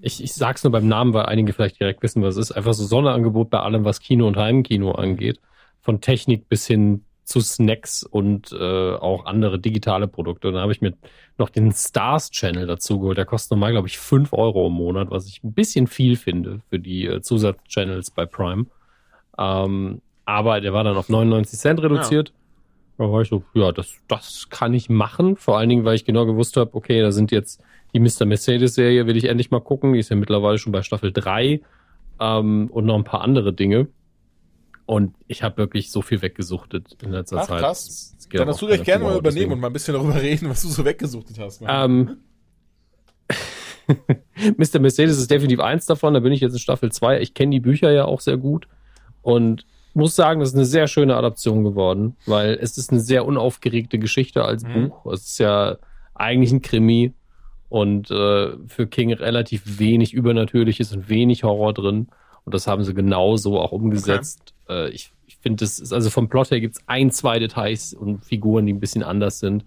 [0.00, 2.56] Ich, ich sag's nur beim Namen, weil einige vielleicht direkt wissen, was es ist.
[2.56, 5.40] Einfach so Sonderangebot bei allem, was Kino und Heimkino angeht.
[5.80, 10.48] Von Technik bis hin zu Snacks und äh, auch andere digitale Produkte.
[10.48, 10.94] Und da habe ich mir
[11.38, 13.18] noch den Stars Channel dazu geholt.
[13.18, 16.60] Der kostet normal, glaube ich, fünf Euro im Monat, was ich ein bisschen viel finde
[16.68, 18.66] für die äh, Zusatzchannels bei Prime.
[19.38, 22.32] Ähm, aber der war dann auf 99 Cent reduziert.
[22.98, 25.36] Da war ich so, ja, das, das kann ich machen.
[25.36, 27.60] Vor allen Dingen, weil ich genau gewusst habe, okay, da sind jetzt
[27.92, 28.24] die Mr.
[28.24, 29.92] Mercedes-Serie, will ich endlich mal gucken.
[29.92, 31.60] Die ist ja mittlerweile schon bei Staffel 3
[32.20, 33.88] ähm, und noch ein paar andere Dinge.
[34.86, 37.60] Und ich habe wirklich so viel weggesuchtet in letzter Ach, Zeit.
[37.60, 38.16] Krass.
[38.32, 39.52] Dann hast du gleich gerne mal übernehmen deswegen.
[39.52, 41.62] und mal ein bisschen darüber reden, was du so weggesuchtet hast.
[41.66, 42.18] Ähm,
[44.56, 44.78] Mr.
[44.78, 47.20] Mercedes ist definitiv eins davon, da bin ich jetzt in Staffel 2.
[47.20, 48.68] Ich kenne die Bücher ja auch sehr gut.
[49.22, 49.66] Und
[49.96, 53.98] muss sagen, das ist eine sehr schöne Adaption geworden, weil es ist eine sehr unaufgeregte
[53.98, 54.90] Geschichte als mhm.
[54.90, 55.06] Buch.
[55.12, 55.78] Es ist ja
[56.14, 57.12] eigentlich ein Krimi
[57.68, 62.08] und äh, für King relativ wenig Übernatürliches und wenig Horror drin.
[62.44, 64.54] Und das haben sie genauso auch umgesetzt.
[64.66, 64.86] Okay.
[64.86, 67.92] Äh, ich ich finde, das ist, also vom Plot her gibt es ein, zwei Details
[67.92, 69.64] und Figuren, die ein bisschen anders sind.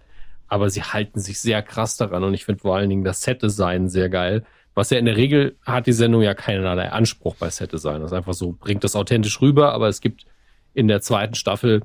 [0.47, 3.87] Aber sie halten sich sehr krass daran und ich finde vor allen Dingen das Set-Design
[3.87, 4.45] sehr geil.
[4.79, 7.99] Was ja in der Regel hat die Sendung ja keinerlei Anspruch bei Set Design.
[7.99, 10.25] Das ist einfach so, bringt das authentisch rüber, aber es gibt
[10.73, 11.81] in der zweiten Staffel,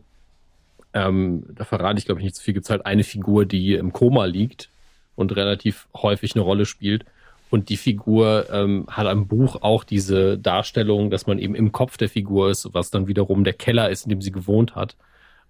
[0.92, 4.26] ähm, da verrate ich glaube ich nicht zu viel, halt eine Figur, die im Koma
[4.26, 4.70] liegt
[5.16, 7.04] und relativ häufig eine Rolle spielt.
[7.50, 11.96] Und die Figur ähm, hat am Buch auch diese Darstellung, dass man eben im Kopf
[11.96, 14.96] der Figur ist, was dann wiederum der Keller ist, in dem sie gewohnt hat.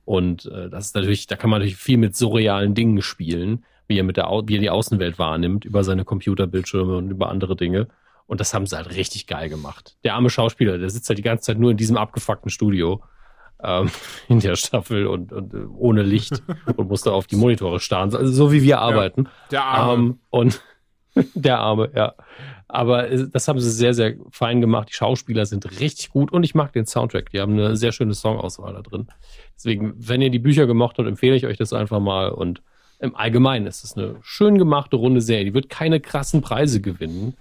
[0.06, 3.98] Und äh, das ist natürlich, da kann man natürlich viel mit surrealen Dingen spielen wie
[3.98, 7.88] er mit der, wie er die Außenwelt wahrnimmt, über seine Computerbildschirme und über andere Dinge.
[8.26, 9.96] Und das haben sie halt richtig geil gemacht.
[10.04, 13.02] Der arme Schauspieler, der sitzt halt die ganze Zeit nur in diesem abgefuckten Studio
[13.62, 13.90] ähm,
[14.28, 16.42] in der Staffel und, und äh, ohne Licht
[16.76, 19.24] und muss da auf die Monitore starren, also so wie wir arbeiten.
[19.24, 19.92] Ja, der Arme.
[19.94, 20.62] Ähm, und
[21.34, 22.14] der Arme, ja.
[22.66, 24.88] Aber äh, das haben sie sehr, sehr fein gemacht.
[24.88, 27.30] Die Schauspieler sind richtig gut und ich mag den Soundtrack.
[27.30, 29.08] Die haben eine sehr schöne Songauswahl da drin.
[29.54, 32.62] Deswegen, wenn ihr die Bücher gemocht habt, empfehle ich euch das einfach mal und
[32.98, 35.44] im Allgemeinen ist es eine schön gemachte, runde Serie.
[35.44, 37.34] Die wird keine krassen Preise gewinnen,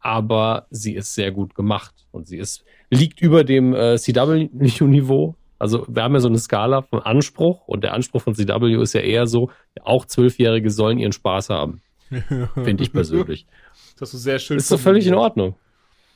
[0.00, 5.34] aber sie ist sehr gut gemacht und sie ist, liegt über dem äh, CW-Niveau.
[5.58, 8.92] Also wir haben ja so eine Skala von Anspruch und der Anspruch von CW ist
[8.92, 9.50] ja eher so,
[9.82, 11.80] auch Zwölfjährige sollen ihren Spaß haben.
[12.54, 13.46] Finde ich persönlich.
[13.96, 14.56] Das du sehr schön.
[14.56, 15.54] Ist doch völlig in Ordnung.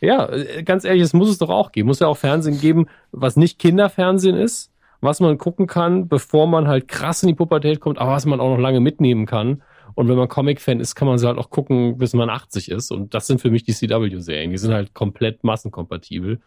[0.01, 1.87] Ja, äh, ganz ehrlich, es muss es doch auch geben.
[1.87, 6.66] Muss ja auch Fernsehen geben, was nicht Kinderfernsehen ist, was man gucken kann, bevor man
[6.68, 9.62] halt krass in die Pubertät kommt, aber was man auch noch lange mitnehmen kann.
[9.94, 12.92] Und wenn man Comic-Fan ist, kann man sie halt auch gucken, bis man 80 ist.
[12.92, 14.51] Und das sind für mich die CW-Serien.
[14.51, 16.40] Die sind halt komplett massenkompatibel.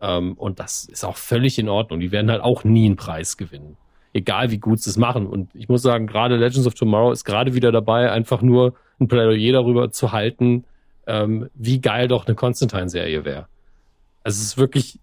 [0.00, 2.00] Ähm, und das ist auch völlig in Ordnung.
[2.00, 3.76] Die werden halt auch nie einen Preis gewinnen.
[4.12, 5.26] Egal wie gut sie es machen.
[5.26, 9.06] Und ich muss sagen, gerade Legends of Tomorrow ist gerade wieder dabei, einfach nur ein
[9.06, 10.64] Plädoyer darüber zu halten,
[11.06, 13.46] ähm, wie geil doch eine Constantine-Serie wäre.
[14.24, 14.98] Also es ist wirklich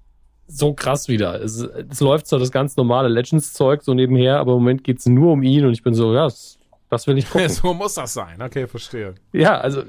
[0.47, 1.41] so krass wieder.
[1.41, 5.33] Es, es läuft zwar das ganz normale Legends-Zeug so nebenher, aber im Moment geht's nur
[5.33, 6.57] um ihn und ich bin so, ja, das,
[6.89, 7.49] das will ich gucken.
[7.49, 9.15] so muss das sein, okay, verstehe.
[9.33, 9.83] Ja, also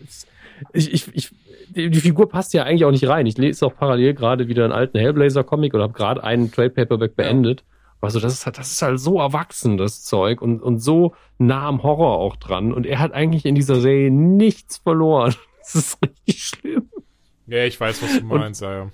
[0.72, 1.30] ich, ich, ich,
[1.68, 3.26] die, Figur passt ja eigentlich auch nicht rein.
[3.26, 7.60] Ich lese auch parallel gerade wieder einen alten Hellblazer-Comic oder habe gerade einen Trade-Paperback beendet.
[7.60, 7.66] Ja.
[8.00, 11.66] Also das ist halt, das ist halt so erwachsen, das Zeug, und, und so nah
[11.66, 12.72] am Horror auch dran.
[12.72, 15.34] Und er hat eigentlich in dieser Serie nichts verloren.
[15.70, 16.88] Das ist richtig schlimm.
[17.46, 18.90] Ja, ich weiß, was du meinst, und, ja.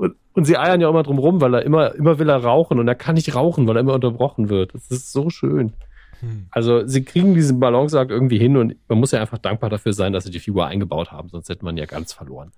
[0.00, 2.78] Und, und sie eiern ja immer drum rum, weil er immer, immer will er rauchen
[2.78, 4.72] und er kann nicht rauchen, weil er immer unterbrochen wird.
[4.72, 5.74] Das ist so schön.
[6.20, 6.46] Hm.
[6.50, 10.14] Also sie kriegen diesen Balanceakt irgendwie hin und man muss ja einfach dankbar dafür sein,
[10.14, 12.50] dass sie die Figur eingebaut haben, sonst hätte man ja ganz verloren.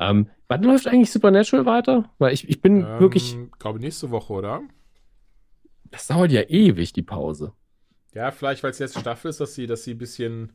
[0.00, 2.10] Ähm, wann läuft eigentlich Supernatural weiter?
[2.16, 3.36] Weil ich, ich bin ähm, wirklich.
[3.58, 4.62] glaube nächste Woche, oder?
[5.90, 7.52] Das dauert ja ewig, die Pause.
[8.14, 10.52] Ja, vielleicht, weil es jetzt Staffel ist, dass sie, dass sie ein bisschen,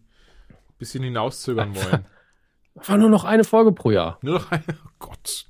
[0.80, 2.06] bisschen hinauszögern wollen.
[2.74, 4.18] War nur noch eine Folge pro Jahr.
[4.24, 4.64] Nur noch eine.
[4.70, 5.46] Oh Gott.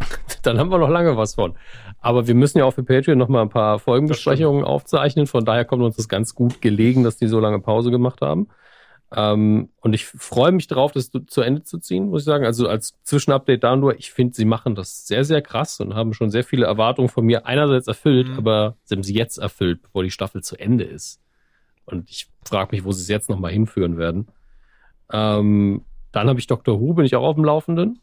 [0.42, 1.54] Dann haben wir noch lange was von.
[2.00, 5.26] Aber wir müssen ja auch für Patreon noch mal ein paar Folgenbesprechungen aufzeichnen.
[5.26, 8.48] Von daher kommt uns das ganz gut gelegen, dass die so lange Pause gemacht haben.
[9.14, 12.44] Ähm, und ich freue mich drauf, das zu Ende zu ziehen, muss ich sagen.
[12.44, 16.12] Also als Zwischenupdate da nur, ich finde, sie machen das sehr, sehr krass und haben
[16.12, 18.38] schon sehr viele Erwartungen von mir einerseits erfüllt, Mhm.
[18.38, 21.20] aber sie haben sie jetzt erfüllt, bevor die Staffel zu Ende ist.
[21.84, 24.28] Und ich frage mich, wo sie es jetzt noch mal hinführen werden.
[25.12, 26.80] Ähm, dann habe ich Dr.
[26.80, 28.00] Who, bin ich auch auf dem Laufenden.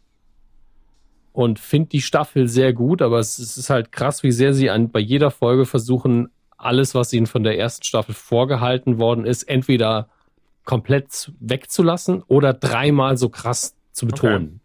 [1.34, 4.70] Und finde die Staffel sehr gut, aber es, es ist halt krass, wie sehr sie
[4.70, 9.44] an, bei jeder Folge versuchen, alles, was ihnen von der ersten Staffel vorgehalten worden ist,
[9.44, 10.08] entweder
[10.64, 14.62] komplett wegzulassen oder dreimal so krass zu betonen.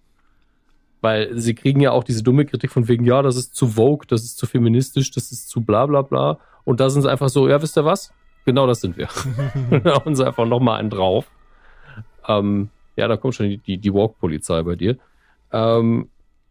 [1.00, 4.06] Weil sie kriegen ja auch diese dumme Kritik von wegen, ja, das ist zu vogue,
[4.06, 6.38] das ist zu feministisch, das ist zu bla bla bla.
[6.64, 8.12] Und da sind sie einfach so, ja, wisst ihr was?
[8.44, 9.08] Genau das sind wir.
[9.80, 11.30] da hauen sie einfach nochmal einen drauf.
[12.26, 14.98] Ähm, ja, da kommt schon die, die, die Walk-Polizei bei dir.
[15.52, 16.08] Ähm,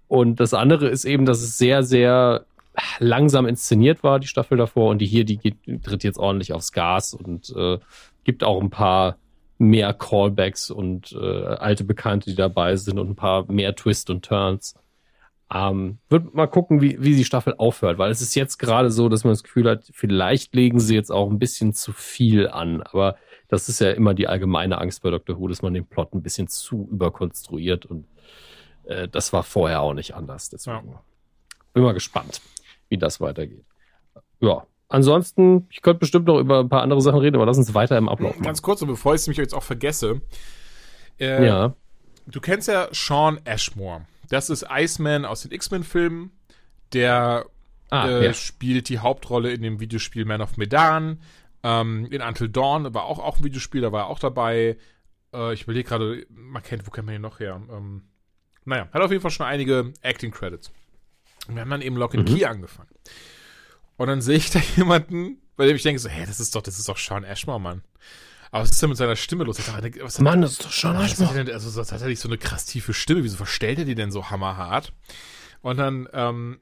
[0.07, 2.45] und das andere ist eben, dass es sehr, sehr
[2.99, 4.89] langsam inszeniert war, die Staffel davor.
[4.89, 7.79] Und die hier, die geht, tritt jetzt ordentlich aufs Gas und äh,
[8.23, 9.17] gibt auch ein paar
[9.57, 14.23] mehr Callbacks und äh, alte Bekannte, die dabei sind und ein paar mehr Twists und
[14.23, 14.75] Turns.
[15.51, 19.07] Ähm, wird mal gucken, wie, wie die Staffel aufhört, weil es ist jetzt gerade so,
[19.07, 22.83] dass man das Gefühl hat, vielleicht legen sie jetzt auch ein bisschen zu viel an.
[22.83, 23.15] Aber
[23.47, 25.39] das ist ja immer die allgemeine Angst bei Dr.
[25.39, 28.05] Who, dass man den Plot ein bisschen zu überkonstruiert und
[28.87, 30.49] äh, das war vorher auch nicht anders.
[30.49, 31.01] Deswegen Ja.
[31.73, 32.41] bin mal gespannt,
[32.89, 33.65] wie das weitergeht.
[34.39, 37.73] Ja, ansonsten, ich könnte bestimmt noch über ein paar andere Sachen reden, aber lass uns
[37.73, 38.43] weiter im Ablauf machen.
[38.43, 40.21] Ganz kurz, und bevor ich es mich jetzt auch vergesse.
[41.19, 41.73] Äh, ja,
[42.27, 44.05] Du kennst ja Sean Ashmore.
[44.29, 46.31] Das ist Iceman aus den X-Men-Filmen.
[46.93, 47.45] Der
[47.89, 48.33] ah, äh, ja.
[48.33, 51.21] spielt die Hauptrolle in dem Videospiel Man of Medan.
[51.63, 54.77] Ähm, in Until Dawn war auch, auch ein Videospiel, da war er auch dabei.
[55.33, 57.61] Äh, ich überlege gerade, man kennt, wo kennt man ihn noch her?
[57.71, 58.03] Ähm,
[58.67, 60.71] naja, hat auf jeden Fall schon einige Acting-Credits.
[61.47, 62.35] Und wir haben dann eben Lock and Mhm.
[62.35, 62.89] Key angefangen.
[63.95, 66.61] Und dann sehe ich da jemanden, bei dem ich denke so, hä, das ist doch,
[66.61, 67.81] das ist doch Sean Ashmore, Mann.
[68.51, 69.59] Aber was ist denn mit seiner Stimme los?
[69.59, 70.71] Ich dachte, was Mann, das ist doch
[71.29, 73.23] hat er denn, also das hat er nicht so eine krass tiefe Stimme.
[73.23, 74.93] Wieso verstellt er die denn so hammerhart?
[75.61, 76.59] Und dann, ähm,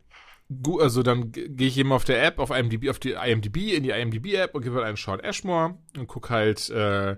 [0.63, 3.83] gu- also dann gehe ich eben auf der App, auf IMDb, auf die IMDb, in
[3.83, 7.17] die IMDb-App und gebe halt einen Sean Ashmore und guck halt äh,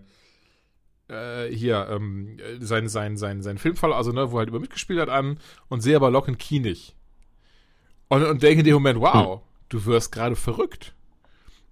[1.09, 4.99] äh, hier ähm, sein, sein, sein, sein Filmfall, also ne, wo er halt über mitgespielt
[4.99, 5.39] hat, an
[5.69, 6.95] und sehe aber Lock and Key nicht.
[8.09, 10.93] Und, und denke in dem Moment, wow, du wirst gerade verrückt.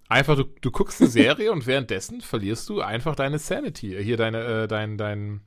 [0.08, 3.96] Einfach, du, du guckst eine Serie und währenddessen verlierst du einfach deine Sanity.
[4.02, 5.40] Hier deine, äh, dein, dein,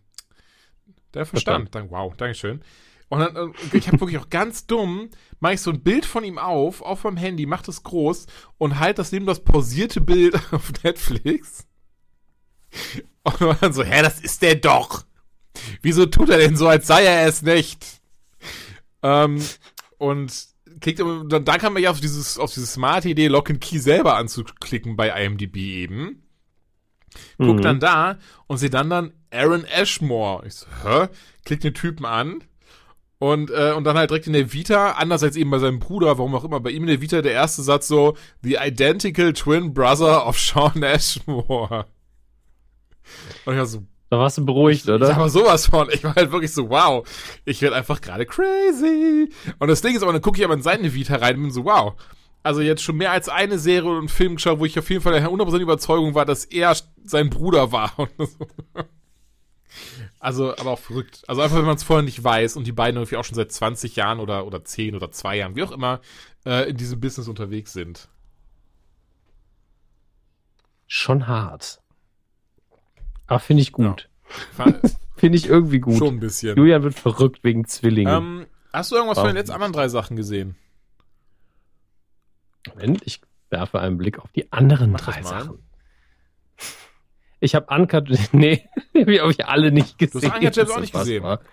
[1.12, 1.74] dein Verstand.
[1.74, 2.62] Dank, wow, Dankeschön.
[3.08, 5.10] Und dann, äh, ich habe wirklich auch ganz dumm,
[5.40, 8.28] mache ich so ein Bild von ihm auf, auf meinem Handy, mach das groß
[8.58, 11.66] und halt das neben das pausierte Bild auf Netflix.
[13.40, 15.04] Und dann so, hä, das ist der doch.
[15.82, 17.86] Wieso tut er denn so, als sei er es nicht?
[19.04, 19.44] Ähm,
[19.98, 20.32] und
[20.82, 23.80] klickt, dann, dann kam man ja auf dieses, auf diese smarte Idee, Lock and Key
[23.80, 26.24] selber anzuklicken bei IMDb eben.
[27.38, 27.62] Guck Mhm.
[27.62, 28.18] dann da
[28.48, 30.46] und sehe dann dann Aaron Ashmore.
[30.46, 31.08] Ich so, hä?
[31.44, 32.44] Klick den Typen an.
[33.18, 36.18] Und, äh, und dann halt direkt in der Vita, anders als eben bei seinem Bruder,
[36.18, 39.74] warum auch immer, bei ihm in der Vita der erste Satz so, The identical twin
[39.74, 41.86] brother of Sean Ashmore.
[43.46, 45.16] Und ich war so, Da warst du beruhigt, ich oder?
[45.16, 45.90] aber sowas von.
[45.92, 47.08] Ich war halt wirklich so, wow,
[47.46, 49.30] ich werde einfach gerade crazy.
[49.60, 51.52] Und das Ding ist aber, dann gucke ich aber in seine Vita rein und bin
[51.52, 51.94] so, wow.
[52.42, 55.14] Also jetzt schon mehr als eine Serie und Film geschaut, wo ich auf jeden Fall
[55.14, 57.94] der 100% Überzeugung war, dass er sein Bruder war.
[60.22, 61.24] Also, aber auch verrückt.
[61.28, 63.52] Also einfach, wenn man es vorher nicht weiß und die beiden irgendwie auch schon seit
[63.52, 66.02] 20 Jahren oder, oder 10 oder 2 Jahren, wie auch immer,
[66.46, 68.10] äh, in diesem Business unterwegs sind.
[70.88, 71.79] Schon hart.
[73.30, 74.10] Aber finde ich gut.
[74.52, 74.74] Fa-
[75.16, 75.98] Finde ich irgendwie gut.
[75.98, 76.56] Schon ein bisschen.
[76.56, 78.14] Julian wird verrückt wegen Zwillingen.
[78.16, 80.56] Ähm, hast du irgendwas von den Warum letzten anderen drei Sachen gesehen?
[82.68, 85.22] Moment, ich werfe einen Blick auf die anderen Mach drei.
[85.24, 85.60] Sachen.
[87.42, 90.32] Ich habe Uncut, nee, die habe ich alle nicht gesehen.
[90.32, 91.24] hast Uncut Gems auch nicht gesehen?
[91.24, 91.46] unfassbar.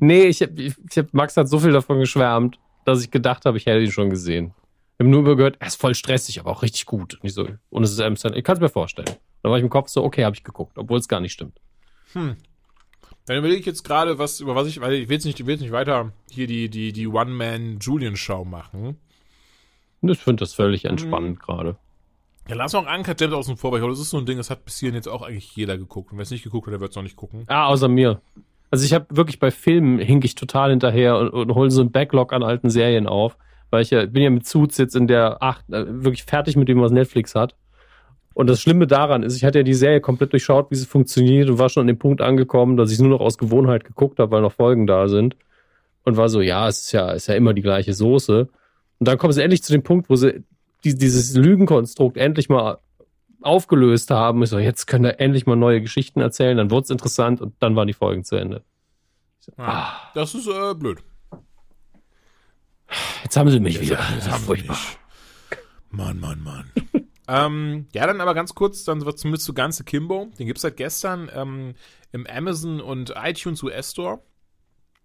[0.00, 3.44] Nee, ich habe, ich, ich hab, Max hat so viel davon geschwärmt, dass ich gedacht
[3.44, 4.54] habe, ich hätte ihn schon gesehen.
[4.96, 7.14] Wir haben nur über gehört, er ist voll stressig, aber auch richtig gut.
[7.14, 8.36] Und ich so, und es ist Sandler.
[8.36, 9.10] Ich kann es mir vorstellen.
[9.42, 11.58] Dann war ich im Kopf so, okay, habe ich geguckt, obwohl es gar nicht stimmt.
[12.12, 12.36] Hm.
[13.26, 15.46] Dann überlege ich jetzt gerade, was, über was ich, weil ich will jetzt nicht, ich
[15.46, 18.96] will jetzt nicht weiter hier die, die, die One-Man-Julian-Show machen.
[20.02, 20.90] Ich finde das völlig Mhm.
[20.90, 21.76] entspannend gerade.
[22.48, 24.64] Ja, lass noch Uncut Gems außen vor, weil das ist so ein Ding, das hat
[24.64, 26.10] bis hierhin jetzt auch eigentlich jeder geguckt.
[26.10, 27.44] Und wer es nicht geguckt hat, der wird es noch nicht gucken.
[27.46, 28.20] Ah, außer mir.
[28.72, 31.92] Also ich habe wirklich bei Filmen hink ich total hinterher und, und hole so einen
[31.92, 33.36] Backlog an alten Serien auf,
[33.70, 36.68] weil ich ja bin ja mit Suits jetzt in der acht äh, wirklich fertig mit
[36.68, 37.54] dem, was Netflix hat.
[38.34, 41.50] Und das Schlimme daran ist, ich hatte ja die Serie komplett durchschaut, wie sie funktioniert
[41.50, 44.30] und war schon an dem Punkt angekommen, dass ich nur noch aus Gewohnheit geguckt habe,
[44.30, 45.36] weil noch Folgen da sind.
[46.04, 48.48] Und war so, ja, es ist ja, ist ja immer die gleiche Soße.
[48.98, 50.42] Und dann kommen sie endlich zu dem Punkt, wo sie
[50.84, 52.78] die, dieses Lügenkonstrukt endlich mal
[53.42, 54.42] aufgelöst haben.
[54.42, 57.54] Ich so, jetzt können wir endlich mal neue Geschichten erzählen, dann wurde es interessant und
[57.60, 58.62] dann waren die Folgen zu Ende.
[59.40, 60.98] So, ah, das ist äh, blöd.
[63.24, 63.98] Jetzt haben sie mich jetzt wieder.
[64.14, 64.78] Jetzt haben furchtbar.
[65.90, 66.64] Mann, Mann, Mann.
[67.32, 70.28] Ähm, ja, dann aber ganz kurz, dann wird zumindest zu ganze Kimbo.
[70.38, 71.74] Den gibt's seit gestern ähm,
[72.12, 74.20] im Amazon und iTunes US Store.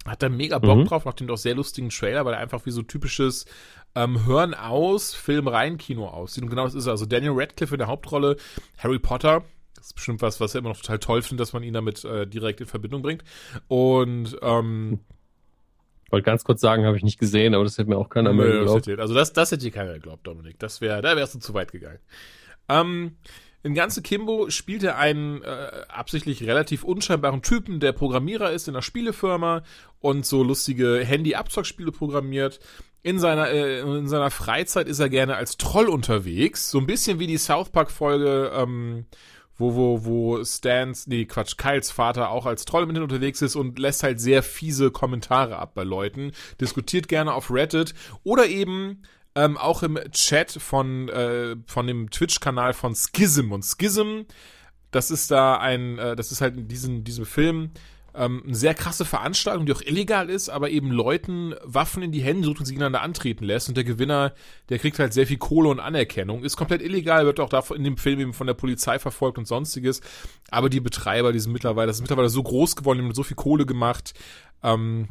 [0.05, 0.85] Hat da mega Bock mhm.
[0.85, 3.45] drauf, macht den doch sehr lustigen Trailer, weil er einfach wie so typisches
[3.95, 6.43] ähm, Hören aus, Film rein Kino aussieht.
[6.43, 6.91] Und genau das ist er.
[6.91, 8.35] Also Daniel Radcliffe in der Hauptrolle,
[8.77, 9.43] Harry Potter.
[9.75, 12.03] Das ist bestimmt was, was er immer noch total toll findet, dass man ihn damit
[12.03, 13.23] äh, direkt in Verbindung bringt.
[13.69, 14.99] Und ähm,
[16.11, 18.47] wollte ganz kurz sagen, habe ich nicht gesehen, aber das hätte mir auch keiner mehr
[18.47, 18.87] geglaubt.
[18.87, 20.59] also das, das hätte dir keiner geglaubt, Dominik.
[20.59, 21.99] Das wäre, da wärst du zu weit gegangen.
[22.69, 23.17] Ähm,
[23.63, 28.75] in ganze Kimbo spielt er einen äh, absichtlich relativ unscheinbaren Typen, der Programmierer ist in
[28.75, 29.63] einer Spielefirma
[29.99, 32.59] und so lustige Handy-Abzockspiele programmiert.
[33.03, 36.69] In seiner, äh, in seiner Freizeit ist er gerne als Troll unterwegs.
[36.69, 39.05] So ein bisschen wie die South Park-Folge, ähm,
[39.57, 43.55] wo, wo, wo Stans, nee, Quatsch, Kyles Vater auch als Troll im Internet unterwegs ist
[43.55, 46.31] und lässt halt sehr fiese Kommentare ab bei Leuten,
[46.61, 47.93] diskutiert gerne auf Reddit
[48.23, 49.03] oder eben
[49.35, 53.51] ähm, auch im Chat von, äh, von dem Twitch-Kanal von Schism.
[53.51, 54.21] Und Schism,
[54.91, 57.71] das ist da ein, äh, das ist halt in diesem, diesem Film
[58.17, 62.21] ähm, eine sehr krasse Veranstaltung, die auch illegal ist, aber eben Leuten Waffen in die
[62.21, 63.69] Hände drückt und sie gegeneinander antreten lässt.
[63.69, 64.33] Und der Gewinner,
[64.69, 66.43] der kriegt halt sehr viel Kohle und Anerkennung.
[66.43, 69.47] Ist komplett illegal, wird auch da in dem Film eben von der Polizei verfolgt und
[69.47, 70.01] sonstiges.
[70.49, 73.23] Aber die Betreiber, die sind mittlerweile, das ist mittlerweile so groß geworden, die haben so
[73.23, 74.13] viel Kohle gemacht,
[74.63, 75.09] ähm,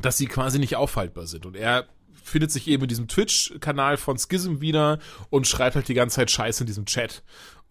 [0.00, 1.44] dass sie quasi nicht aufhaltbar sind.
[1.44, 1.88] Und er
[2.22, 4.98] findet sich eben in diesem Twitch-Kanal von Schism wieder
[5.30, 7.22] und schreibt halt die ganze Zeit Scheiße in diesem Chat.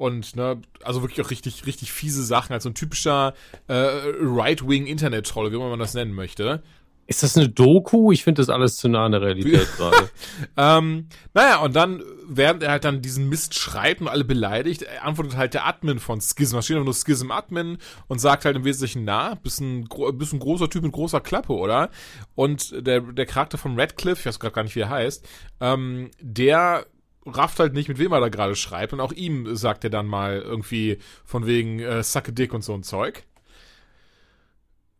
[0.02, 3.36] Und, ne, also wirklich auch richtig, richtig fiese Sachen, als so ein typischer
[3.68, 3.74] äh,
[4.20, 6.64] Right-Wing-Internet-Troll, wie man das nennen möchte.
[7.06, 8.12] Ist das eine Doku?
[8.12, 10.10] Ich finde das alles zu nah an der Realität gerade.
[10.58, 15.38] ähm, naja, und dann, während er halt dann diesen Mist schreibt und alle beleidigt, antwortet
[15.38, 16.56] halt der Admin von Schism.
[16.56, 20.40] Da steht nur Schism Admin und sagt halt im Wesentlichen, na, bist ein, bist ein
[20.40, 21.92] großer Typ mit großer Klappe, oder?
[22.34, 25.28] Und der, der Charakter von Radcliffe, ich weiß gerade gar nicht, wie er heißt,
[25.60, 26.88] ähm, der
[27.26, 28.94] rafft halt nicht, mit wem er da gerade schreibt.
[28.94, 32.74] Und auch ihm sagt er dann mal irgendwie von wegen äh, Sucke Dick und so
[32.74, 33.24] ein Zeug.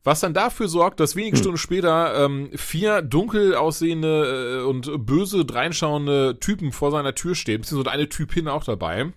[0.04, 1.42] Was dann dafür sorgt, dass wenige hm.
[1.42, 7.62] Stunden später ähm, vier dunkel aussehende äh, und böse dreinschauende Typen vor seiner Tür stehen,
[7.62, 9.14] beziehungsweise eine Typin auch dabei,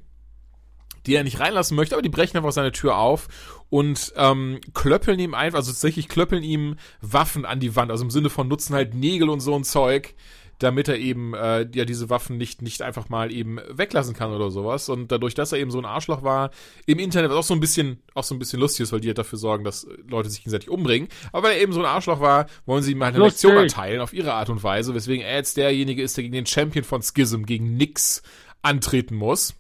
[1.07, 3.29] die er nicht reinlassen möchte, aber die brechen einfach seine Tür auf
[3.71, 8.11] und ähm, klöppeln ihm einfach, also tatsächlich klöppeln ihm Waffen an die Wand, also im
[8.11, 10.15] Sinne von nutzen halt Nägel und so ein Zeug
[10.59, 14.51] damit er eben äh, ja diese Waffen nicht nicht einfach mal eben weglassen kann oder
[14.51, 16.51] sowas und dadurch, dass er eben so ein Arschloch war
[16.87, 19.09] im Internet, was auch so ein bisschen auch so ein bisschen lustig ist, weil die
[19.09, 22.21] halt dafür sorgen, dass Leute sich gegenseitig umbringen, aber weil er eben so ein Arschloch
[22.21, 25.37] war, wollen sie ihm halt eine Lektion erteilen auf ihre Art und Weise, weswegen er
[25.37, 28.23] jetzt derjenige ist, der gegen den Champion von Schism gegen Nix
[28.63, 29.55] antreten muss.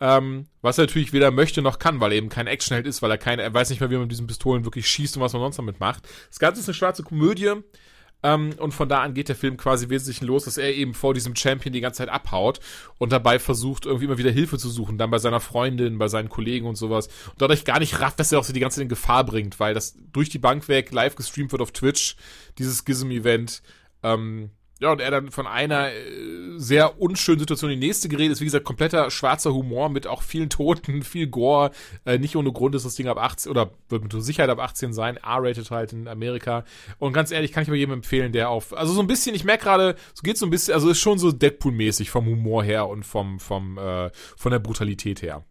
[0.00, 3.10] Ähm, was er natürlich weder möchte noch kann, weil er eben kein Actionheld ist, weil
[3.12, 5.32] er keine, er weiß nicht mehr, wie man mit diesen Pistolen wirklich schießt und was
[5.32, 6.08] man sonst damit macht.
[6.28, 7.52] Das Ganze ist eine schwarze Komödie.
[8.22, 11.14] Ähm, und von da an geht der Film quasi wesentlich los, dass er eben vor
[11.14, 12.60] diesem Champion die ganze Zeit abhaut
[12.98, 16.28] und dabei versucht, irgendwie immer wieder Hilfe zu suchen, dann bei seiner Freundin, bei seinen
[16.28, 17.08] Kollegen und sowas.
[17.30, 19.58] Und dadurch gar nicht rafft, dass er auch so die ganze Zeit in Gefahr bringt,
[19.58, 22.16] weil das durch die Bank weg live gestreamt wird auf Twitch,
[22.58, 23.62] dieses Gizem-Event.
[24.02, 24.50] Ähm,
[24.82, 26.00] ja, und er dann von einer äh,
[26.56, 30.22] sehr unschönen Situation in die nächste gerät, ist wie gesagt kompletter schwarzer Humor mit auch
[30.22, 31.70] vielen Toten, viel Gore.
[32.04, 34.92] Äh, nicht ohne Grund ist das Ding ab 18 oder wird mit Sicherheit ab 18
[34.92, 36.64] sein, R-rated halt in Amerika.
[36.98, 39.44] Und ganz ehrlich, kann ich aber jedem empfehlen, der auf, also so ein bisschen, ich
[39.44, 42.88] merke gerade, so geht so ein bisschen, also ist schon so Deadpool-mäßig vom Humor her
[42.88, 45.44] und vom, vom, äh, von der Brutalität her.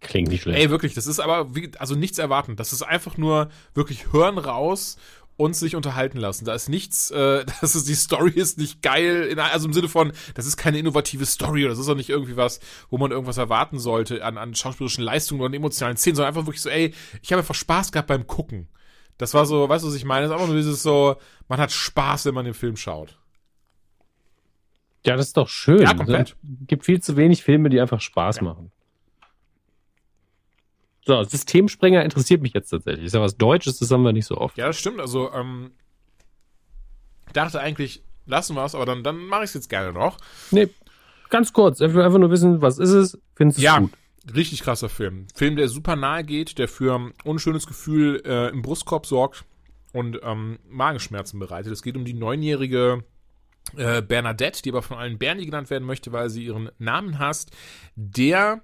[0.00, 0.60] Klingt nicht schlecht.
[0.60, 2.54] Ey, wirklich, das ist aber, wie, also nichts erwarten.
[2.54, 4.96] Das ist einfach nur wirklich hören raus
[5.38, 6.44] und sich unterhalten lassen.
[6.44, 9.88] Da ist nichts, äh, das ist, die Story ist nicht geil, in, also im Sinne
[9.88, 12.60] von, das ist keine innovative Story oder das ist auch nicht irgendwie was,
[12.90, 16.46] wo man irgendwas erwarten sollte an, an schauspielerischen Leistungen oder an emotionalen Szenen, sondern einfach
[16.46, 16.92] wirklich so, ey,
[17.22, 18.68] ich habe einfach Spaß gehabt beim Gucken.
[19.16, 20.22] Das war so, weißt du, was ich meine?
[20.22, 21.16] Das ist einfach nur dieses so,
[21.48, 23.18] man hat Spaß, wenn man den Film schaut.
[25.06, 25.82] Ja, das ist doch schön.
[25.82, 26.36] Ja, komplett.
[26.60, 28.42] Es gibt viel zu wenig Filme, die einfach Spaß ja.
[28.42, 28.72] machen.
[31.08, 33.06] So, Systemsprenger interessiert mich jetzt tatsächlich.
[33.06, 34.58] Ist ja was Deutsches, das haben wir nicht so oft.
[34.58, 35.00] Ja, das stimmt.
[35.00, 35.70] Also, ähm,
[37.32, 40.18] dachte eigentlich, lassen wir es, aber dann, dann mache ich es jetzt gerne noch.
[40.50, 40.68] Nee,
[41.30, 41.80] ganz kurz.
[41.80, 43.18] Ich will einfach nur wissen, was ist es?
[43.36, 43.92] Findest du ja, gut?
[44.34, 45.28] Richtig krasser Film.
[45.34, 49.46] Film, der super nahe geht, der für ein unschönes Gefühl äh, im Brustkorb sorgt
[49.94, 51.72] und ähm, Magenschmerzen bereitet.
[51.72, 53.02] Es geht um die neunjährige
[53.78, 57.50] äh, Bernadette, die aber von allen Bernie genannt werden möchte, weil sie ihren Namen hasst,
[57.96, 58.60] der,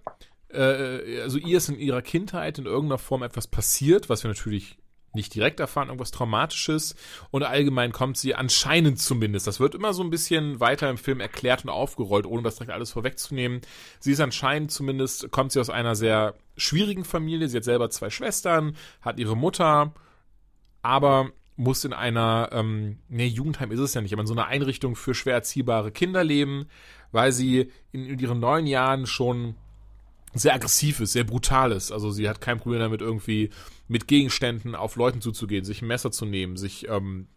[0.55, 4.79] äh, also ihr ist in ihrer Kindheit in irgendeiner Form etwas passiert, was wir natürlich
[5.15, 6.97] nicht direkt erfahren, irgendwas Traumatisches
[7.31, 9.47] und allgemein kommt sie anscheinend zumindest.
[9.47, 12.73] Das wird immer so ein bisschen weiter im Film erklärt und aufgerollt, ohne das direkt
[12.73, 13.61] alles vorwegzunehmen.
[14.01, 17.49] Sie ist anscheinend zumindest, kommt sie aus einer sehr schwierigen Familie.
[17.49, 19.95] Sie hat selber zwei Schwestern, hat ihre Mutter,
[20.83, 24.49] aber muss in einer, ähm, nee, Jugendheim ist es ja nicht, aber in so einer
[24.49, 26.67] Einrichtung für schwer erziehbare Kinder leben,
[27.13, 29.55] weil sie in, in ihren neun Jahren schon
[30.35, 31.93] sehr aggressiv ist, sehr brutal ist.
[31.93, 33.51] Also sie hat kein Problem damit, irgendwie
[33.89, 37.29] mit Gegenständen auf Leuten zuzugehen, sich ein Messer zu nehmen, sich ähm,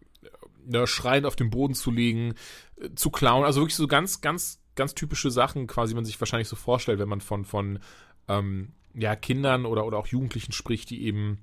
[0.65, 2.33] ne, schreiend auf den Boden zu legen,
[2.77, 3.45] äh, zu klauen.
[3.45, 7.09] Also wirklich so ganz, ganz, ganz typische Sachen, quasi, man sich wahrscheinlich so vorstellt, wenn
[7.09, 7.79] man von, von
[8.27, 11.39] ähm, ja, Kindern oder, oder auch Jugendlichen spricht, die eben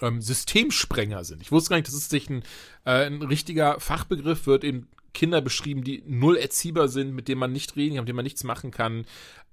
[0.00, 1.42] ähm, Systemsprenger sind.
[1.42, 2.42] Ich wusste gar nicht, dass es sich ein,
[2.84, 7.52] äh, ein richtiger Fachbegriff wird eben Kinder beschrieben, die null erziehbar sind, mit denen man
[7.52, 9.04] nicht reden kann, mit denen man nichts machen kann,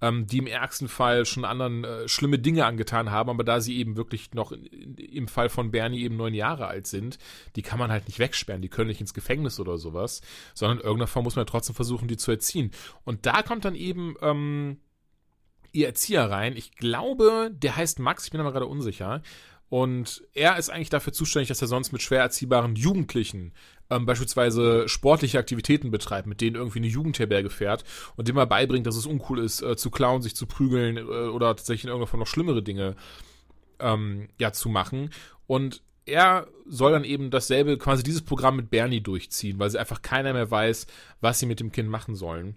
[0.02, 3.77] ähm, die im ärgsten Fall schon anderen äh, schlimme Dinge angetan haben, aber da sie
[3.77, 7.18] eben wirklich noch in, in, im Fall von Bernie eben neun Jahre alt sind,
[7.56, 10.22] die kann man halt nicht wegsperren, die können nicht ins Gefängnis oder sowas,
[10.53, 12.72] sondern in irgendeiner Form muss man trotzdem versuchen, die zu erziehen.
[13.03, 14.77] Und da kommt dann eben ähm,
[15.72, 16.56] ihr Erzieher rein.
[16.56, 19.22] Ich glaube, der heißt Max, ich bin aber gerade unsicher.
[19.70, 23.54] Und er ist eigentlich dafür zuständig, dass er sonst mit schwer erziehbaren Jugendlichen
[23.90, 27.84] ähm, beispielsweise sportliche Aktivitäten betreibt, mit denen irgendwie eine Jugendherberge fährt
[28.16, 31.02] und dem mal beibringt, dass es uncool ist, äh, zu klauen, sich zu prügeln äh,
[31.02, 32.96] oder tatsächlich in irgendeiner Form noch schlimmere Dinge
[33.80, 35.12] ähm, ja, zu machen.
[35.46, 40.02] Und er soll dann eben dasselbe, quasi dieses Programm mit Bernie durchziehen, weil sie einfach
[40.02, 40.88] keiner mehr weiß,
[41.22, 42.56] was sie mit dem Kind machen sollen.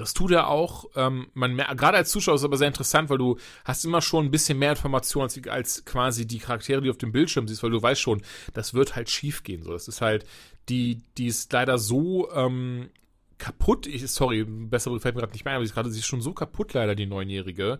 [0.00, 0.86] Das tut er auch.
[0.96, 4.24] Ähm, man gerade als Zuschauer ist es aber sehr interessant, weil du hast immer schon
[4.24, 7.62] ein bisschen mehr Informationen als, als, quasi die Charaktere, die du auf dem Bildschirm siehst,
[7.62, 8.22] weil du weißt schon,
[8.54, 9.62] das wird halt schief gehen.
[9.62, 10.24] So, das ist halt
[10.70, 12.88] die, die ist leider so ähm,
[13.36, 13.86] kaputt.
[13.86, 16.06] Ich, sorry, besser fällt mir gerade nicht mehr ein, aber sie ist gerade sie ist
[16.06, 17.78] schon so kaputt leider die Neunjährige,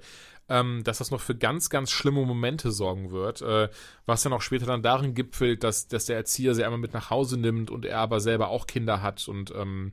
[0.49, 3.69] ähm, dass das noch für ganz, ganz schlimme Momente sorgen wird, äh,
[4.05, 7.09] was dann auch später dann darin gipfelt, dass, dass der Erzieher sie einmal mit nach
[7.09, 9.93] Hause nimmt und er aber selber auch Kinder hat und ähm,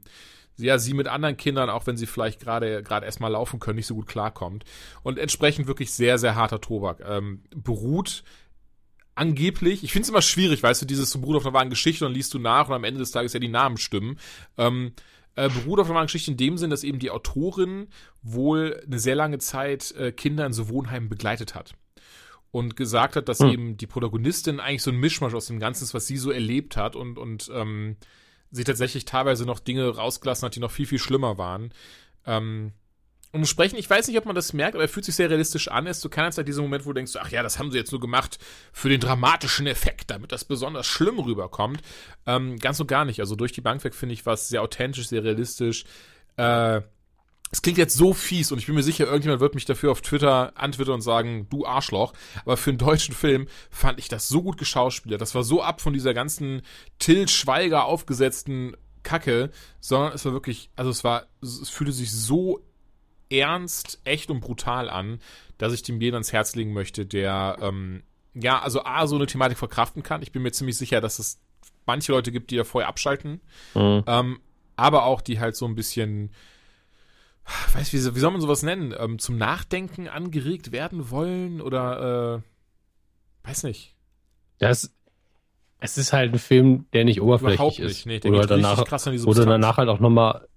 [0.57, 3.87] ja, sie mit anderen Kindern, auch wenn sie vielleicht gerade gerade erstmal laufen können, nicht
[3.87, 4.65] so gut klarkommt.
[5.03, 7.01] Und entsprechend wirklich sehr, sehr harter Tobak.
[7.07, 8.23] Ähm, beruht
[9.15, 12.05] angeblich, ich finde es immer schwierig, weißt du, dieses so beruht auf einer wahren Geschichte
[12.05, 14.19] und liest du nach und am Ende des Tages ja die Namen stimmen.
[14.57, 14.93] Ähm,
[15.35, 17.87] äh, beruht auf einer wahren Geschichte in dem Sinn, dass eben die Autorin
[18.23, 21.75] wohl eine sehr lange Zeit äh, Kinder in so Wohnheimen begleitet hat
[22.51, 23.49] und gesagt hat, dass hm.
[23.49, 26.77] eben die Protagonistin eigentlich so ein Mischmasch aus dem Ganzen ist, was sie so erlebt
[26.77, 27.97] hat und, und ähm,
[28.51, 31.73] sie tatsächlich teilweise noch Dinge rausgelassen hat, die noch viel, viel schlimmer waren.
[32.25, 32.73] Ähm,
[33.31, 35.67] um sprechen, ich weiß nicht, ob man das merkt, aber er fühlt sich sehr realistisch
[35.67, 35.85] an.
[35.85, 37.77] Es ist so keiner Zeit dieser Moment, wo du denkst, ach ja, das haben sie
[37.77, 38.39] jetzt nur gemacht
[38.71, 41.81] für den dramatischen Effekt, damit das besonders schlimm rüberkommt.
[42.25, 43.19] Ähm, ganz und gar nicht.
[43.19, 45.83] Also durch die Bank weg finde ich was sehr authentisch, sehr realistisch.
[46.37, 46.81] Äh,
[47.51, 50.01] es klingt jetzt so fies und ich bin mir sicher, irgendjemand wird mich dafür auf
[50.01, 52.13] Twitter antwittern und sagen, du Arschloch.
[52.43, 55.21] Aber für einen deutschen Film fand ich das so gut geschauspielert.
[55.21, 56.61] Das war so ab von dieser ganzen
[56.99, 62.61] Till Schweiger aufgesetzten Kacke, sondern es war wirklich, also es war, es fühlte sich so
[63.29, 65.19] ernst, echt und brutal an,
[65.57, 68.03] dass ich dem jeden ans Herz legen möchte, der, ähm,
[68.33, 70.21] ja, also A, so eine Thematik verkraften kann.
[70.21, 71.39] Ich bin mir ziemlich sicher, dass es
[71.85, 73.41] manche Leute gibt, die da vorher abschalten.
[73.73, 74.03] Mhm.
[74.05, 74.39] Ähm,
[74.75, 76.31] aber auch die halt so ein bisschen,
[77.73, 82.43] weiß wie, wie soll man sowas nennen, ähm, zum Nachdenken angeregt werden wollen oder
[83.43, 83.95] äh, weiß nicht.
[84.59, 84.93] Das,
[85.79, 88.05] es ist halt ein Film, der nicht oberflächlich Überhaupt nicht, ist.
[88.05, 90.47] Nee, der oder danach, krass an die oder danach halt auch nochmal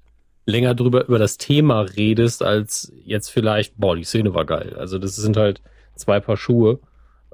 [0.46, 4.74] länger drüber über das Thema redest, als jetzt vielleicht, boah, die Szene war geil.
[4.76, 5.62] Also das sind halt
[5.94, 6.80] zwei Paar Schuhe.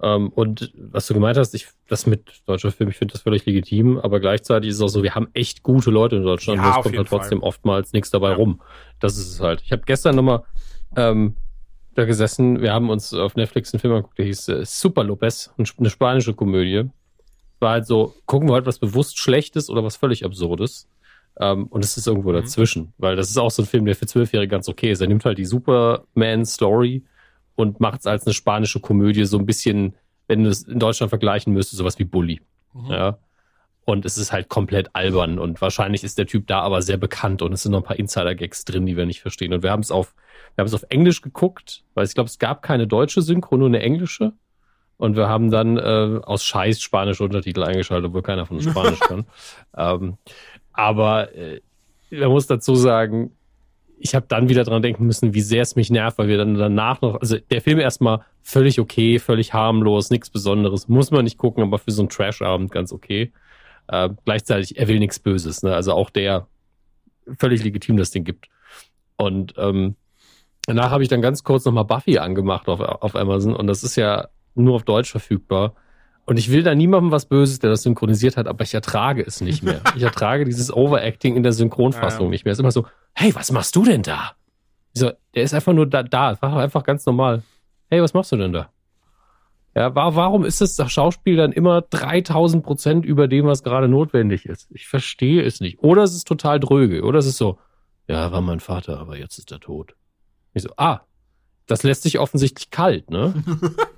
[0.02, 3.47] Ähm, und was du gemeint hast, ich, das mit deutscher Film, ich finde das völlig
[3.47, 6.77] legitim, aber gleichzeitig ist es auch so, wir haben echt gute Leute in Deutschland, ja,
[6.77, 7.48] es kommt halt trotzdem Fall.
[7.48, 8.36] oftmals nichts dabei ja.
[8.36, 8.60] rum.
[9.01, 9.62] Das ist es halt.
[9.62, 10.43] Ich habe gestern nochmal
[10.97, 11.36] ähm,
[11.94, 15.51] da gesessen, wir haben uns auf Netflix einen Film angeguckt, der hieß äh, Super Lopez,
[15.56, 16.90] eine spanische Komödie.
[17.59, 20.89] War halt so, gucken wir halt was bewusst Schlechtes oder was völlig Absurdes.
[21.39, 22.35] Ähm, und es ist irgendwo mhm.
[22.35, 25.01] dazwischen, weil das ist auch so ein Film, der für Zwölfjährige ganz okay ist.
[25.01, 27.02] Er nimmt halt die Superman-Story
[27.56, 29.94] und macht es als eine spanische Komödie so ein bisschen,
[30.28, 32.40] wenn du es in Deutschland vergleichen müsstest, sowas wie Bully.
[32.72, 32.90] Mhm.
[32.90, 33.18] Ja.
[33.84, 37.40] Und es ist halt komplett albern und wahrscheinlich ist der Typ da aber sehr bekannt
[37.40, 39.52] und es sind noch ein paar Insider-Gags drin, die wir nicht verstehen.
[39.52, 40.14] Und wir haben es auf,
[40.54, 43.68] wir haben es auf Englisch geguckt, weil ich glaube, es gab keine deutsche Synchro, nur
[43.68, 44.32] eine englische.
[44.98, 48.98] Und wir haben dann äh, aus Scheiß spanische Untertitel eingeschaltet, obwohl keiner von uns Spanisch
[49.00, 49.26] kann.
[49.76, 50.16] Ähm,
[50.72, 51.60] aber äh,
[52.10, 53.36] man muss dazu sagen,
[53.98, 56.55] ich habe dann wieder dran denken müssen, wie sehr es mich nervt, weil wir dann
[56.55, 61.39] danach noch, also der Film erstmal völlig okay, völlig harmlos, nichts Besonderes, muss man nicht
[61.39, 63.32] gucken, aber für so einen Trash-Abend ganz okay.
[63.89, 65.74] Äh, gleichzeitig, er will nichts Böses, ne?
[65.74, 66.47] Also auch der
[67.39, 68.48] völlig legitim das Ding gibt.
[69.16, 69.97] Und ähm,
[70.66, 73.97] danach habe ich dann ganz kurz nochmal Buffy angemacht auf, auf Amazon und das ist
[73.97, 75.74] ja nur auf Deutsch verfügbar.
[76.27, 79.40] Und ich will da niemandem was Böses, der das synchronisiert hat, aber ich ertrage es
[79.40, 79.81] nicht mehr.
[79.97, 82.53] Ich ertrage dieses Overacting in der Synchronfassung nicht mehr.
[82.53, 84.32] Es ist immer so, hey, was machst du denn da?
[84.93, 87.43] So, der ist einfach nur da, da, einfach ganz normal.
[87.89, 88.70] Hey, was machst du denn da?
[89.77, 94.69] Ja, warum ist das Schauspiel dann immer 3000 Prozent über dem, was gerade notwendig ist?
[94.73, 95.78] Ich verstehe es nicht.
[95.81, 97.05] Oder es ist total dröge.
[97.05, 97.59] Oder es ist so,
[98.09, 99.94] ja, war mein Vater, aber jetzt ist er tot.
[100.55, 101.01] Ich so, ah,
[101.66, 103.35] das lässt sich offensichtlich kalt, ne?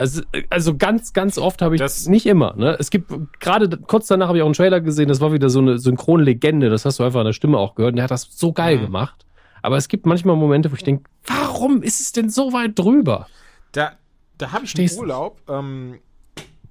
[0.00, 2.54] Also, also ganz, ganz oft habe ich das nicht immer.
[2.56, 2.74] Ne?
[2.80, 5.08] Es gibt gerade kurz danach habe ich auch einen Trailer gesehen.
[5.08, 6.70] Das war wieder so eine Synchronlegende.
[6.70, 7.92] Das hast du einfach an der Stimme auch gehört.
[7.92, 8.86] Und der hat das so geil mhm.
[8.86, 9.26] gemacht.
[9.60, 13.26] Aber es gibt manchmal Momente, wo ich denke, warum ist es denn so weit drüber?
[13.72, 13.92] Da,
[14.38, 15.42] da habe ich einen Urlaub.
[15.50, 15.98] Ähm,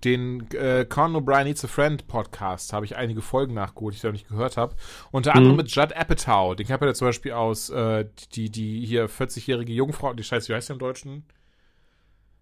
[0.04, 4.04] den äh, Conan O'Brien Needs a Friend Podcast habe ich einige Folgen nachgeholt, die ich
[4.04, 4.74] noch nicht gehört habe.
[5.12, 5.58] Unter anderem mhm.
[5.58, 6.56] mit Judd Apatow.
[6.56, 10.50] Den kennt man ja zum Beispiel aus äh, die, die hier 40-jährige Jungfrau, die Scheiße,
[10.50, 11.26] wie heißt der im Deutschen?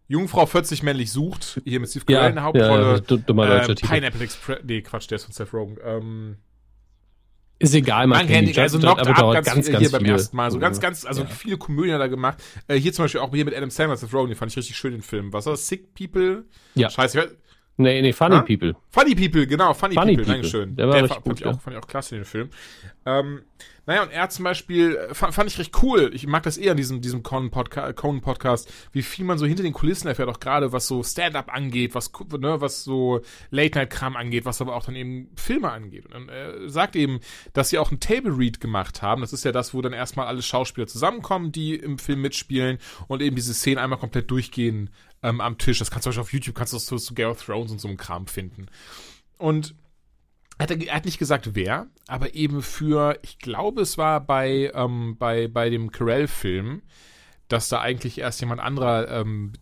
[0.08, 3.04] Jungfrau 40 männlich sucht, hier mit Steve Carell ja, in der Hauptrolle.
[3.08, 5.78] Ja, dummer äh, Pineapple Express, nee, Quatsch, der ist von Seth Rogen.
[5.84, 6.38] Ähm,
[7.60, 8.60] ist egal, man, man kennt ihn.
[8.60, 10.52] Also Knocked Up ganz, ganz, viel, hier beim ersten Mal.
[10.52, 11.28] So ganz, ganz, also ja.
[11.28, 12.38] viele Komödien da gemacht.
[12.68, 14.78] Äh, hier zum Beispiel auch hier mit Adam Sandler, Seth Rogen, den fand ich richtig
[14.78, 15.34] schön, den Film.
[15.34, 15.68] Was war das?
[15.68, 16.46] Sick People?
[16.76, 16.90] Ja.
[16.90, 17.30] Scheiße, ich
[17.78, 18.42] Nee, nee, Funny ah?
[18.42, 18.76] People.
[18.90, 20.34] Funny People, genau, Funny, Funny People, People.
[20.34, 20.76] Dankeschön.
[20.76, 22.50] Der war Der richtig fand, gut, ich auch, fand ich auch klasse, den Film.
[23.06, 23.42] Ähm,
[23.88, 26.12] naja, und er zum Beispiel, äh, fand, fand ich recht cool.
[26.14, 30.10] Ich mag das eher an diesem, diesem Conan-Podcast, wie viel man so hinter den Kulissen
[30.10, 34.76] erfährt, auch gerade was so Stand-up angeht, was, ne, was so Late-Night-Kram angeht, was aber
[34.76, 36.06] auch dann eben Filme angeht.
[36.06, 37.22] Und dann äh, sagt eben,
[37.54, 39.22] dass sie auch ein Table-Read gemacht haben.
[39.22, 43.22] Das ist ja das, wo dann erstmal alle Schauspieler zusammenkommen, die im Film mitspielen und
[43.22, 44.90] eben diese Szenen einmal komplett durchgehen
[45.24, 45.80] ähm, am Tisch.
[45.80, 47.88] Das kannst du Beispiel auf YouTube, kannst du das zu, Game of Thrones und so
[47.88, 48.68] einem Kram finden.
[49.38, 49.76] Und
[50.60, 55.16] hat, er hat nicht gesagt, wer, aber eben für, ich glaube, es war bei, ähm,
[55.18, 56.82] bei, bei dem Carell-Film,
[57.48, 59.54] dass da eigentlich erst jemand anderer ähm,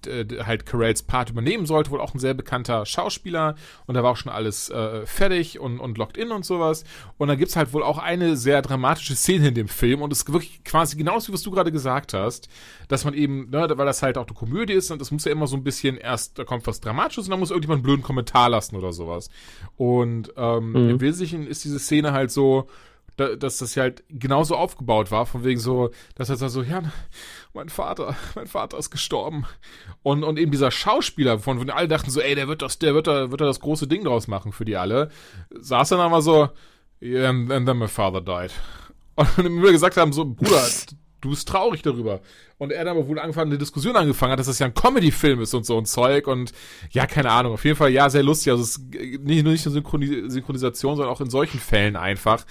[0.43, 3.55] halt Carells Part übernehmen sollte, wohl auch ein sehr bekannter Schauspieler
[3.85, 6.83] und da war auch schon alles äh, fertig und, und locked in und sowas.
[7.17, 10.19] Und dann gibt's halt wohl auch eine sehr dramatische Szene in dem Film und es
[10.19, 12.49] ist wirklich quasi genauso, wie was du gerade gesagt hast,
[12.87, 15.31] dass man eben, ne, weil das halt auch eine Komödie ist und das muss ja
[15.31, 18.03] immer so ein bisschen erst, da kommt was Dramatisches und dann muss irgendjemand einen blöden
[18.03, 19.29] Kommentar lassen oder sowas.
[19.77, 20.89] Und ähm, mhm.
[20.89, 22.67] im Wesentlichen ist diese Szene halt so,
[23.17, 26.83] dass das halt genauso aufgebaut war, von wegen so, dass er so, ja,
[27.53, 29.45] mein Vater, mein Vater ist gestorben.
[30.03, 32.93] Und, und eben dieser Schauspieler, von, von alle dachten so, ey, der wird das, der
[32.93, 35.09] wird da, wird da das große Ding draus machen für die alle,
[35.57, 36.49] saß dann einmal so,
[37.01, 38.51] yeah, and, and then my father died.
[39.15, 40.67] Und wir gesagt haben, so, Bruder,
[41.21, 42.21] du bist traurig darüber.
[42.57, 45.41] Und er dann aber wohl angefangen, eine Diskussion angefangen hat, dass das ja ein Comedy-Film
[45.41, 46.53] ist und so ein Zeug und
[46.91, 47.53] ja, keine Ahnung.
[47.53, 48.51] Auf jeden Fall, ja, sehr lustig.
[48.51, 48.93] Also es ist
[49.23, 52.45] nicht nur nicht eine Synchronisation, sondern auch in solchen Fällen einfach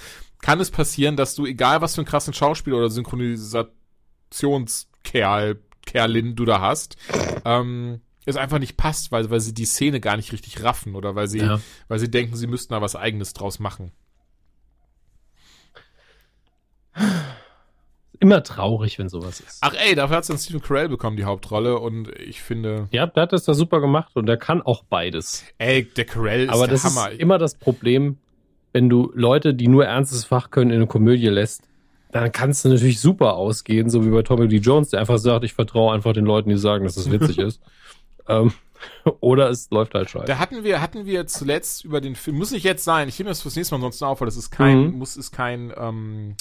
[0.44, 6.44] kann es passieren, dass du, egal was für einen krassen Schauspieler oder Synchronisationskerl, Kerlin du
[6.44, 6.98] da hast,
[7.46, 11.14] ähm, es einfach nicht passt, weil, weil sie die Szene gar nicht richtig raffen oder
[11.14, 11.60] weil sie, ja.
[11.88, 13.92] weil sie denken, sie müssten da was eigenes draus machen.
[18.20, 19.60] Immer traurig, wenn sowas ist.
[19.62, 22.88] Ach ey, dafür hat es dann Stephen Carell bekommen, die Hauptrolle, und ich finde.
[22.90, 25.42] Ja, der hat das da super gemacht und der kann auch beides.
[25.56, 27.12] Ey, der Carell ist Aber der das Hammer.
[27.12, 28.18] ist immer das Problem,
[28.74, 31.62] wenn du Leute, die nur ernstes Fach können, in eine Komödie lässt,
[32.10, 35.44] dann kannst du natürlich super ausgehen, so wie bei Tommy Lee Jones, der einfach sagt,
[35.44, 37.60] ich vertraue einfach den Leuten, die sagen, dass es das witzig ist.
[38.28, 38.52] Ähm,
[39.20, 40.26] oder es läuft halt scheiße.
[40.26, 43.30] Da hatten wir, hatten wir zuletzt über den Film, muss nicht jetzt sein, ich nehme
[43.30, 44.98] das fürs nächste Mal sonst auf, weil das ist kein, mhm.
[44.98, 46.34] muss, ist kein, ähm,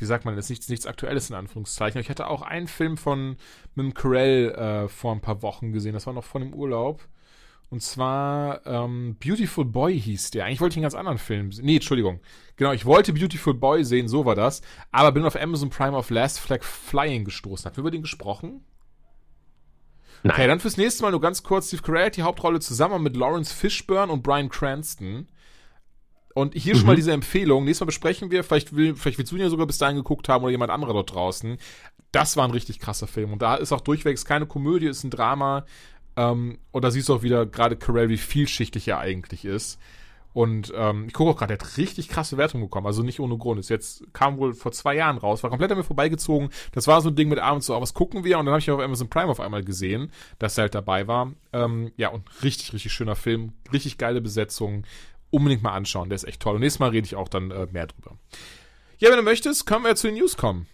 [0.00, 2.00] wie sagt man, das ist nichts, nichts Aktuelles in Anführungszeichen.
[2.00, 3.36] Ich hatte auch einen Film von
[3.76, 7.00] mit dem Carell äh, vor ein paar Wochen gesehen, das war noch vor dem Urlaub.
[7.72, 10.44] Und zwar ähm, Beautiful Boy hieß der.
[10.44, 11.64] Eigentlich wollte ich einen ganz anderen Film sehen.
[11.64, 12.20] Nee, Entschuldigung.
[12.56, 14.60] Genau, ich wollte Beautiful Boy sehen, so war das.
[14.90, 17.64] Aber bin auf Amazon Prime auf Last Flag Flying gestoßen.
[17.64, 18.62] Hatten wir über den gesprochen?
[20.22, 20.34] Nein.
[20.34, 21.68] Okay, dann fürs nächste Mal nur ganz kurz.
[21.68, 25.28] Steve Carell die Hauptrolle zusammen mit Lawrence Fishburne und Brian Cranston.
[26.34, 26.78] Und hier mhm.
[26.78, 26.96] schon mal mhm.
[26.96, 27.64] diese Empfehlung.
[27.64, 30.28] Nächstes Mal besprechen wir, vielleicht, will, vielleicht willst du ihn ja sogar bis dahin geguckt
[30.28, 31.56] haben oder jemand anderer dort draußen.
[32.10, 33.32] Das war ein richtig krasser Film.
[33.32, 35.64] Und da ist auch durchwegs keine Komödie, ist ein Drama.
[36.16, 39.78] Ähm, und da siehst du auch wieder gerade Carell, wie vielschichtig er eigentlich ist.
[40.34, 43.36] Und ähm, ich gucke auch gerade, der hat richtig krasse Wertung bekommen, also nicht ohne
[43.36, 43.60] Grund.
[43.60, 46.48] Ist jetzt kam wohl vor zwei Jahren raus, war komplett an mir vorbeigezogen.
[46.72, 48.38] Das war so ein Ding mit abends so, oh, was gucken wir?
[48.38, 51.32] Und dann habe ich auf Amazon Prime auf einmal gesehen, dass er halt dabei war.
[51.52, 54.84] Ähm, ja, und richtig, richtig schöner Film, richtig geile Besetzung.
[55.30, 56.54] Unbedingt mal anschauen, der ist echt toll.
[56.54, 58.16] Und nächstes Mal rede ich auch dann äh, mehr drüber.
[58.98, 60.66] Ja, wenn du möchtest, können wir zu den News kommen.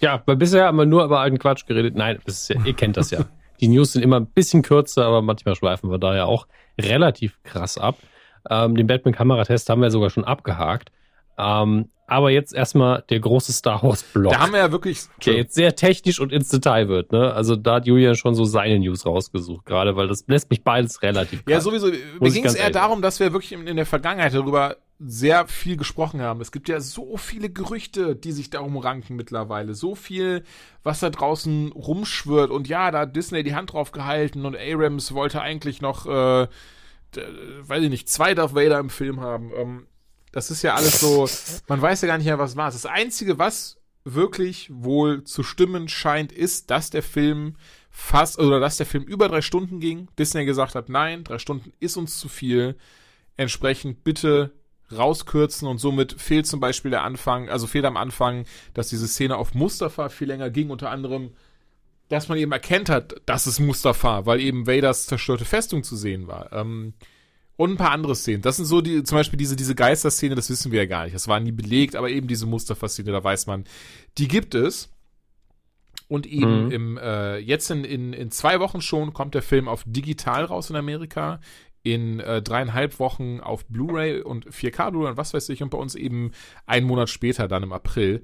[0.00, 1.96] Ja, weil bisher haben wir nur über alten Quatsch geredet.
[1.96, 3.24] Nein, ja, ihr kennt das ja.
[3.60, 6.46] Die News sind immer ein bisschen kürzer, aber manchmal schweifen wir da ja auch
[6.80, 7.96] relativ krass ab.
[8.48, 10.90] Ähm, den Batman-Kameratest haben wir sogar schon abgehakt.
[11.38, 14.32] Ähm, aber jetzt erstmal der große Star Wars Block.
[14.32, 15.02] Da haben wir ja wirklich.
[15.26, 17.34] der jetzt sehr technisch und ins Detail wird, ne?
[17.34, 21.02] Also da hat Julian schon so seine News rausgesucht, gerade weil das lässt mich beides
[21.02, 21.88] relativ Ja, sowieso.
[22.18, 26.20] Mir ging es eher darum, dass wir wirklich in der Vergangenheit darüber sehr viel gesprochen
[26.20, 26.40] haben.
[26.40, 29.74] Es gibt ja so viele Gerüchte, die sich darum ranken mittlerweile.
[29.74, 30.42] So viel,
[30.82, 32.50] was da draußen rumschwirrt.
[32.50, 36.48] Und ja, da hat Disney die Hand drauf gehalten und Abrams wollte eigentlich noch, äh,
[37.12, 39.52] weiß ich nicht, zwei Darth Vader im Film haben.
[39.56, 39.86] Ähm,
[40.32, 41.28] das ist ja alles so,
[41.68, 42.70] man weiß ja gar nicht mehr, was war.
[42.70, 47.56] Das Einzige, was wirklich wohl zu stimmen scheint, ist, dass der Film
[47.90, 50.08] fast, oder dass der Film über drei Stunden ging.
[50.18, 52.76] Disney gesagt hat, nein, drei Stunden ist uns zu viel.
[53.36, 54.52] Entsprechend bitte
[54.96, 58.44] rauskürzen und somit fehlt zum Beispiel der Anfang, also fehlt am Anfang,
[58.74, 61.32] dass diese Szene auf Mustafa viel länger ging, unter anderem,
[62.08, 66.26] dass man eben erkennt hat, dass es Mustafa, weil eben Vaders zerstörte Festung zu sehen
[66.26, 66.52] war.
[66.52, 66.94] Ähm,
[67.56, 68.40] und ein paar andere Szenen.
[68.40, 71.14] Das sind so die, zum Beispiel diese, diese Geisterszene, das wissen wir ja gar nicht.
[71.14, 73.64] Das war nie belegt, aber eben diese Mustafa-Szene, da weiß man,
[74.16, 74.90] die gibt es.
[76.06, 76.70] Und eben Mhm.
[76.70, 80.70] im, äh, jetzt in, in, in zwei Wochen schon kommt der Film auf digital raus
[80.70, 81.40] in Amerika.
[81.94, 85.62] In äh, dreieinhalb Wochen auf Blu-ray und 4K Blu-ray und was weiß ich.
[85.62, 86.32] Und bei uns eben
[86.66, 88.22] einen Monat später, dann im April.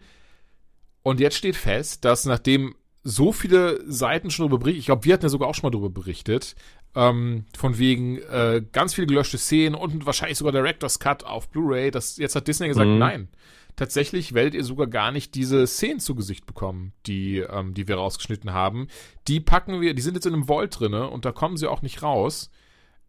[1.02, 5.12] Und jetzt steht fest, dass nachdem so viele Seiten schon darüber berichtet, ich glaube, wir
[5.14, 6.54] hatten ja sogar auch schon mal darüber berichtet,
[6.94, 11.90] ähm, von wegen äh, ganz viele gelöschte Szenen und wahrscheinlich sogar Director's Cut auf Blu-ray,
[11.90, 12.98] das jetzt hat Disney gesagt, Mhm.
[12.98, 13.28] nein.
[13.76, 17.96] Tatsächlich werdet ihr sogar gar nicht diese Szenen zu Gesicht bekommen, die, ähm, die wir
[17.96, 18.86] rausgeschnitten haben.
[19.26, 21.82] Die packen wir, die sind jetzt in einem Vault drinne und da kommen sie auch
[21.82, 22.50] nicht raus.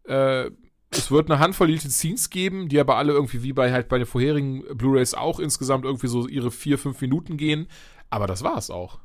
[0.06, 0.50] Äh,
[0.90, 3.98] es wird eine Handvoll Deleted Scenes geben, die aber alle irgendwie wie bei halt bei
[3.98, 7.66] den vorherigen Blu-rays auch insgesamt irgendwie so ihre vier, fünf Minuten gehen.
[8.08, 9.00] Aber das war's auch.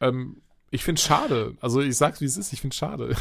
[0.00, 1.56] Ähm, ich find's schade.
[1.60, 3.16] Also ich sag's wie es ist, ich find's schade.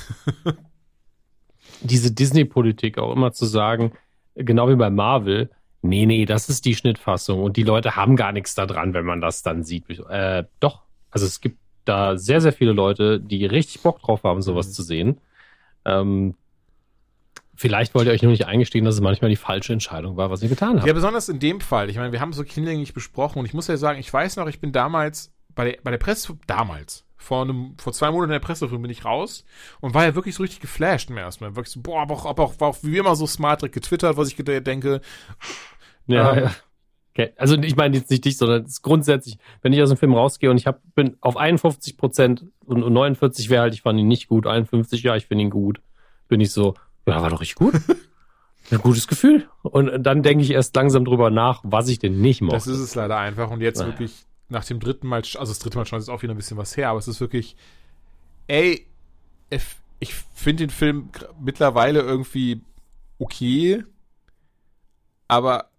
[1.82, 3.94] diese Disney-Politik auch immer zu sagen,
[4.36, 5.50] genau wie bei Marvel,
[5.82, 9.06] nee, nee, das ist die Schnittfassung und die Leute haben gar nichts da dran, wenn
[9.06, 9.90] man das dann sieht.
[9.90, 14.42] Äh, doch, also es gibt da sehr, sehr viele Leute, die richtig Bock drauf haben,
[14.42, 14.72] sowas Mhm.
[14.72, 15.22] zu sehen.
[15.86, 16.36] Ähm,
[17.56, 20.42] vielleicht wollt ihr euch nur nicht eingestehen, dass es manchmal die falsche Entscheidung war, was
[20.44, 20.88] ihr getan habt.
[20.88, 21.90] Ja, besonders in dem Fall.
[21.90, 24.38] Ich meine, wir haben es so hinlänglich besprochen und ich muss ja sagen, ich weiß
[24.38, 28.32] noch, ich bin damals bei der, bei der Presse, damals, vor einem, vor zwei Monaten
[28.32, 29.46] in der Pressefilm bin ich raus
[29.82, 31.56] und war ja wirklich so richtig geflasht im ersten Mal.
[31.56, 34.30] Wirklich so, boah, aber auch, aber auch, war auch wie immer so smart getwittert, was
[34.30, 35.02] ich denke.
[36.08, 36.52] Ja, Ähm, ja.
[37.14, 37.32] Okay.
[37.38, 40.58] Also ich meine jetzt nicht dich, sondern grundsätzlich, wenn ich aus dem Film rausgehe und
[40.58, 44.28] ich hab, bin auf 51 Prozent und, und 49 wäre halt, ich fand ihn nicht
[44.28, 45.80] gut, 51, ja, ich finde ihn gut,
[46.28, 46.74] bin ich so,
[47.06, 47.76] ja, war doch richtig gut.
[48.72, 49.48] Ein gutes Gefühl.
[49.62, 52.56] Und dann denke ich erst langsam drüber nach, was ich denn nicht mochte.
[52.56, 53.52] Das ist es leider einfach.
[53.52, 53.92] Und jetzt Naja.
[53.92, 56.58] wirklich nach dem dritten Mal, also das dritte Mal schon ist auch wieder ein bisschen
[56.58, 57.56] was her, aber es ist wirklich,
[58.48, 58.88] ey,
[60.00, 61.10] ich, finde den Film
[61.40, 62.62] mittlerweile irgendwie
[63.20, 63.84] okay,
[65.28, 65.70] aber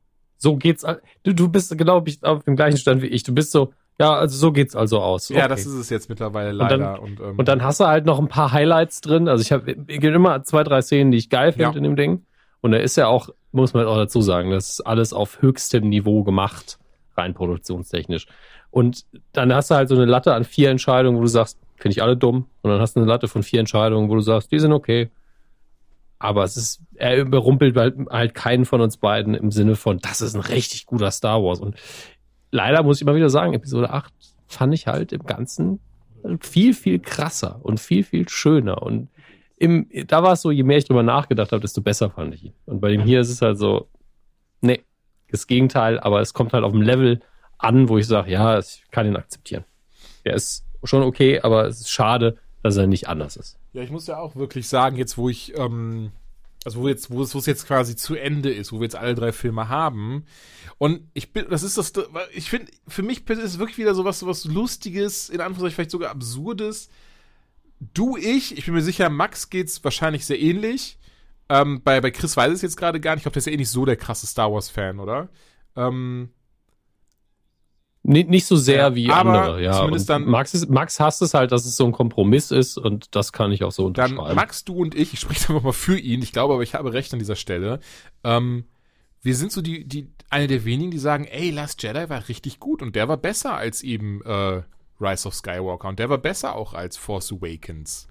[0.45, 0.87] so geht's.
[1.25, 3.25] Du, du bist genau auf dem gleichen Stand wie ich.
[3.25, 5.29] Du bist so, ja, also so geht's also aus.
[5.29, 5.49] ja, Okay.
[5.49, 7.03] das ist es jetzt mittlerweile Und dann- leider.
[7.03, 9.27] Und, ähm, Und dann hast du halt noch ein paar Highlights drin.
[9.29, 11.77] Also ich habe immer zwei, drei Szenen, die ich geil finde Ja.
[11.77, 12.23] in dem Ding.
[12.61, 15.89] Und da ist ja auch, muss man auch dazu sagen, das ist alles auf höchstem
[15.89, 16.79] Niveau gemacht,
[17.17, 18.27] rein produktionstechnisch.
[18.71, 21.93] Und dann hast du halt so eine Latte an vier Entscheidungen, wo du sagst, finde
[21.93, 22.47] ich alle dumm.
[22.63, 25.11] Und dann hast du eine Latte von vier Entscheidungen, wo du sagst, die sind okay.
[26.19, 30.21] Aber es ist, er überrumpelt halt, halt keinen von uns beiden im Sinne von, das
[30.21, 31.61] ist ein richtig guter Star Wars.
[31.61, 31.77] Und
[32.51, 34.13] leider muss ich immer wieder sagen, Episode 8
[34.47, 35.81] fand ich halt im Ganzen
[36.41, 38.83] viel, viel krasser und viel, viel schöner.
[38.83, 39.09] Und
[39.57, 42.45] im, da war es so, je mehr ich drüber nachgedacht habe, desto besser fand ich
[42.45, 42.55] ihn.
[42.67, 43.89] Und bei dem hier ist es halt so,
[44.61, 44.83] nee,
[45.31, 47.21] das Gegenteil, aber es kommt halt auf dem Level
[47.59, 49.65] an, wo ich sage, ja, ich kann ihn akzeptieren.
[50.25, 53.59] Der ist schon okay, aber es ist schade, dass er nicht anders ist.
[53.75, 56.13] Ja, ich muss ja auch wirklich sagen, jetzt wo ich, ähm,
[56.65, 58.95] also wo jetzt, wo es, wo es jetzt quasi zu Ende ist, wo wir jetzt
[58.95, 60.27] alle drei Filme haben.
[60.79, 61.93] Und ich bin, das ist das,
[62.33, 66.13] ich finde, für mich ist es wirklich wieder sowas, sowas Lustiges, in Anführungszeichen vielleicht sogar
[66.13, 66.89] Absurdes.
[67.81, 70.97] Du, ich, ich bin mir sicher, Max geht's wahrscheinlich sehr ähnlich.
[71.49, 73.21] Ähm, bei, bei Chris weiß es jetzt gerade gar nicht.
[73.21, 75.31] Ich glaube, der ist ja eh nicht so der krasse Star Wars-Fan, oder?
[75.75, 76.31] Ähm,
[78.07, 79.73] Nicht, nicht so sehr Ja, wie andere, ja.
[79.73, 82.77] zumindest Und dann- Max, ist, Max hasst es halt, dass es so ein Kompromiss ist
[82.77, 84.37] und das kann ich auch so Dann unterschreiben.
[84.37, 86.93] Max, du und ich, ich spreche einfach mal für ihn, ich glaube aber, ich habe
[86.93, 87.81] recht an dieser Stelle.
[88.23, 88.65] Ähm,
[89.23, 92.61] wir sind so die, die, eine der wenigen, die sagen, ey, Last Jedi war richtig
[92.61, 94.61] gut und der war besser als eben äh,
[95.01, 98.07] Rise of Skywalker und der war besser auch als Force Awakens.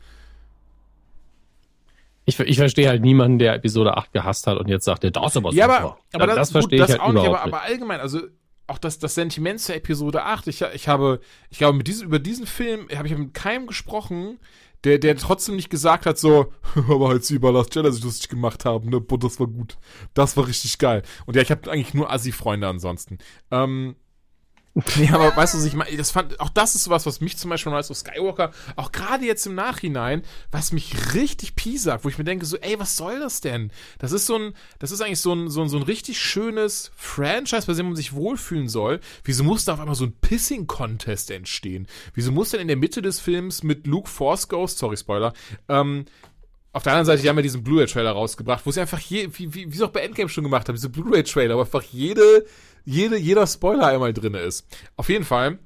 [2.26, 5.32] Ich, ich verstehe halt niemanden, der Episode 8 gehasst hat und jetzt sagt, der das
[5.32, 5.78] ist aber Ja, super.
[5.78, 8.22] aber, aber das, das gut, verstehe das ich halt auch nicht, aber, aber allgemein, also
[8.68, 11.20] auch das, das Sentiment zur Episode 8, ich, ich habe,
[11.50, 14.40] ich glaube, mit diesem, über diesen Film habe ich mit keinem gesprochen,
[14.84, 18.30] der, der trotzdem nicht gesagt hat, so, aber als sie über Last Jedi sich lustig
[18.30, 19.78] gemacht haben, ne, boah, das war gut.
[20.14, 21.04] Das war richtig geil.
[21.26, 23.18] Und ja, ich habe eigentlich nur Assi-Freunde ansonsten.
[23.52, 23.96] Ähm,
[24.98, 27.52] nee, aber weißt du, ich meine, das fand, auch das ist sowas, was mich zum
[27.52, 32.18] Beispiel Rise of Skywalker, auch gerade jetzt im Nachhinein, was mich richtig piesackt, wo ich
[32.18, 33.72] mir denke, so, ey, was soll das denn?
[34.00, 36.92] Das ist so ein, das ist eigentlich so ein, so ein, so ein richtig schönes
[36.96, 39.00] Franchise, bei dem man sich wohlfühlen soll.
[39.24, 41.88] Wieso muss da auf einmal so ein Pissing-Contest entstehen?
[42.16, 45.34] Wieso muss denn in der Mitte des Films mit Luke Force Ghost, sorry, Spoiler,
[45.70, 46.06] ähm,
[46.72, 49.54] auf der anderen Seite, die haben ja diesen Blu-ray-Trailer rausgebracht, wo sie einfach je, wie,
[49.54, 52.46] wie, wie sie auch bei Endgame schon gemacht haben, diese Blu-ray-Trailer, wo einfach jede,
[52.86, 54.66] jede, jeder Spoiler einmal drin ist.
[54.96, 55.60] Auf jeden Fall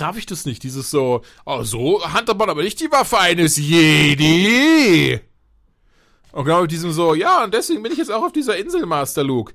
[0.00, 3.56] raff ich das nicht, dieses so, oh, so handelt man aber nicht die Waffe eines
[3.56, 5.20] Jedi.
[6.32, 8.84] Und genau mit diesem so, ja, und deswegen bin ich jetzt auch auf dieser Insel,
[8.84, 9.54] Master Luke.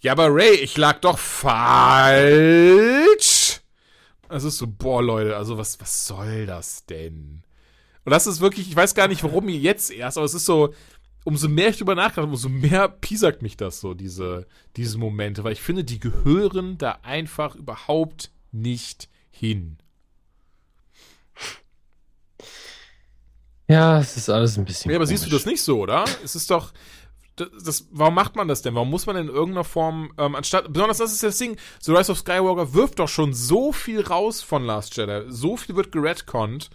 [0.00, 2.58] Ja, aber Ray, ich lag doch falsch.
[4.28, 7.42] Das ist so, boah, Leute, also was, was soll das denn?
[8.04, 10.44] Und das ist wirklich, ich weiß gar nicht, warum mir jetzt erst, aber es ist
[10.44, 10.74] so,
[11.28, 14.46] umso mehr ich drüber nachdenke, umso mehr piesackt mich das so, diese,
[14.76, 19.76] diese Momente, weil ich finde, die gehören da einfach überhaupt nicht hin.
[23.68, 24.90] Ja, es ist alles ein bisschen.
[24.90, 26.06] Ja, aber siehst du das nicht so, oder?
[26.24, 26.72] Es ist doch.
[27.36, 28.74] Das, das, warum macht man das denn?
[28.74, 32.10] Warum muss man in irgendeiner Form, ähm, anstatt, besonders das ist das Ding, so Rise
[32.10, 35.24] of Skywalker wirft doch schon so viel raus von Last Jedi.
[35.28, 36.70] So viel wird geredconnt.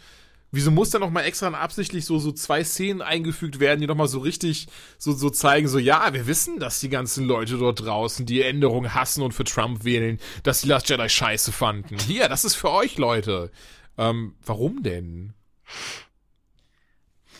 [0.55, 3.95] Wieso muss da noch mal extra absichtlich so, so zwei Szenen eingefügt werden, die noch
[3.95, 4.67] mal so richtig
[4.99, 8.93] so, so zeigen, so, ja, wir wissen, dass die ganzen Leute dort draußen die Änderung
[8.93, 11.97] hassen und für Trump wählen, dass die Last Jedi scheiße fanden.
[11.97, 13.49] Hier, das ist für euch, Leute.
[13.97, 15.33] Ähm, warum denn?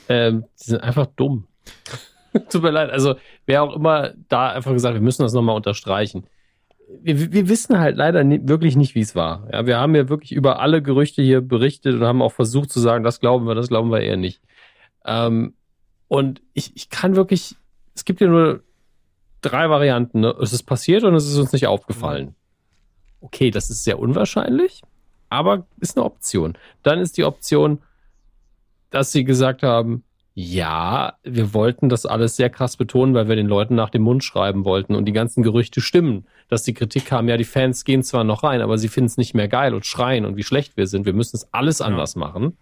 [0.10, 1.48] Ähm, die sind einfach dumm.
[2.50, 2.90] Tut mir leid.
[2.90, 3.14] Also,
[3.46, 6.26] wer auch immer da einfach gesagt, wir müssen das nochmal unterstreichen.
[7.02, 9.48] Wir, wir wissen halt leider nie, wirklich nicht, wie es war.
[9.52, 12.80] Ja, wir haben ja wirklich über alle Gerüchte hier berichtet und haben auch versucht zu
[12.80, 14.42] sagen, das glauben wir, das glauben wir eher nicht.
[15.06, 15.54] Ähm,
[16.08, 17.56] und ich, ich kann wirklich,
[17.96, 18.64] es gibt ja nur
[19.42, 20.22] drei Varianten.
[20.22, 20.36] Ne?
[20.42, 22.36] Es ist passiert und es ist uns nicht aufgefallen.
[23.22, 24.82] Okay, das ist sehr unwahrscheinlich,
[25.30, 26.58] aber ist eine Option.
[26.82, 27.82] Dann ist die Option,
[28.90, 30.04] dass sie gesagt haben,
[30.36, 34.24] ja, wir wollten das alles sehr krass betonen, weil wir den Leuten nach dem Mund
[34.24, 38.02] schreiben wollten und die ganzen Gerüchte stimmen, dass die Kritik kam, ja, die Fans gehen
[38.02, 40.76] zwar noch rein, aber sie finden es nicht mehr geil und schreien und wie schlecht
[40.76, 41.06] wir sind.
[41.06, 42.58] Wir müssen es alles anders machen.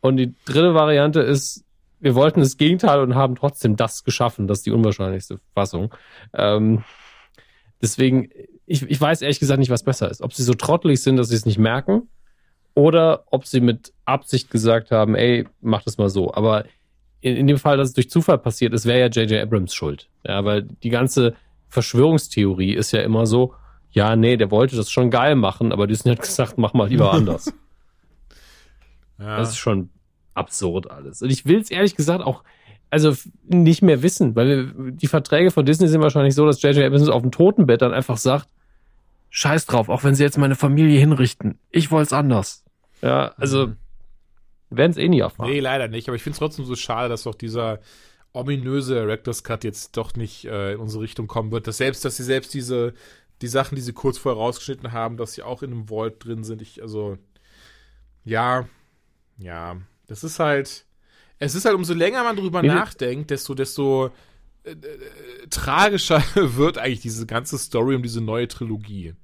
[0.00, 1.64] Und die dritte Variante ist,
[2.00, 4.48] wir wollten das Gegenteil und haben trotzdem das geschaffen.
[4.48, 5.94] Das ist die unwahrscheinlichste Fassung.
[6.34, 6.82] Ähm,
[7.80, 8.30] deswegen,
[8.66, 10.20] ich, ich weiß ehrlich gesagt nicht, was besser ist.
[10.20, 12.08] Ob sie so trottelig sind, dass sie es nicht merken
[12.74, 16.32] oder ob sie mit Absicht gesagt haben, ey, mach das mal so.
[16.32, 16.64] Aber
[17.20, 19.42] in, in dem Fall, dass es durch Zufall passiert ist, wäre ja J.J.
[19.42, 20.08] Abrams schuld.
[20.26, 21.34] Ja, weil die ganze
[21.68, 23.54] Verschwörungstheorie ist ja immer so,
[23.90, 27.12] ja, nee, der wollte das schon geil machen, aber Disney hat gesagt, mach mal lieber
[27.12, 27.52] anders.
[29.18, 29.36] Ja.
[29.36, 29.90] Das ist schon
[30.34, 31.22] absurd alles.
[31.22, 32.42] Und ich will es ehrlich gesagt auch,
[32.90, 33.14] also
[33.46, 36.84] nicht mehr wissen, weil wir, die Verträge von Disney sind wahrscheinlich so, dass J.J.
[36.84, 38.48] Abrams auf dem Totenbett dann einfach sagt,
[39.34, 41.58] scheiß drauf, auch wenn sie jetzt meine Familie hinrichten.
[41.70, 42.64] Ich wollte es anders.
[43.00, 43.76] Ja, also Mhm.
[44.70, 45.48] werden es eh nie erfahren.
[45.50, 47.80] Nee, leider nicht, aber ich finde es trotzdem so schade, dass doch dieser
[48.34, 51.66] ominöse Director's Cut jetzt doch nicht äh, in unsere Richtung kommen wird.
[51.66, 52.92] Dass selbst, dass sie selbst diese,
[53.40, 56.44] die Sachen, die sie kurz vorher rausgeschnitten haben, dass sie auch in einem Vault drin
[56.44, 56.60] sind.
[56.62, 57.16] Ich, also,
[58.24, 58.68] ja,
[59.38, 59.76] ja,
[60.06, 60.84] das ist halt,
[61.38, 64.10] es ist halt, umso länger man drüber Wie viel- nachdenkt, desto, desto
[64.64, 64.76] äh, äh,
[65.50, 69.14] tragischer wird eigentlich diese ganze Story um diese neue Trilogie.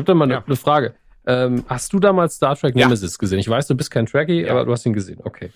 [0.00, 0.44] Ich habe da mal eine Ja.
[0.46, 0.94] eine Frage.
[1.26, 2.86] Ähm, hast du damals Star Trek Ja.
[2.86, 3.38] Nemesis gesehen?
[3.38, 4.52] Ich weiß, du bist kein Trekkie, Ja.
[4.52, 5.20] aber du hast ihn gesehen.
[5.22, 5.50] Okay.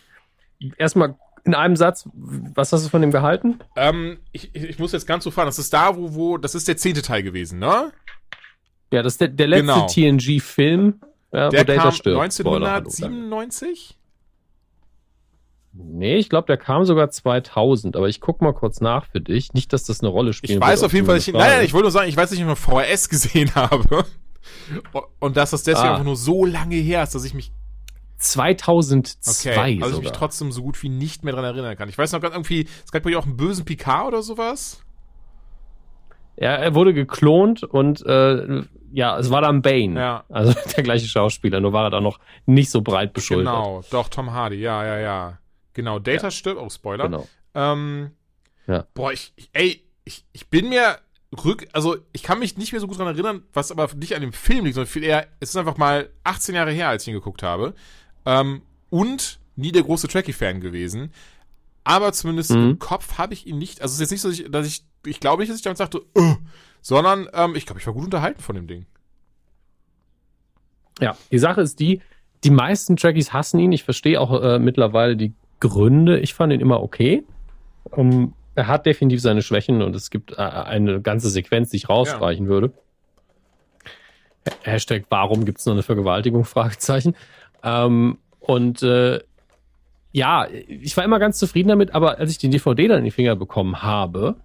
[0.77, 1.15] Erstmal
[1.45, 3.61] in einem Satz, was hast du von dem gehalten?
[3.77, 5.47] Ähm, ich, ich muss jetzt ganz so fahren.
[5.47, 7.93] Das ist da, wo, wo, das ist der zehnte Teil gewesen, ne?
[8.93, 9.87] Ja, das ist der, der letzte Genau.
[9.87, 11.01] TNG-Film,
[11.33, 12.33] ja, Der wo Data kam stirbt.
[12.35, 13.99] Spoiler, hallo, 1997?
[15.73, 19.53] Nee, ich glaube, der kam sogar 2000, aber ich guck mal kurz nach für dich.
[19.55, 20.53] Nicht, dass das eine Rolle spielt.
[20.53, 22.45] Ich weiß auf jeden Fall, ich, nein, nein, ich wollte nur sagen, ich weiß nicht,
[22.45, 24.05] ob ich noch VHS gesehen habe.
[25.21, 25.93] Und dass das deswegen Ah.
[25.93, 27.53] einfach nur so lange her ist, dass ich mich,
[28.19, 30.01] 2002 okay, also ich sogar.
[30.01, 31.89] mich trotzdem so gut wie nicht mehr dran erinnern kann.
[31.89, 34.81] Ich weiß noch ganz irgendwie, es gab bei dir auch einen bösen Picard oder sowas.
[36.37, 38.63] Ja, er wurde geklont und äh,
[38.93, 39.99] ja, es war dann Bane.
[40.01, 40.25] Ja.
[40.29, 43.53] Also der gleiche Schauspieler, nur war er da noch nicht so breit beschultert.
[43.55, 45.39] Genau, doch, Tom Hardy, ja, ja, ja.
[45.75, 47.05] Genau, Data stirbt, oh, Spoiler.
[47.05, 47.29] Genau.
[47.55, 48.13] Ähm,
[48.67, 48.87] Ja.
[48.95, 50.97] Boah, ich, ich, ey, ich, ich bin mir
[51.45, 54.21] rück, also ich kann mich nicht mehr so gut dran erinnern, was aber nicht an
[54.21, 57.09] dem Film liegt, sondern viel eher, es ist einfach mal 18 Jahre her, als ich
[57.09, 57.75] ihn geguckt habe.
[58.27, 61.13] Ähm, und nie der große Trekkie-Fan gewesen.
[61.85, 62.71] Aber zumindest Mhm.
[62.71, 64.67] im Kopf habe ich ihn nicht, also es ist jetzt nicht so, dass ich, dass
[64.67, 66.35] ich, ich glaube nicht, dass ich damit sagte, äh,
[66.81, 68.87] sondern ähm, ich glaube, ich war gut unterhalten von dem Ding.
[71.01, 72.01] Ja, die Sache ist die,
[72.45, 73.73] die meisten Trekkies hassen ihn.
[73.73, 76.21] Ich verstehe auch äh, mittlerweile die Gründe.
[76.21, 77.25] Ich fand ihn immer okay.
[77.91, 81.89] Um, er hat definitiv seine Schwächen und es gibt äh, eine ganze Sequenz, die ich
[81.89, 82.51] rausstreichen ja.
[82.51, 82.73] würde.
[84.63, 86.45] Hashtag, warum gibt es noch eine Vergewaltigung?
[86.45, 87.17] Fragezeichen.
[87.63, 89.21] Ähm, und äh,
[90.13, 93.11] ja, ich war immer ganz zufrieden damit, aber als ich die DVD dann in die
[93.11, 94.37] Finger bekommen habe,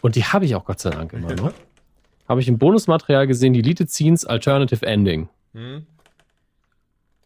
[0.00, 1.52] und die habe ich auch Gott sei Dank immer noch,
[2.28, 5.28] habe ich im Bonusmaterial gesehen, die Deleted Scenes Alternative Ending.
[5.52, 5.84] Hm.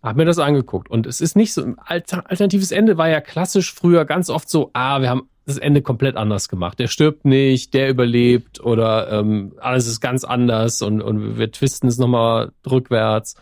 [0.02, 3.72] Hab mir das angeguckt und es ist nicht so, Alter, alternatives Ende war ja klassisch
[3.72, 6.78] früher ganz oft so, ah, wir haben das Ende komplett anders gemacht.
[6.78, 11.88] Der stirbt nicht, der überlebt oder ähm, alles ist ganz anders und, und wir twisten
[11.88, 13.36] es nochmal rückwärts.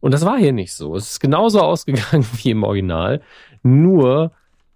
[0.00, 0.94] Und das war hier nicht so.
[0.96, 3.22] Es ist genauso ausgegangen wie im Original,
[3.62, 4.32] nur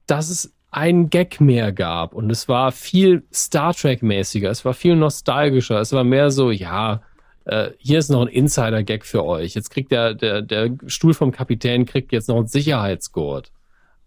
[0.07, 4.95] dass es einen Gag mehr gab und es war viel Star Trek-mäßiger, es war viel
[4.95, 7.03] nostalgischer, es war mehr so, ja,
[7.45, 9.55] äh, hier ist noch ein Insider-Gag für euch.
[9.55, 13.51] Jetzt kriegt der, der, der Stuhl vom Kapitän kriegt jetzt noch einen Sicherheitsgurt.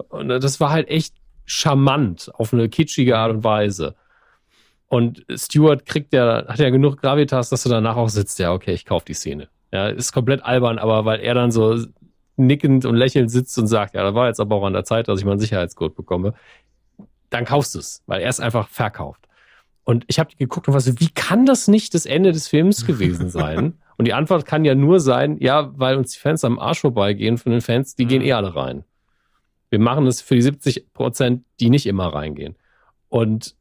[0.10, 1.14] Und das war halt echt
[1.46, 3.96] charmant auf eine kitschige Art und Weise.
[4.88, 8.74] Und Stuart kriegt ja, hat ja genug Gravitas, dass er danach auch sitzt, ja, okay,
[8.74, 9.50] ich kaufe die Szene.
[9.72, 11.78] Ja, ist komplett albern, aber weil er dann so
[12.38, 15.08] nickend und lächelnd sitzt und sagt, ja, da war jetzt aber auch an der Zeit,
[15.08, 16.34] dass ich mal einen Sicherheitscode bekomme,
[17.30, 19.28] dann kaufst du es, weil er es einfach verkauft.
[19.84, 22.86] Und ich habe geguckt und war so, wie kann das nicht das Ende des Films
[22.86, 23.80] gewesen sein?
[23.98, 27.38] und die Antwort kann ja nur sein, ja, weil uns die Fans am Arsch vorbeigehen
[27.38, 28.10] von den Fans, die mhm.
[28.10, 28.84] gehen eh alle rein.
[29.74, 32.56] Wir machen es für die 70 Prozent, die nicht immer reingehen.
[33.10, 33.56] Und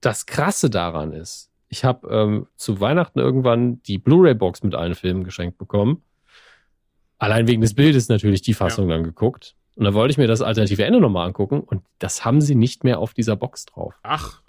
[0.00, 5.24] das Krasse daran ist, ich habe ähm, zu Weihnachten irgendwann die Blu-ray-Box mit allen Filmen
[5.24, 6.00] geschenkt bekommen.
[7.18, 8.94] Allein wegen des Bildes natürlich die Fassung ja.
[8.94, 9.56] dann geguckt.
[9.74, 12.82] Und da wollte ich mir das alternative Ende nochmal angucken und das haben sie nicht
[12.82, 13.92] mehr auf dieser Box drauf.
[14.04, 14.40] Ach.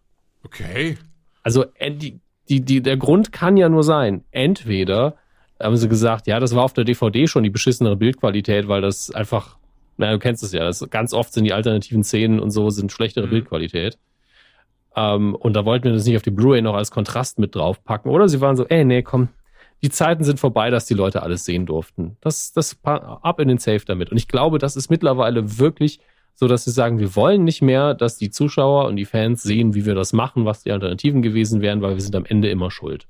[0.46, 0.98] Okay.
[1.44, 5.18] Also die, die, die, der Grund kann ja nur sein, entweder
[5.62, 9.12] haben sie gesagt, ja, das war auf der DVD schon die beschissenere Bildqualität, weil das
[9.12, 9.58] einfach,
[9.98, 12.92] na, du kennst es ja, das, ganz oft sind die alternativen Szenen und so sind
[12.92, 13.32] schlechtere mhm.
[13.32, 13.98] Bildqualität.
[14.96, 18.12] Ähm, und da wollten wir das nicht auf die Blu-ray noch als Kontrast mit draufpacken.
[18.12, 19.30] Oder sie waren so, ey, nee, komm,
[19.84, 22.18] die Zeiten sind vorbei, dass die Leute alles sehen durften.
[22.22, 24.12] Das, das ab in den Safe damit.
[24.12, 26.00] Und ich glaube, das ist mittlerweile wirklich
[26.40, 29.74] so dass sie sagen, wir wollen nicht mehr, dass die Zuschauer und die Fans sehen,
[29.74, 32.70] wie wir das machen, was die Alternativen gewesen wären, weil wir sind am Ende immer
[32.70, 33.08] schuld.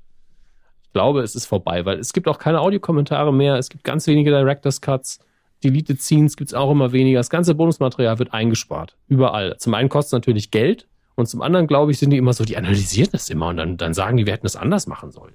[0.84, 4.06] Ich glaube, es ist vorbei, weil es gibt auch keine Audiokommentare mehr, es gibt ganz
[4.06, 5.18] wenige Director's Cuts,
[5.64, 9.56] Deleted Scenes gibt es auch immer weniger, das ganze Bonusmaterial wird eingespart, überall.
[9.58, 12.44] Zum einen kostet es natürlich Geld und zum anderen, glaube ich, sind die immer so,
[12.44, 15.34] die analysieren das immer und dann, dann sagen die, wir hätten das anders machen sollen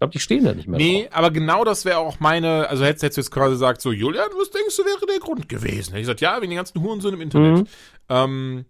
[0.00, 0.78] glaube, die stehen da nicht mehr.
[0.78, 1.16] Nee, drauf.
[1.16, 4.28] aber genau das wäre auch meine, also hättest, hättest du jetzt quasi gesagt, so, Julian,
[4.38, 5.90] was denkst du, wäre der Grund gewesen?
[5.90, 7.58] Hätte ich gesagt, ja, wegen den ganzen Hurensohn im Internet.
[7.58, 7.66] Mhm.
[8.08, 8.64] Ähm,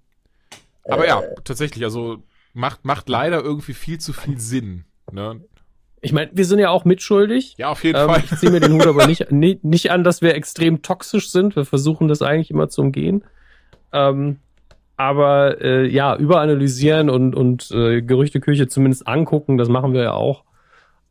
[0.84, 4.84] aber ja, tatsächlich, also macht, macht leider irgendwie viel zu viel Sinn.
[5.12, 5.40] Ne?
[6.02, 7.56] Ich meine, wir sind ja auch mitschuldig.
[7.58, 8.22] Ja, auf jeden ähm, Fall.
[8.24, 11.56] Ich ziehe mir den Hut aber nicht, nicht, an, dass wir extrem toxisch sind.
[11.56, 13.24] Wir versuchen das eigentlich immer zu umgehen.
[13.92, 14.38] Ähm,
[14.96, 20.44] aber äh, ja, überanalysieren und, und äh, Gerüchteküche zumindest angucken, das machen wir ja auch.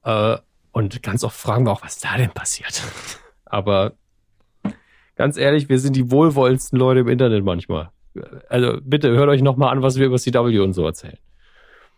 [0.03, 0.37] Äh,
[0.71, 2.83] und ganz oft fragen wir auch, was da denn passiert.
[3.45, 3.93] Aber
[5.15, 7.89] ganz ehrlich, wir sind die wohlwollendsten Leute im Internet manchmal.
[8.47, 11.17] Also bitte hört euch nochmal an, was wir über CW und so erzählen.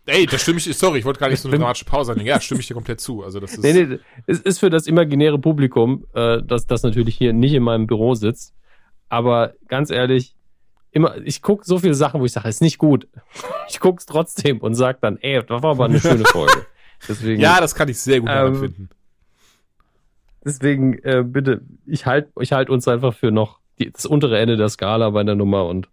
[0.06, 2.26] Ey, das stimme ich, sorry, ich wollte gar nicht so eine dramatische Pause nehmen.
[2.26, 3.22] Ja, stimme ich dir komplett zu.
[3.22, 3.62] Also das ist.
[3.62, 7.62] Nee, nee, es ist für das imaginäre Publikum, äh, das, das natürlich hier nicht in
[7.62, 8.52] meinem Büro sitzt.
[9.08, 10.34] Aber ganz ehrlich,
[10.90, 13.08] immer, ich gucke so viele Sachen, wo ich sage, ist nicht gut.
[13.68, 16.66] Ich gucke es trotzdem und sage dann, ey, das war aber eine schöne Folge.
[17.08, 18.90] Deswegen, ja, das kann ich sehr gut ähm, nachempfinden.
[20.44, 24.56] Deswegen, äh, bitte, ich halte ich halt uns einfach für noch die, das untere Ende
[24.58, 25.88] der Skala bei der Nummer und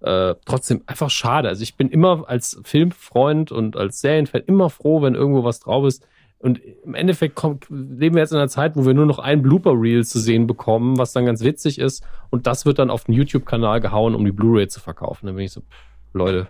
[0.00, 1.48] äh, trotzdem einfach schade.
[1.48, 5.86] Also ich bin immer als Filmfreund und als Serienfan immer froh, wenn irgendwo was drauf
[5.86, 6.06] ist.
[6.40, 9.42] Und im Endeffekt kommt, leben wir jetzt in einer Zeit, wo wir nur noch ein
[9.42, 12.04] Blooper-Reel zu sehen bekommen, was dann ganz witzig ist.
[12.30, 15.26] Und das wird dann auf den YouTube-Kanal gehauen, um die Blu-ray zu verkaufen.
[15.26, 16.48] Dann bin ich so, pff, Leute,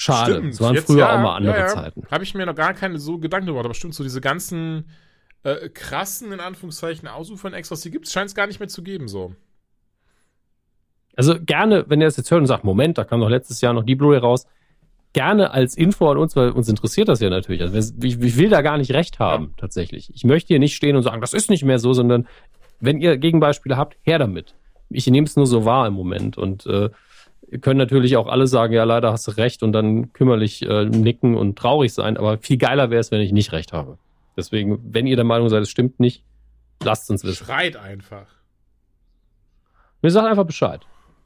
[0.00, 0.36] Schade.
[0.36, 0.54] Stimmt.
[0.54, 1.66] Es waren Jetzt, früher ja, auch mal andere ja, ja.
[1.66, 2.06] Zeiten.
[2.10, 4.88] Habe ich mir noch gar keine so Gedanken gemacht, aber stimmt, so diese ganzen
[5.42, 9.08] äh, krassen, in Anführungszeichen, Ausufern Extras, die gibt's, scheint es gar nicht mehr zu geben,
[9.08, 9.34] so.
[11.16, 13.72] Also gerne, wenn ihr das jetzt hört und sagt, Moment, da kam doch letztes Jahr
[13.72, 14.46] noch die Blu-ray raus,
[15.12, 17.62] gerne als Info an uns, weil uns interessiert das ja natürlich.
[17.62, 20.10] Also ich, ich will da gar nicht recht haben, tatsächlich.
[20.14, 22.28] Ich möchte hier nicht stehen und sagen, das ist nicht mehr so, sondern
[22.80, 24.54] wenn ihr Gegenbeispiele habt, her damit.
[24.88, 26.90] Ich nehme es nur so wahr im Moment und äh,
[27.60, 31.36] können natürlich auch alle sagen, ja, leider hast du recht und dann kümmerlich äh, nicken
[31.36, 33.98] und traurig sein, aber viel geiler wäre es, wenn ich nicht recht habe.
[34.36, 36.24] Deswegen, wenn ihr der Meinung seid, es stimmt nicht,
[36.82, 37.44] lasst uns wissen.
[37.44, 38.26] Schreit einfach.
[40.00, 40.80] Wir sagen einfach Bescheid.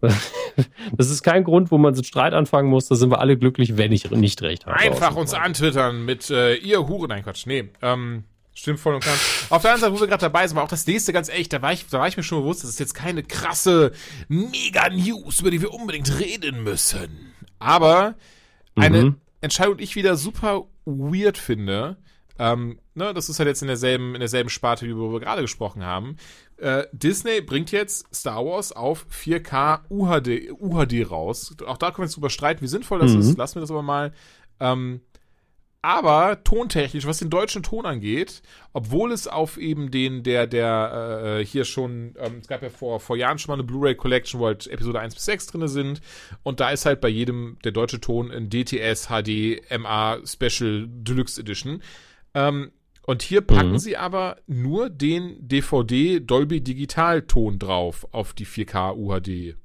[0.97, 2.87] Das ist kein Grund, wo man so Streit anfangen muss.
[2.87, 4.77] Da sind wir alle glücklich, wenn ich nicht recht habe.
[4.77, 7.09] Einfach uns antwittern mit äh, ihr Hure.
[7.09, 7.47] Nein, Quatsch.
[7.47, 7.71] Nee.
[7.83, 8.23] Ähm,
[8.57, 9.19] Stimmt voll und ganz.
[9.51, 11.53] Auf der anderen Seite, wo wir gerade dabei sind, war auch das nächste ganz echt,
[11.53, 13.91] da war ich, da war ich mir schon bewusst, das ist jetzt keine krasse
[14.29, 17.33] Mega-News, über die wir unbedingt reden müssen.
[17.59, 18.15] Aber
[18.77, 19.17] eine Mhm.
[19.41, 21.97] Entscheidung, die ich wieder super weird finde,
[22.39, 25.85] ähm, ne, das ist halt jetzt in derselben, in derselben Sparte, wie wir gerade gesprochen
[25.85, 26.17] haben.
[26.59, 31.55] Äh, Disney bringt jetzt Star Wars auf 4K UHD, UHD raus.
[31.67, 33.21] Auch da können wir jetzt drüber streiten, wie sinnvoll das Mhm.
[33.21, 33.37] ist.
[33.39, 34.13] Lassen wir das aber mal.
[34.61, 35.01] Ähm,
[35.83, 38.41] aber tontechnisch, was den deutschen Ton angeht,
[38.73, 43.01] obwohl es auf eben den, der, der äh, hier schon, ähm, es gab ja vor,
[43.01, 46.01] vor Jahren schon mal eine Blu-ray Collection, wo halt Episode 1 bis 6 drin sind.
[46.43, 51.39] Und da ist halt bei jedem der deutsche Ton in DTS, HD, MA, Special, Deluxe
[51.39, 51.83] Edition.
[52.33, 52.73] Ähm,
[53.07, 53.79] und hier packen Mhm.
[53.79, 59.57] sie aber nur den DVD Dolby Digital Ton drauf auf die 4K UHD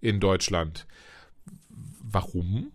[0.00, 0.86] in Deutschland.
[2.02, 2.70] Warum?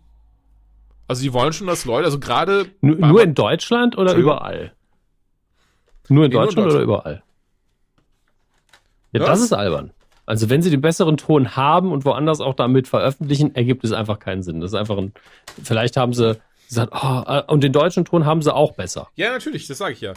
[1.08, 4.72] Also die wollen schon, dass Leute, also gerade Nur, nur in Deutschland oder überall?
[6.08, 7.22] Nur in Nee, nur in Deutschland oder überall?
[9.12, 9.28] Ja, Was?
[9.28, 9.92] das ist albern.
[10.26, 14.18] Also wenn sie den besseren Ton haben und woanders auch damit veröffentlichen, ergibt es einfach
[14.20, 14.60] keinen Sinn.
[14.60, 15.12] Das ist einfach ein,
[15.62, 16.38] vielleicht haben sie
[16.70, 19.08] gesagt, oh, und den deutschen Ton haben sie auch besser.
[19.14, 20.14] Ja, natürlich, das sage ich ja.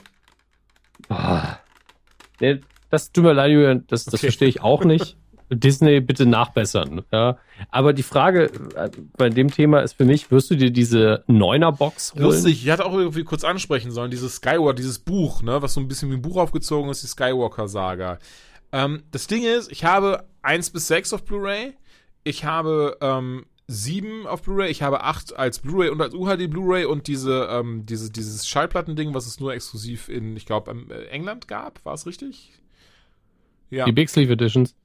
[1.09, 1.57] Ah.
[2.39, 4.27] Nee, das tut mir leid, Julian, das, das Okay.
[4.27, 5.17] verstehe ich auch nicht.
[5.49, 7.03] Disney bitte nachbessern.
[7.11, 7.37] Ja.
[7.69, 12.13] Aber die Frage äh, bei dem Thema ist für mich, wirst du dir diese Neuner-Box
[12.13, 12.23] holen?
[12.23, 15.81] Lustig, ich hatte auch irgendwie kurz ansprechen sollen, dieses Skywalker, dieses Buch, ne, was so
[15.81, 18.17] ein bisschen wie ein Buch aufgezogen ist, die Skywalker-Saga.
[18.71, 21.73] Ähm, das Ding ist, ich habe 1 bis 6 auf Blu-ray,
[22.23, 26.85] ich habe ähm, 7 auf Blu-ray, ich habe 8 als Blu-ray und als UHD Blu-ray
[26.85, 30.75] und diese, ähm, diese, dieses Schallplattending, was es nur exklusiv in, ich glaube,
[31.09, 32.51] England gab, war es richtig?
[33.69, 33.85] Ja.
[33.85, 34.75] Die Big Sleeve Editions.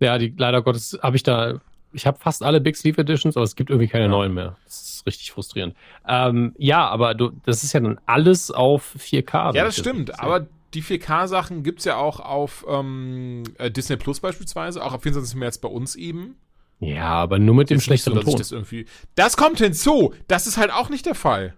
[0.00, 1.60] Ja, die leider Gottes habe ich da.
[1.92, 4.10] Ich habe fast alle Big Sleeve Editions, aber es gibt irgendwie keine Ja.
[4.10, 4.56] neuen mehr.
[4.64, 5.74] Das ist richtig frustrierend.
[6.06, 9.48] Ähm, ja, aber du, das ist ja dann alles auf 4K.
[9.50, 10.08] wenn Ja, das stimmt.
[10.08, 10.20] sehe.
[10.20, 15.36] Aber die 4K-Sachen gibt's ja auch auf ähm, äh, Disney Plus beispielsweise, auch ab 24.
[15.38, 16.36] März bei uns eben.
[16.80, 18.38] Ja, aber nur mit dem Jetzt nicht so, schlechteren ich Ton.
[18.38, 18.86] das irgendwie.
[19.14, 20.14] Das kommt hinzu.
[20.28, 21.54] Das ist halt auch nicht der Fall.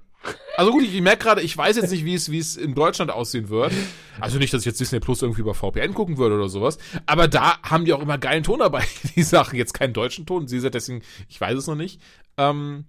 [0.56, 3.10] Also gut, ich merke gerade, ich weiß jetzt nicht, wie es, wie es in Deutschland
[3.10, 3.72] aussehen wird.
[4.20, 6.78] Also nicht, dass ich jetzt Disney Plus irgendwie über VPN gucken würde oder sowas.
[7.04, 8.84] Aber da haben die auch immer geilen Ton dabei.
[9.16, 10.48] Die Sachen jetzt keinen deutschen Ton.
[10.48, 12.00] Sie sagt deswegen, ich weiß es noch nicht.
[12.38, 12.86] Ähm,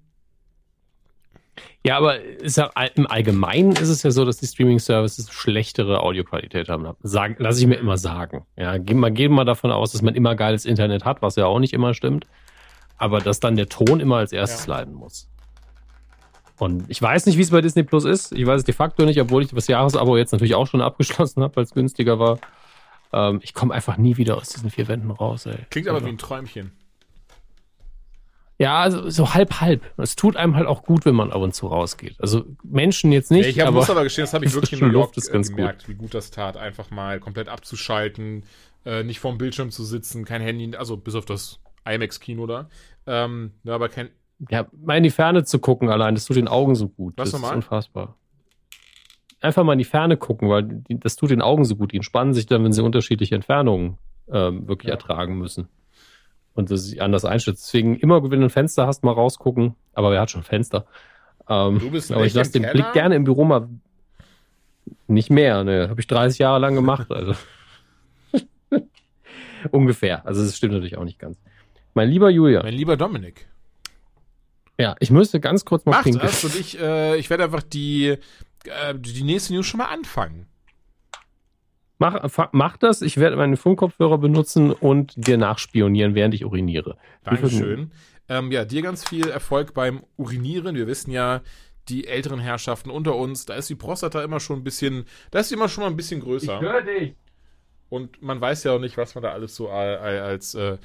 [1.86, 6.88] Ja, aber ja, im Allgemeinen ist es ja so, dass die Streaming-Services schlechtere Audioqualität haben.
[7.02, 8.46] Sag, lass ich mir immer sagen.
[8.56, 11.46] Ja, gehen wir gehen mal davon aus, dass man immer geiles Internet hat, was ja
[11.46, 12.26] auch nicht immer stimmt.
[12.98, 14.76] Aber dass dann der Ton immer als erstes Ja.
[14.78, 15.30] leiden muss.
[16.60, 18.32] Und ich weiß nicht, wie es bei Disney Plus ist.
[18.32, 21.44] Ich weiß es de facto nicht, obwohl ich das Jahresabo jetzt natürlich auch schon abgeschlossen
[21.44, 22.40] habe, weil es günstiger war.
[23.14, 25.56] Ähm, ich komme einfach nie wieder aus diesen vier Wänden raus, ey.
[25.70, 26.72] klingt aber Also- wie ein Träumchen.
[28.60, 29.84] Ja, also so halb halb.
[29.98, 32.16] Es tut einem halt auch gut, wenn man ab und zu rausgeht.
[32.20, 34.74] Also Menschen jetzt nicht, Ja, ich hab, aber muss aber gestehen, das habe ich wirklich
[34.74, 37.50] in New York Luft ist äh, ganz gemerkt, wie gut das tat, einfach mal komplett
[37.50, 38.44] abzuschalten,
[38.86, 42.68] äh, nicht vorm Bildschirm zu sitzen, kein Handy, also bis auf das IMAX-Kino da.
[43.06, 44.10] Ähm, ja, aber kein.
[44.50, 47.14] ja, mal in die Ferne zu gucken allein, das tut den Augen so gut.
[47.18, 48.16] Was das ist unfassbar.
[49.40, 51.92] Einfach mal in die Ferne gucken, weil die, das tut den Augen so gut.
[51.92, 54.00] Die entspannen sich dann, wenn sie unterschiedliche Entfernungen
[54.32, 54.96] ähm, wirklich Ja.
[54.96, 55.68] ertragen müssen.
[56.58, 57.68] Und das sich anders einschätzt.
[57.68, 59.76] Deswegen immer, wenn du ein Fenster hast, mal rausgucken.
[59.94, 60.86] Aber wer hat schon Fenster?
[61.48, 62.74] Ähm, Du bist aber ich lasse den Keller?
[62.74, 63.70] Blick gerne im Büro mal.
[65.08, 65.88] Nicht mehr, ne?
[65.90, 67.12] Habe ich 30 Jahre lang gemacht.
[67.12, 67.34] Also.
[69.72, 70.26] Ungefähr.
[70.26, 71.38] Also das stimmt natürlich auch nicht ganz.
[71.94, 73.48] Mein lieber Julia, Mein lieber Dominik.
[74.80, 76.26] ja, ich müsste ganz kurz mal Mach pinkeln.
[76.26, 78.08] das und ich, äh, ich werde einfach die,
[78.66, 80.48] äh, die nächste News schon mal anfangen.
[82.00, 86.98] Mach, mach das, ich werde meine Funkkopfhörer benutzen und dir nachspionieren, während ich uriniere.
[87.24, 87.92] Dankeschön.
[88.30, 90.76] Ähm, ja, dir ganz viel Erfolg beim Urinieren.
[90.76, 91.42] Wir wissen ja,
[91.90, 95.50] die älteren Herrschaften unter uns, da ist die Prostata immer schon ein bisschen, da ist
[95.50, 96.60] sie immer schon mal ein bisschen größer.
[96.84, 97.16] dich.
[97.90, 100.78] Und man weiß ja auch nicht, was man da alles so al- al- als äh,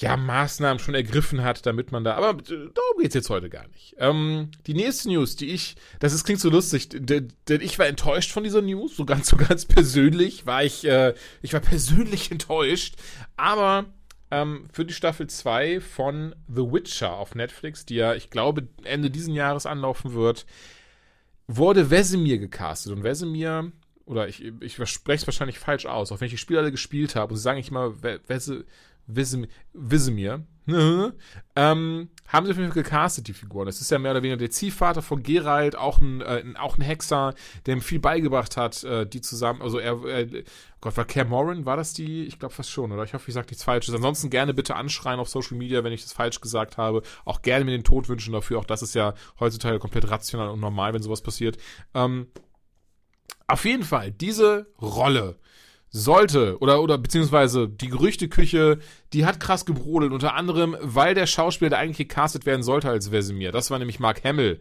[0.00, 2.14] ja, Maßnahmen schon ergriffen hat, damit man da.
[2.14, 3.96] Aber äh, darum geht's jetzt heute gar nicht.
[3.98, 8.30] Ähm, die nächste News, die ich, das ist, klingt so lustig, denn, ich war enttäuscht
[8.30, 12.94] von dieser News, so ganz, so ganz persönlich war ich, äh, ich war persönlich enttäuscht.
[13.36, 13.86] Aber
[14.30, 19.10] ähm, für die Staffel 2 von The Witcher auf Netflix, die ja, ich glaube, Ende
[19.10, 20.46] diesen Jahres anlaufen wird,
[21.48, 22.92] wurde Wesemir gecastet.
[22.92, 23.72] Und Wesemir,
[24.04, 27.16] oder ich, ich spreche es wahrscheinlich falsch aus, auch wenn ich die Spiele alle gespielt
[27.16, 28.20] habe, und sie sagen ich immer We-
[29.08, 30.44] Wesemir
[31.56, 33.64] ähm, haben sie auf jeden Fall gecastet, die Figuren.
[33.64, 36.82] Das ist ja mehr oder weniger der Ziehvater von Geralt, auch ein, äh, auch ein
[36.82, 37.32] Hexer,
[37.64, 40.44] der ihm viel beigebracht hat, äh, die zusammen, also er, äh,
[40.82, 42.24] Gott, war Care Morin, war das die?
[42.26, 43.02] Ich glaube fast schon, oder?
[43.04, 43.94] Ich hoffe, ich sage nichts Falsches.
[43.94, 47.02] Ansonsten gerne bitte anschreien auf Social Media, wenn ich das falsch gesagt habe.
[47.24, 48.58] Auch gerne mir den Tod wünschen dafür.
[48.58, 51.56] Auch das ist ja heutzutage komplett rational und normal, wenn sowas passiert.
[51.94, 52.26] Ähm,
[53.46, 55.38] auf jeden Fall, diese Rolle
[55.90, 58.78] sollte oder oder beziehungsweise die Gerüchteküche,
[59.12, 63.10] die hat krass gebrodelt, unter anderem, weil der Schauspieler, der eigentlich gecastet werden sollte als
[63.10, 64.60] Vesemir, das war nämlich Mark Hamill,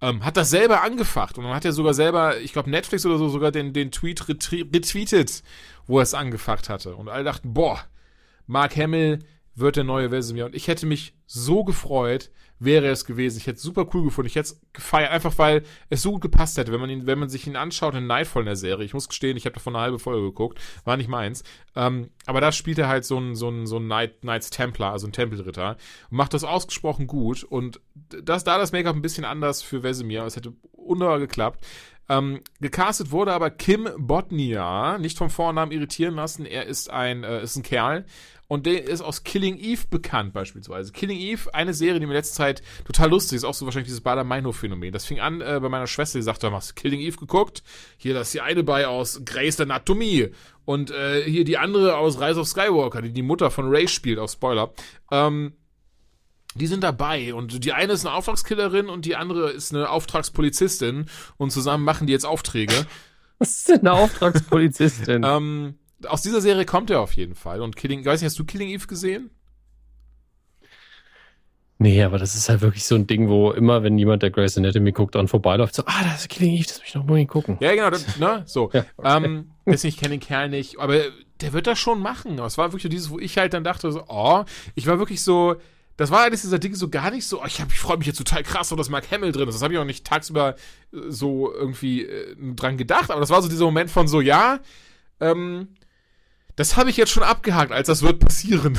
[0.00, 3.18] ähm, hat das selber angefacht und dann hat er sogar selber, ich glaube Netflix oder
[3.18, 5.42] so, sogar den, den Tweet retweetet,
[5.86, 6.96] wo er es angefacht hatte.
[6.96, 7.80] Und alle dachten, boah,
[8.46, 9.20] Mark Hamill
[9.54, 10.46] wird der neue Vesemir.
[10.46, 13.38] Und ich hätte mich so gefreut, wäre es gewesen.
[13.38, 14.28] Ich hätte es super cool gefunden.
[14.28, 17.18] Ich hätte es gefeiert, einfach weil es so gut gepasst hätte, wenn man ihn, wenn
[17.18, 18.84] man sich ihn anschaut in Nightfall in der Serie.
[18.84, 21.44] Ich muss gestehen, ich habe davon eine halbe Folge geguckt, war nicht meins.
[21.76, 24.92] Ähm, aber da spielt er halt so ein, so ein, so ein Night, Knights Templar,
[24.92, 25.76] also ein Tempelritter,
[26.10, 27.44] und macht das ausgesprochen gut.
[27.44, 31.64] Und das, da das Make-up ein bisschen anders für Vesemir, es hätte wunderbar geklappt.
[32.08, 36.44] Ähm, gecastet wurde aber Kim Botnia, nicht vom Vornamen irritieren lassen.
[36.44, 38.04] Er ist ein, äh, ist ein Kerl,
[38.54, 40.92] und der ist aus Killing Eve bekannt beispielsweise.
[40.92, 44.00] Killing Eve, eine Serie, die mir letzte Zeit total lustig ist, auch so wahrscheinlich dieses
[44.02, 44.92] Bader-Meinhof-Phänomen.
[44.92, 47.64] Das fing an äh, bei meiner Schwester, die sagte, hast du Killing Eve geguckt?
[47.96, 50.30] Hier, das ist die eine bei aus Grey's Anatomie.
[50.64, 54.20] Und äh, hier die andere aus Rise of Skywalker, die die Mutter von Ray spielt,
[54.20, 54.72] auf Spoiler.
[55.10, 55.54] Ähm,
[56.54, 61.06] die sind dabei und die eine ist eine Auftragskillerin und die andere ist eine Auftragspolizistin
[61.38, 62.86] und zusammen machen die jetzt Aufträge.
[63.40, 65.24] Was ist denn eine Auftragspolizistin?
[65.24, 65.74] ähm,
[66.06, 67.60] aus dieser Serie kommt er auf jeden Fall.
[67.60, 69.30] Und Killing, ich weiß nicht, hast du Killing Eve gesehen?
[71.78, 74.56] Nee, aber das ist halt wirklich so ein Ding, wo immer, wenn jemand der Grey's
[74.56, 77.26] Anatomy guckt, dran vorbeiläuft, so, ah, das ist Killing Eve, das muss ich noch mal
[77.26, 77.56] gucken.
[77.60, 78.70] Ja, genau, das, ne, so.
[78.72, 79.24] ja, okay.
[79.24, 81.00] ähm, deswegen, ich kenne den Kerl nicht, aber
[81.40, 82.38] der wird das schon machen.
[82.38, 84.44] Es war wirklich dieses, wo ich halt dann dachte, so, oh,
[84.74, 85.56] ich war wirklich so,
[85.96, 88.06] das war eines dieser Dinge so gar nicht so, oh, ich, hab, ich freue mich
[88.06, 89.56] jetzt total krass, wo das Mark Hamill drin ist.
[89.56, 90.56] Das habe ich auch nicht tagsüber
[90.92, 94.60] äh, so irgendwie äh, dran gedacht, aber das war so dieser Moment von so, ja,
[95.20, 95.68] ähm,
[96.56, 98.78] das habe ich jetzt schon abgehakt, als das wird passieren.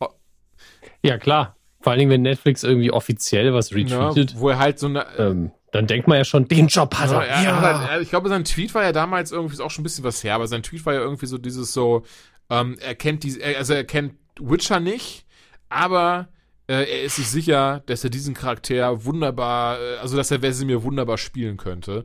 [1.02, 1.56] ja, klar.
[1.80, 4.32] Vor allen Dingen, wenn Netflix irgendwie offiziell was retweetet.
[4.32, 5.06] Ja, wo er halt so eine.
[5.18, 7.26] Ähm, dann denkt man ja schon, den Job hat er.
[7.26, 7.88] Ja, ja.
[7.88, 10.34] Halt, ich glaube, sein Tweet war ja damals irgendwie, auch schon ein bisschen was her,
[10.34, 12.04] aber sein Tweet war ja irgendwie so dieses so,
[12.50, 15.24] ähm, er kennt die, also er kennt Witcher nicht,
[15.70, 16.28] aber
[16.68, 20.82] äh, er ist sich sicher, dass er diesen Charakter wunderbar, äh, also dass er Vesemir
[20.82, 22.04] wunderbar spielen könnte.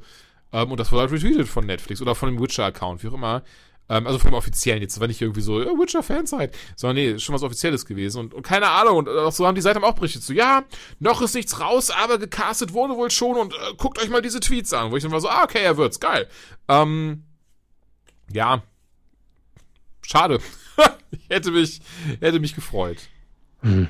[0.54, 3.44] Ähm, und das wurde halt retweetet von Netflix oder von dem Witcher-Account, wie auch immer.
[3.90, 7.44] Ähm, also vom offiziellen jetzt, war nicht irgendwie so, ja, Witcher-Fanzeit, sondern nee, schon was
[7.44, 8.20] Offizielles gewesen.
[8.20, 10.64] Und, und keine Ahnung, und auch so haben die Seiten auch berichtet, so, ja,
[11.00, 14.40] noch ist nichts raus, aber gecastet wurde wohl schon und äh, guckt euch mal diese
[14.40, 16.28] Tweets an, wo ich dann war so, ah, okay, er wird's, geil.
[16.68, 17.24] Ähm,
[18.32, 18.62] ja,
[20.02, 20.40] schade.
[21.12, 21.82] ich hätte mich,
[22.20, 22.98] hätte mich gefreut.
[23.62, 23.88] Hm.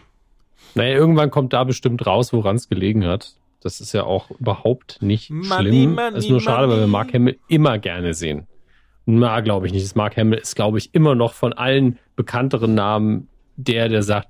[0.75, 3.33] Naja, irgendwann kommt da bestimmt raus, woran es gelegen hat.
[3.61, 5.95] Das ist ja auch überhaupt nicht money, schlimm.
[5.95, 6.73] Money, ist nur schade, money.
[6.73, 8.45] weil wir Mark Hamill immer gerne sehen.
[9.09, 9.85] Na, glaube ich nicht.
[9.85, 14.27] Das Mark Hamill ist, glaube ich, immer noch von allen bekannteren Namen der, der sagt,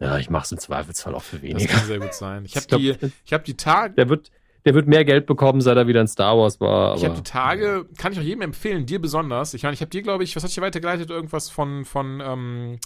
[0.00, 1.68] ja, ich mache es im Zweifelsfall auch für weniger.
[1.68, 2.44] Das kann sehr gut sein.
[2.44, 3.94] Ich habe die, ich habe die Tage.
[3.94, 4.32] Der wird,
[4.64, 6.96] der wird mehr Geld bekommen, seit er wieder in Star Wars war.
[6.96, 9.54] ich habe die Tage, kann ich auch jedem empfehlen, dir besonders.
[9.54, 11.10] Ich meine, ich habe dir, glaube ich, was hat dir weitergeleitet?
[11.10, 12.78] Irgendwas von, von, ähm,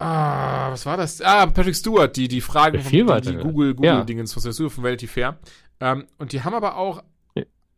[0.00, 1.20] Ah, was war das?
[1.20, 4.40] Ah, Patrick Stewart, die, die Fragen von die, die Google, Google-Dingens ja.
[4.40, 5.38] von Stewart von Vanity Fair.
[5.80, 7.02] Ähm, und die haben aber auch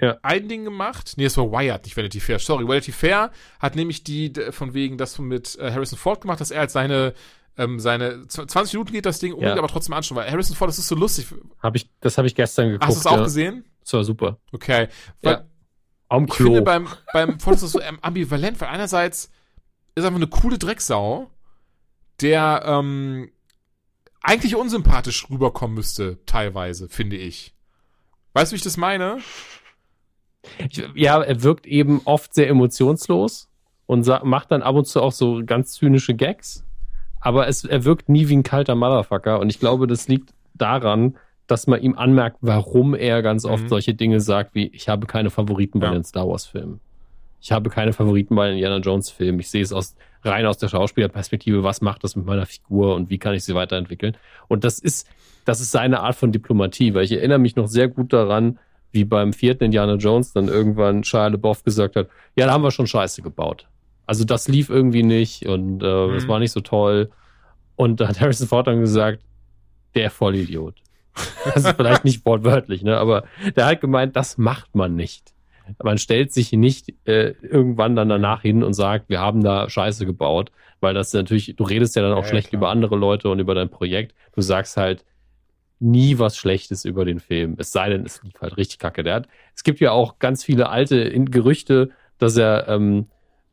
[0.01, 0.19] ja.
[0.23, 1.15] ein Ding gemacht.
[1.17, 2.39] Nee, es war Wired, nicht Vanity Fair.
[2.39, 6.51] Sorry, Vanity Fair hat nämlich die von wegen das mit äh, Harrison Ford gemacht, dass
[6.51, 7.15] er als seine
[7.57, 9.63] ähm, seine 20 Minuten geht das Ding unbedingt, ja.
[9.63, 11.27] aber trotzdem anschauen, weil Harrison Ford, das ist so lustig.
[11.63, 12.87] Hab ich, das habe ich gestern geguckt.
[12.87, 13.25] Hast du es auch ja.
[13.25, 13.65] gesehen?
[13.83, 14.39] Das war super.
[14.53, 14.89] Okay.
[15.23, 15.45] Weil ja.
[16.27, 19.31] Ich finde beim, beim Ford ist das so ambivalent, weil einerseits
[19.95, 21.31] ist einfach eine coole Drecksau,
[22.21, 23.31] der ähm,
[24.21, 27.55] eigentlich unsympathisch rüberkommen müsste, teilweise, finde ich.
[28.33, 29.19] Weißt du, wie ich das meine?
[30.95, 33.49] Ja, er wirkt eben oft sehr emotionslos
[33.87, 36.65] und macht dann ab und zu auch so ganz zynische Gags.
[37.21, 39.41] Aber es, er wirkt nie wie ein kalter Motherfucker.
[39.41, 43.69] Und ich glaube, das liegt daran, dass man ihm anmerkt, warum er ganz oft mhm.
[43.69, 45.93] solche Dinge sagt, wie ich habe keine Favoriten bei ja.
[45.93, 46.81] den Star Wars Filmen.
[47.41, 49.41] Ich habe keine Favoriten bei den Indiana Jones Filmen.
[49.41, 51.65] Ich sehe es aus, rein aus der Schauspielerperspektive.
[51.65, 54.17] Was macht das mit meiner Figur und wie kann ich sie weiterentwickeln?
[54.47, 55.09] Und das ist,
[55.45, 58.59] das ist seine Art von Diplomatie, weil ich erinnere mich noch sehr gut daran,
[58.93, 62.71] wie beim vierten Indiana Jones dann irgendwann Shia LaBeouf gesagt hat, ja, da haben wir
[62.71, 63.67] schon Scheiße gebaut.
[64.07, 66.15] Also das lief irgendwie nicht und äh, mhm.
[66.15, 67.11] das war nicht so toll.
[67.77, 69.23] Und da hat Harrison Ford dann gesagt,
[69.95, 70.75] der Vollidiot.
[71.45, 72.99] Das ist vielleicht nicht wortwörtlich, ne?
[72.99, 73.25] aber
[73.57, 75.33] der hat gemeint, das macht man nicht.
[75.83, 80.05] Man stellt sich nicht äh, irgendwann dann danach hin und sagt, wir haben da Scheiße
[80.05, 80.51] gebaut,
[80.81, 82.61] weil das natürlich, du redest ja dann auch ja, schlecht klar.
[82.61, 84.15] über andere Leute und über dein Projekt.
[84.35, 85.05] Du sagst halt,
[85.81, 87.57] nie was Schlechtes über den Film.
[87.59, 89.03] Es sei denn, es lief halt richtig kacke.
[89.03, 93.07] Der hat, es gibt ja auch ganz viele alte Gerüchte, dass er ähm,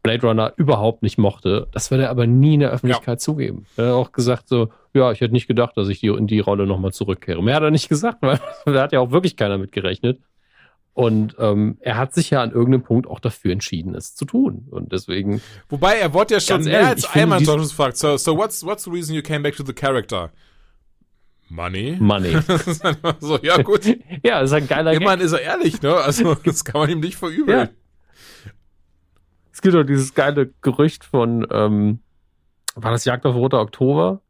[0.03, 1.67] Blade Runner überhaupt nicht mochte.
[1.71, 3.17] Das wird er aber nie in der Öffentlichkeit ja.
[3.17, 3.65] zugeben.
[3.77, 6.39] Er hat auch gesagt so, ja, ich hätte nicht gedacht, dass ich die, in die
[6.39, 7.41] Rolle nochmal zurückkehre.
[7.43, 10.19] Mehr hat er nicht gesagt, weil da hat ja auch wirklich keiner mit gerechnet.
[10.93, 14.67] Und ähm, er hat sich ja an irgendeinem Punkt auch dafür entschieden, es zu tun.
[14.71, 15.41] Und deswegen.
[15.69, 17.97] Wobei er wurde ja schon mehr als einmal George gefragt.
[17.97, 20.31] So, so what's what's the reason you came back to the character?
[21.49, 21.97] Money.
[21.99, 22.37] Money.
[22.47, 23.85] Das ist einfach so, ja gut.
[24.23, 24.93] ja, das ist ein geiler.
[24.93, 25.93] Immerhin ist er ehrlich, ne?
[25.95, 27.57] Also das kann man ihm nicht verübeln.
[27.59, 27.69] Ja.
[29.51, 31.99] Es gibt auch dieses geile Gerücht von, ähm,
[32.75, 34.21] war das Jagd auf Roter Oktober,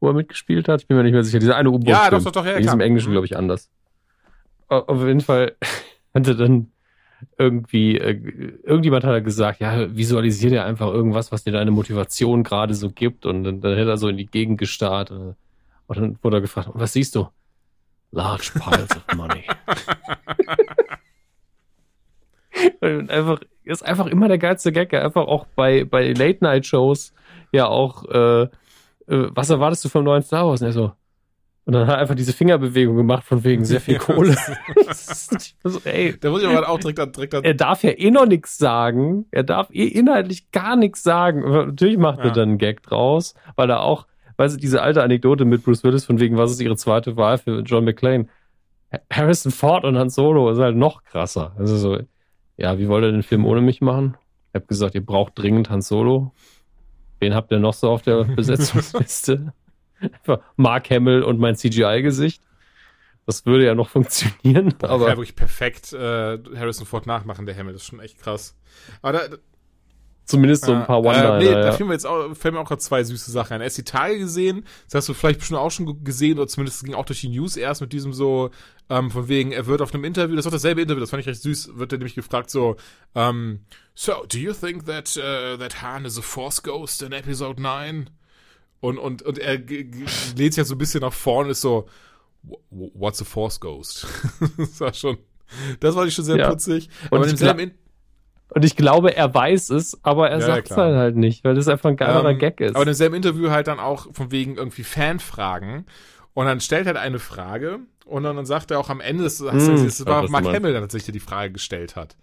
[0.00, 0.80] wo er mitgespielt hat?
[0.82, 1.38] Ich bin mir nicht mehr sicher.
[1.38, 2.86] Dieser eine u boot Ja, doch, doch, doch, ja, Die ist im klar.
[2.86, 3.12] Englischen, Mhm.
[3.12, 3.68] glaube ich, anders.
[4.68, 5.56] Au- Auf jeden Fall
[6.14, 6.72] hatte dann
[7.36, 8.12] irgendwie, äh,
[8.62, 12.88] irgendjemand hat er gesagt, ja, visualisier dir einfach irgendwas, was dir deine Motivation gerade so
[12.90, 13.26] gibt.
[13.26, 15.12] Und dann, dann hätte er so in die Gegend gestarrt.
[15.90, 17.26] Und dann wurde er gefragt, was siehst du?
[18.12, 19.42] Large piles of money.
[22.80, 24.92] Und einfach, ist einfach immer der geilste Gag.
[24.92, 25.02] ja.
[25.04, 27.12] Einfach auch bei, bei Late-Night-Shows
[27.52, 28.48] ja auch, äh, äh,
[29.08, 30.60] was erwartest du vom neuen Star Wars?
[30.60, 30.92] Und er so,
[31.64, 34.36] und dann hat er einfach diese Fingerbewegung gemacht von wegen sehr viel Kohle.
[35.62, 38.10] So, ey, Da muss ich aber auch direkt an, direkt an er darf ja eh
[38.10, 39.26] noch nichts sagen.
[39.30, 41.40] Er darf eh inhaltlich gar nichts sagen.
[41.42, 42.24] Natürlich macht Ja.
[42.26, 44.06] er dann einen Gag draus, weil er auch,
[44.40, 47.36] weißt du, diese alte Anekdote mit Bruce Willis von wegen, was ist ihre zweite Wahl
[47.36, 48.26] für John McClane?
[48.90, 51.52] Ha- Harrison Ford und Han Solo ist halt noch krasser.
[51.58, 51.98] Also so,
[52.56, 54.16] ja, wie wollt ihr den Film ohne mich machen?
[54.48, 56.32] Ich habe gesagt, ihr braucht dringend Han Solo.
[57.18, 59.52] Wen habt ihr noch so auf der Besetzungsliste?
[60.00, 62.42] Einfach Mark Hamill und mein CGI-Gesicht.
[63.26, 67.72] Das würde ja noch funktionieren, aber ja, wirklich perfekt äh, Harrison Ford nachmachen, der Hammer.
[67.72, 68.56] Das ist schon echt krass.
[69.02, 69.36] Aber da,
[70.24, 71.38] zumindest so ein paar äh, One-Liner.
[71.38, 73.60] nee, da fielen mir jetzt auch, fällen mir auch gerade zwei süße Sachen ein.
[73.60, 76.84] Erst die Tage gesehen, das hast du vielleicht bestimmt auch schon ge- gesehen, oder zumindest
[76.84, 78.50] ging auch durch die News erst mit diesem so,
[78.88, 81.26] ähm, von wegen, er wird auf einem Interview, das war dasselbe Interview, das fand ich
[81.28, 82.76] recht süß, wird er nämlich gefragt so,
[83.14, 83.60] ähm,
[83.94, 88.10] so, do you think that, uh, that Han is a Force Ghost in Episode 9?
[88.80, 91.86] Und, und, und er lädt sich ja so ein bisschen nach vorne ist so,
[92.44, 94.06] "Wh- wh- what's a Force Ghost?
[94.56, 95.18] das war schon,
[95.80, 96.48] das war ich schon sehr Ja.
[96.48, 96.88] putzig.
[97.10, 97.72] Und Aber demselben gla- In
[98.50, 101.54] Und ich glaube, er weiß es, aber er Ja, sagt es halt, halt nicht, weil
[101.54, 102.74] das einfach ein geilerer Ähm, Gag ist.
[102.74, 105.86] Aber in demselben Interview halt dann auch von wegen irgendwie Fanfragen.
[106.34, 109.38] Und dann stellt halt eine Frage und dann, dann sagt er auch am Ende, das,
[109.38, 110.44] gesehen, das ich war auch Mark.
[110.46, 112.16] Hamill, der tatsächlich die Frage gestellt hat.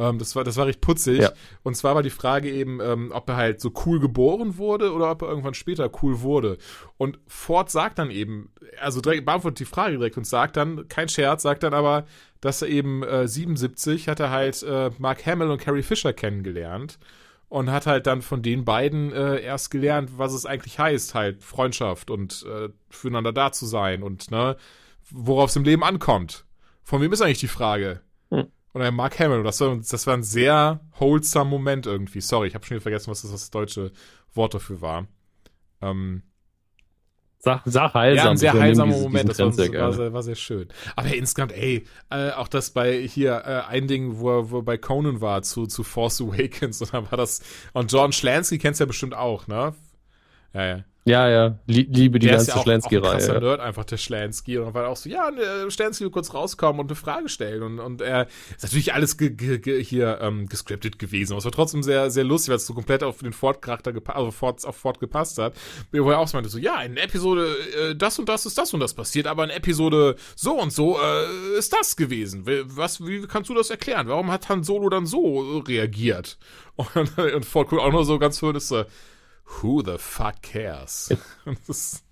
[0.00, 1.20] Ähm, das war, das war recht putzig.
[1.20, 1.32] Ja.
[1.62, 5.10] Und zwar war die Frage eben, ähm, ob er halt so cool geboren wurde oder
[5.10, 6.56] ob er irgendwann später cool wurde.
[6.96, 8.50] Und Ford sagt dann eben,
[8.80, 12.06] also direkt beantwortet die Frage direkt und sagt dann, kein Scherz, sagt dann aber,
[12.40, 16.98] dass er eben äh, 77 hat er halt äh, Mark Hamill und Carrie Fisher kennengelernt
[17.50, 21.42] und hat halt dann von den beiden äh, erst gelernt, was es eigentlich heißt, halt
[21.42, 24.56] Freundschaft und äh, füreinander da zu sein und ne,
[25.10, 26.46] worauf es im Leben ankommt.
[26.82, 28.00] Von wem ist eigentlich die Frage?
[28.72, 29.42] Und dann Mark Hamill.
[29.42, 32.20] Das war, das war ein sehr wholesome Moment irgendwie.
[32.20, 33.92] Sorry, ich habe schon wieder vergessen, was das, das deutsche
[34.34, 35.06] Wort dafür war.
[35.82, 36.22] Ähm,
[37.42, 38.24] Sag, sag heilsam.
[38.26, 40.68] ja, ein sehr heilsamer diesen- Moment, diesen das war, war, sehr, war sehr schön.
[40.94, 44.62] Aber insgesamt, ey, äh, auch das bei hier äh, ein Ding, wo er, wo er
[44.62, 47.40] bei Conan war, zu, zu Force Awakens, und dann war das,
[47.72, 49.74] und John Schlansky kennst du ja bestimmt auch, ne?
[50.54, 50.84] Ja, ja.
[51.06, 53.40] Ja, ja, lie- liebe die der ist ganze ja auch, auch ein Schlansky-Reihe.
[53.40, 54.58] Nerd, einfach der Schlansky.
[54.58, 57.30] Und dann war er auch so, ja, äh, Schlansky will kurz rauskommen und eine Frage
[57.30, 57.62] stellen.
[57.62, 61.32] Und, und er ist natürlich alles ge, ge, ge, hier ähm, gescriptet gewesen.
[61.32, 64.30] Aber es war trotzdem sehr, sehr lustig, weil es so komplett auf den Ford-Charakter also
[64.30, 65.54] Ford, auf Ford gepasst hat.
[65.90, 67.46] Wo er auch so meinte, so, ja, in Episode
[67.90, 70.98] äh, das und das ist das und das passiert, aber in Episode so und so
[71.00, 72.46] äh, ist das gewesen.
[72.46, 74.06] Wie- Was, wie kannst du das erklären?
[74.06, 76.36] Warum hat Han Solo dann so reagiert?
[76.76, 78.84] Und, und Ford guckt auch nur so ganz höhnisch so,
[79.58, 81.14] Who the fuck cares?
[81.44, 82.02] Und das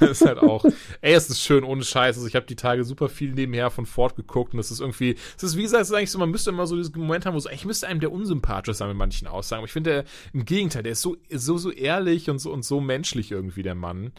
[0.00, 0.64] ist, halt auch,
[1.00, 2.16] ey, es ist schön ohne Scheiß.
[2.16, 5.16] Also ich habe die Tage super viel nebenher von Ford geguckt und das ist irgendwie,
[5.36, 7.34] es ist wie gesagt, es ist eigentlich so, man müsste immer so diesen Moment haben,
[7.34, 9.60] wo so, ich müsste einem der unsympathisch sein mit manchen Aussagen.
[9.60, 12.64] Aber ich finde, der im Gegenteil, der ist so, so, so ehrlich und so und
[12.64, 14.12] so menschlich irgendwie, der Mann.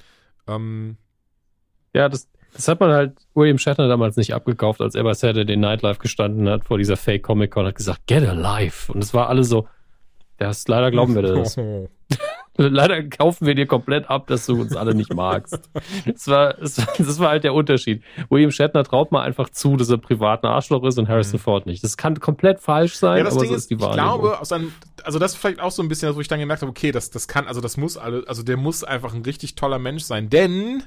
[0.47, 0.97] Ähm,
[1.93, 5.55] Ja, das, das hat man halt William Shatner damals nicht abgekauft, als er bei Saturday
[5.55, 8.91] Night Live gestanden hat vor dieser Fake Comic Con und hat gesagt, get alive.
[8.91, 9.67] Und es war alle so,
[10.47, 11.57] das leider glauben wir das.
[12.57, 15.57] Leider kaufen wir dir komplett ab, dass du uns alle nicht magst.
[16.05, 18.03] Das war, das, war- das war halt der Unterschied.
[18.29, 21.65] William Shatner traut mal einfach zu, dass er privat ein Arschloch ist und Harrison Ford
[21.65, 21.81] nicht.
[21.83, 24.19] Das kann komplett falsch sein, Ja, das aber Ding so ist, ist die ich Wahrnehmung.
[24.19, 24.73] glaube, aus einem,
[25.03, 27.09] also das ist vielleicht auch so ein bisschen, wo ich dann gemerkt habe, okay, das,
[27.09, 30.29] das kann, also das muss alle, also der muss einfach ein richtig toller Mensch sein,
[30.29, 30.83] denn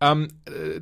[0.00, 0.80] ähm, äh,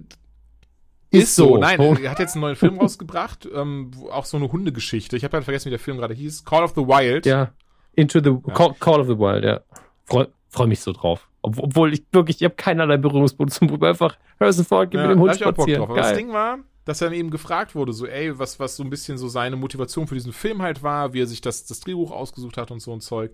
[1.17, 1.59] ist so.
[1.59, 2.01] Nein, Punkt.
[2.01, 5.17] er hat jetzt einen neuen Film rausgebracht, ähm, wo auch so eine Hundegeschichte.
[5.17, 6.45] Ich habe halt vergessen, wie der Film gerade hieß.
[6.45, 7.27] Call of the Wild.
[7.27, 7.51] Ja,
[7.95, 9.61] Into the Call, Call of the Wild, ja.
[10.05, 11.29] Freu, freu mich so drauf.
[11.43, 13.81] Ob, obwohl ich wirklich, ich habe keinerlei Berührungspunkt zum Buch.
[13.81, 15.89] Einfach Harrison Ford, gib Ja, mir den Hund spazieren.
[15.95, 16.15] das.
[16.15, 19.29] Ding war, dass er eben gefragt wurde, so, ey, was, was so ein bisschen so
[19.29, 22.71] seine Motivation für diesen Film halt war, wie er sich das, das Drehbuch ausgesucht hat
[22.71, 23.33] und so ein Zeug.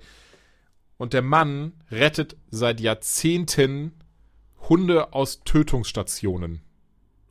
[0.98, 3.92] Und der Mann rettet seit Jahrzehnten
[4.68, 6.62] Hunde aus Tötungsstationen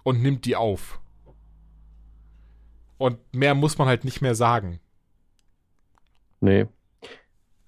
[0.03, 0.99] und nimmt die auf.
[2.97, 4.79] Und mehr muss man halt nicht mehr sagen.
[6.39, 6.67] Nee.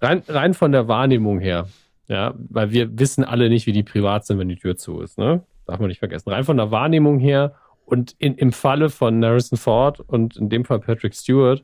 [0.02, 1.68] Rein, rein von der Wahrnehmung her,
[2.08, 5.18] ja, weil wir wissen alle nicht, wie die privat sind, wenn die Tür zu ist,
[5.18, 5.44] ne?
[5.66, 6.30] Darf man nicht vergessen.
[6.30, 7.56] Rein von der Wahrnehmung her
[7.86, 11.62] und in, im Falle von Harrison Ford und in dem Fall Patrick Stewart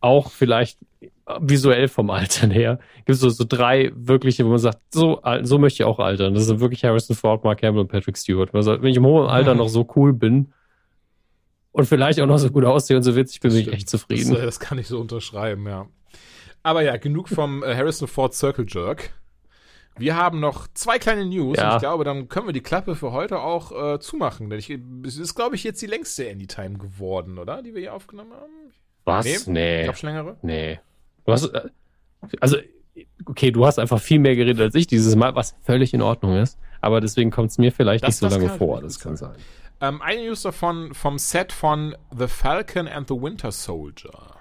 [0.00, 0.78] auch vielleicht
[1.40, 5.58] visuell vom Altern her gibt es so, so drei wirkliche, wo man sagt, so, so
[5.58, 6.34] möchte ich auch altern.
[6.34, 8.54] Das sind wirklich Harrison Ford, Mark Hamill und Patrick Stewart.
[8.54, 10.52] Also, wenn ich im hohen Alter noch so cool bin
[11.72, 14.32] und vielleicht auch noch so gut aussehe und so witzig bin, bin ich echt zufrieden.
[14.32, 15.86] Das, das, kann ich so unterschreiben, ja.
[16.68, 19.08] Aber ja, genug vom äh, Harrison Ford Circle Jerk.
[19.96, 21.70] Wir haben noch zwei kleine News ja.
[21.70, 24.50] und ich glaube, dann können wir die Klappe für heute auch äh, zumachen.
[24.50, 24.68] Denn ich,
[25.02, 27.62] es ist, glaube ich, jetzt die längste Anytime geworden, oder?
[27.62, 28.52] Die wir hier aufgenommen haben.
[29.06, 29.46] Was?
[29.46, 29.80] Nee.
[29.80, 29.86] nee.
[29.86, 30.36] Gab's längere?
[30.42, 30.78] Nee.
[31.24, 31.70] Du hast, äh,
[32.38, 32.58] also,
[33.24, 36.36] okay, du hast einfach viel mehr geredet als ich dieses Mal, was völlig in Ordnung
[36.36, 36.58] ist.
[36.82, 38.82] Aber deswegen kommt es mir vielleicht das, nicht so lange vor.
[38.82, 39.36] Das kann sein.
[39.80, 44.37] Ähm, eine News davon vom Set von The Falcon and the Winter Soldier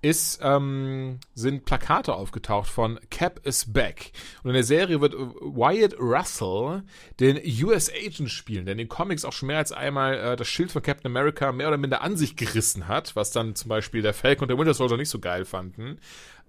[0.00, 4.12] ist, ähm, sind Plakate aufgetaucht von Cap is Back.
[4.42, 6.82] Und in der Serie wird Wyatt Russell
[7.18, 10.48] den US Agent spielen, der in den Comics auch schon mehr als einmal äh, das
[10.48, 14.02] Schild von Captain America mehr oder minder an sich gerissen hat, was dann zum Beispiel
[14.02, 15.98] der Falcon und der Winter Soldier nicht so geil fanden.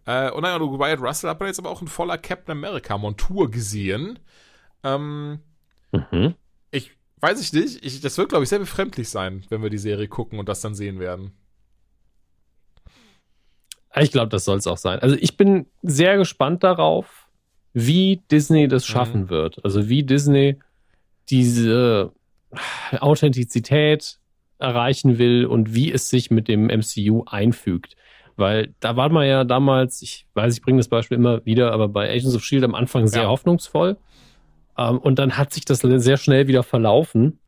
[0.06, 3.50] Äh, und naja, Wyatt Russell hat man jetzt aber auch in voller Captain America Montur
[3.50, 4.20] gesehen.
[4.84, 5.40] Ähm,
[5.92, 6.36] mhm.
[6.72, 9.78] Ich weiß ich nicht, ich, das wird glaube ich sehr befremdlich sein, wenn wir die
[9.78, 11.34] Serie gucken und das dann sehen werden.
[13.96, 15.00] Ich glaube, das soll es auch sein.
[15.00, 17.28] Also ich bin sehr gespannt darauf,
[17.74, 18.92] wie Disney das mhm.
[18.92, 19.30] schaffen mhm.
[19.30, 19.66] wird.
[19.66, 20.58] Also wie Disney
[21.30, 22.12] diese
[23.00, 24.20] Authentizität
[24.60, 27.96] erreichen will und wie es sich mit dem MCU einfügt.
[28.36, 31.90] Weil da war man ja damals, ich weiß, ich bringe das Beispiel immer wieder, aber
[31.90, 33.30] bei Agents of Shield am Anfang sehr ja.
[33.30, 33.98] hoffnungsvoll.
[34.78, 37.40] Ähm, und dann hat sich das sehr schnell wieder verlaufen.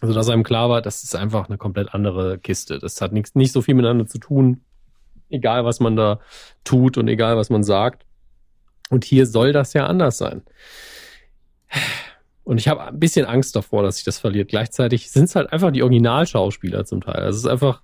[0.00, 2.78] Also dass einem klar war, das ist einfach eine komplett andere Kiste.
[2.78, 4.62] Das hat nichts, nicht so viel miteinander zu tun
[5.32, 6.20] egal was man da
[6.64, 8.04] tut und egal was man sagt.
[8.90, 10.42] Und hier soll das ja anders sein.
[12.44, 14.48] Und ich habe ein bisschen Angst davor, dass sich das verliert.
[14.48, 17.22] Gleichzeitig sind es halt einfach die Originalschauspieler zum Teil.
[17.22, 17.82] Also es ist einfach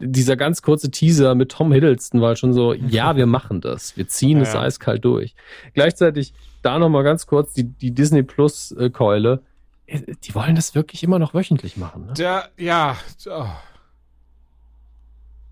[0.00, 3.96] dieser ganz kurze Teaser mit Tom Hiddleston war schon so, ja, wir machen das.
[3.96, 4.62] Wir ziehen es ja.
[4.62, 5.34] eiskalt durch.
[5.74, 9.42] Gleichzeitig da nochmal ganz kurz die, die Disney Plus Keule.
[9.88, 12.06] Die wollen das wirklich immer noch wöchentlich machen.
[12.06, 12.12] Ne?
[12.14, 12.96] Der, ja,
[13.26, 13.46] oh.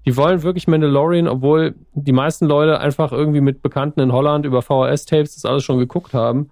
[0.07, 4.63] Die wollen wirklich Mandalorian, obwohl die meisten Leute einfach irgendwie mit Bekannten in Holland über
[4.63, 6.51] VHS-Tapes das alles schon geguckt haben,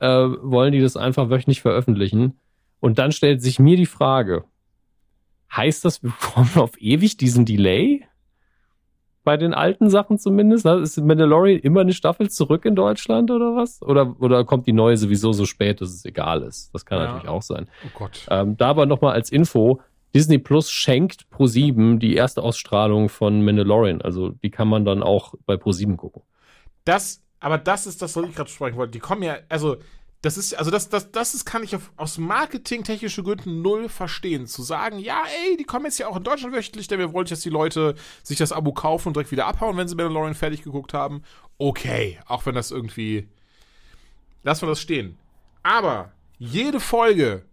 [0.00, 2.38] äh, wollen die das einfach wöchentlich veröffentlichen.
[2.80, 4.44] Und dann stellt sich mir die Frage,
[5.54, 8.04] heißt das, wir bekommen auf ewig diesen Delay?
[9.22, 10.64] Bei den alten Sachen zumindest?
[10.66, 13.82] Ist Mandalorian immer eine Staffel zurück in Deutschland oder was?
[13.82, 16.74] Oder, oder kommt die neue sowieso so spät, dass es egal ist?
[16.74, 17.04] Das kann ja.
[17.06, 17.68] natürlich auch sein.
[17.84, 18.26] Oh Gott.
[18.30, 19.80] Ähm, da aber nochmal als Info,
[20.14, 24.02] Disney Plus schenkt Pro7 die erste Ausstrahlung von Mandalorian.
[24.02, 26.22] Also die kann man dann auch bei Pro7 gucken.
[26.84, 28.92] Das, aber das ist das, was ich gerade sprechen wollte.
[28.92, 29.76] Die kommen ja, also
[30.22, 34.46] das ist, also das, das, das ist, kann ich auf, aus marketingtechnischen Gründen null verstehen.
[34.46, 37.26] Zu sagen, ja, ey, die kommen jetzt ja auch in Deutschland wöchentlich, denn wir wollen,
[37.26, 37.94] dass die Leute
[38.24, 41.22] sich das Abo kaufen und direkt wieder abhauen, wenn sie Mandalorian fertig geguckt haben.
[41.58, 43.28] Okay, auch wenn das irgendwie.
[44.42, 45.18] Lassen wir das stehen.
[45.62, 47.44] Aber jede Folge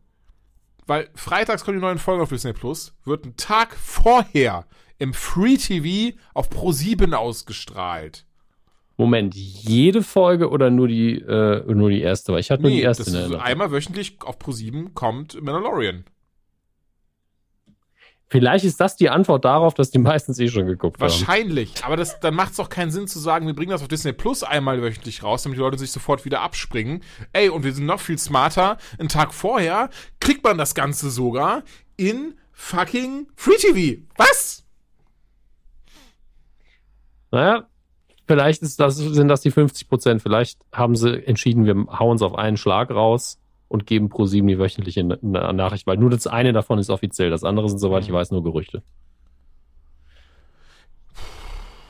[0.88, 4.66] weil freitags kommen die neuen Folgen auf Disney Plus, wird ein Tag vorher
[4.98, 8.26] im Free TV auf Pro 7 ausgestrahlt.
[8.98, 12.32] Moment, jede Folge oder nur die, äh, nur die erste?
[12.32, 13.03] Weil ich hatte nur nee, die erste.
[13.03, 16.06] Das ist einmal wöchentlich auf Pro 7 kommt Mandalorian.
[18.36, 21.28] Vielleicht ist das die Antwort darauf, dass die meistens eh schon geguckt Wahrscheinlich.
[21.28, 21.49] haben.
[21.49, 21.86] Wahrscheinlich.
[21.86, 24.14] Aber das, dann macht es doch keinen Sinn zu sagen, wir bringen das auf Disney
[24.14, 27.02] Plus einmal wöchentlich raus, damit die Leute sich sofort wieder abspringen.
[27.34, 28.78] Ey, und wir sind noch viel smarter.
[28.99, 29.90] Einen Tag vorher
[30.20, 31.64] kriegt man das Ganze sogar
[31.98, 34.02] in fucking Free TV.
[34.18, 34.66] Was?
[37.32, 37.68] Naja,
[38.28, 40.22] vielleicht ist das, sind das die 50 Prozent.
[40.22, 44.60] Vielleicht haben sie entschieden, wir hauen es auf einen Schlag raus und geben Pro7 die
[44.60, 48.16] wöchentliche Nachricht, weil nur das eine davon ist offiziell, das andere sind, soweit ich mhm.
[48.16, 48.84] weiß, nur Gerüchte.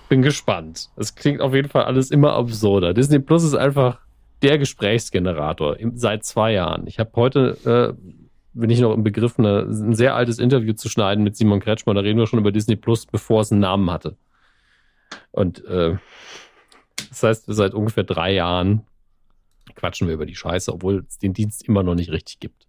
[0.07, 0.89] Bin gespannt.
[0.95, 2.93] Es klingt auf jeden Fall alles immer absurder.
[2.93, 3.99] Disney Plus ist einfach
[4.41, 6.85] der Gesprächsgenerator seit zwei Jahren.
[6.88, 8.23] Ich habe heute, äh,
[8.53, 11.95] bin ich noch im Begriff, eine, ein sehr altes Interview zu schneiden mit Simon Kretschmann.
[11.95, 14.15] Da reden wir schon über Disney Plus, bevor es einen Namen hatte.
[15.31, 15.97] Und äh,
[17.10, 18.84] das heißt, seit ungefähr drei Jahren
[19.73, 22.67] quatschen wir über die Scheiße, obwohl es den Dienst immer noch nicht richtig gibt.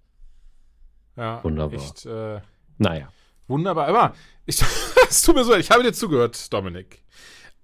[1.16, 1.81] Ja, wunderbar.
[1.81, 2.40] Echt, äh,
[2.78, 3.09] naja.
[3.48, 3.89] Wunderbar.
[3.89, 4.14] Aber
[4.44, 4.62] ich,
[5.09, 7.02] es tut mir so, ich habe dir zugehört, Dominik.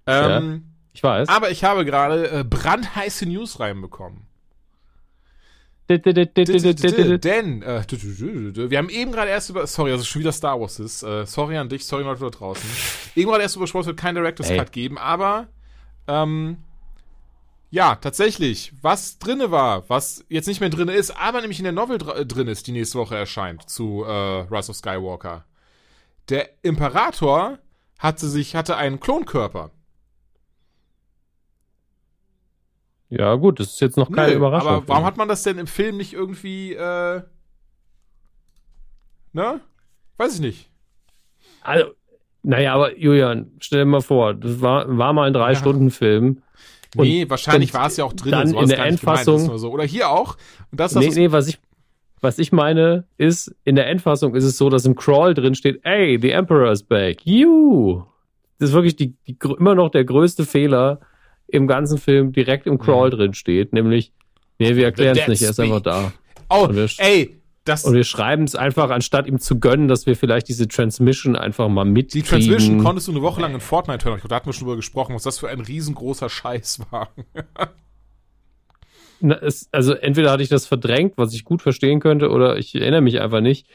[0.07, 0.61] Ähm, ja,
[0.93, 1.29] ich weiß.
[1.29, 4.27] Aber ich habe gerade äh, brandheiße News reinbekommen.
[5.89, 11.03] Denn, äh, wir haben eben gerade erst über, sorry, also schon wieder Star Wars ist,
[11.03, 12.69] äh, sorry an dich, sorry Leute da draußen.
[13.15, 14.49] Eben gerade erst über Sport wird kein Director's.
[14.49, 15.49] Cut geben, aber,
[16.07, 16.59] ähm,
[17.73, 21.73] ja, tatsächlich, was drinne war, was jetzt nicht mehr drinne ist, aber nämlich in der
[21.73, 25.47] Novel dr äh, drin ist, die nächste Woche erscheint, zu, äh, Rise of Skywalker.
[26.29, 27.59] Der Imperator
[27.99, 29.71] hatte sich, hatte einen Klonkörper.
[33.09, 34.69] Ja, gut, das ist jetzt noch keine Nö, Überraschung.
[34.69, 37.23] Aber warum hat man das denn im Film nicht irgendwie, äh,
[39.33, 39.61] ne?
[40.19, 40.71] Weiß ich nicht.
[41.63, 41.95] Also,
[42.43, 46.43] naja, aber Julian, stell dir mal vor, das war, war mal ein Drei-Stunden-Film.
[46.97, 48.33] Und- Nee, wahrscheinlich war es ja auch drin.
[48.33, 49.71] dann so in der gemeint, Endfassung- nur so.
[49.71, 50.37] Oder hier auch.
[50.71, 51.59] Und das, das Nee, nee, was ich,
[52.21, 55.81] was ich meine, ist, in der Endfassung ist es so, dass im Crawl drin steht,
[55.85, 57.25] ey, the Emperor is back.
[57.25, 58.03] You!
[58.59, 61.01] Das ist wirklich die, die, immer noch der größte Fehler
[61.49, 63.15] im ganzen Film direkt im Crawl Mhm.
[63.15, 64.13] drin steht, nämlich,
[64.59, 66.13] nee, wir erklären es nicht, er ist einfach da.
[66.49, 70.49] oh, ey, das, Und wir schreiben es einfach, anstatt ihm zu gönnen, dass wir vielleicht
[70.49, 72.27] diese Transmission einfach mal die mitkriegen.
[72.27, 74.17] Transmission konntest du eine Woche lang in Fortnite hören.
[74.17, 77.11] Ich glaub, Da hatten wir schon drüber gesprochen, was das für ein riesengroßer Scheiß war.
[79.21, 82.75] Na, es, also entweder hatte ich das verdrängt, was ich gut verstehen könnte, oder ich
[82.75, 83.69] erinnere mich einfach nicht.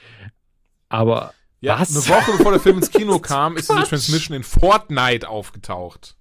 [0.89, 1.95] Aber Ja, Was?
[1.95, 3.83] eine Woche bevor der Film ins Kino kam, ist diese.
[3.83, 6.15] Transmission in Fortnite aufgetaucht.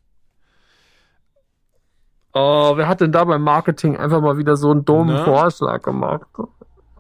[2.32, 5.24] Oh, wer hat denn da beim Marketing einfach mal wieder so einen dummen Ne?
[5.24, 6.26] Vorschlag gemacht?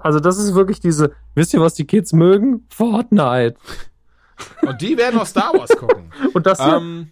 [0.06, 2.64] Also das ist wirklich diese, wisst ihr, was die Kids mögen?
[2.70, 3.56] Fortnite.
[4.62, 6.12] Und die werden aus Star Wars gucken.
[6.32, 7.10] Und das, hier, ähm,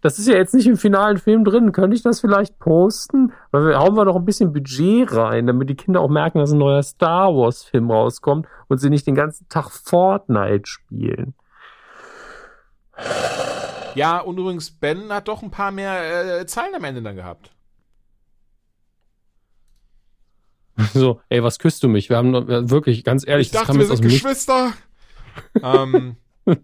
[0.00, 1.70] das ist ja jetzt nicht im finalen Film drin.
[1.70, 3.32] Könnte ich das vielleicht posten?
[3.52, 6.50] Weil wir hauen wir noch ein bisschen Budget rein, damit die Kinder auch merken, dass
[6.50, 11.34] ein neuer Star Wars Film rauskommt und sie nicht den ganzen Tag Fortnite spielen.
[13.94, 17.52] ja, und übrigens, Ben hat doch ein paar mehr äh, Zeilen am Ende dann gehabt.
[20.94, 22.08] So, ey, was küsst du mich?
[22.08, 22.32] Wir haben
[22.70, 24.22] wirklich, ganz ehrlich, ich das dachte, kam wir jetzt aus sind Nichts.
[24.22, 24.72] Geschwister.
[25.62, 26.16] ähm,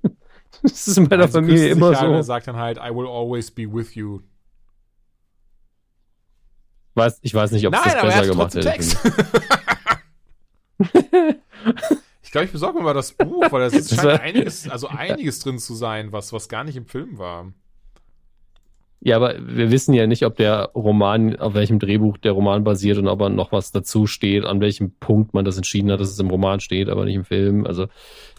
[0.62, 2.26] Das ist in meiner also Familie immer halt, Er so.
[2.26, 4.20] sagt dann halt, I will always be with you.
[6.94, 8.68] Weiß, ich weiß nicht, ob es Nein, das er besser gemacht hätte.
[8.68, 8.98] Text.
[12.22, 15.59] ich glaube, ich besorge mir mal das Buch, weil da scheint einiges, also einiges drin
[15.59, 17.52] zu sein, was, was gar nicht im Film war.
[19.01, 22.99] Ja, aber wir wissen ja nicht, ob der Roman, auf welchem Drehbuch der Roman basiert
[22.99, 26.11] und ob er noch was dazu steht, an welchem Punkt man das entschieden hat, dass
[26.11, 27.65] es im Roman steht, aber nicht im Film.
[27.65, 27.87] Also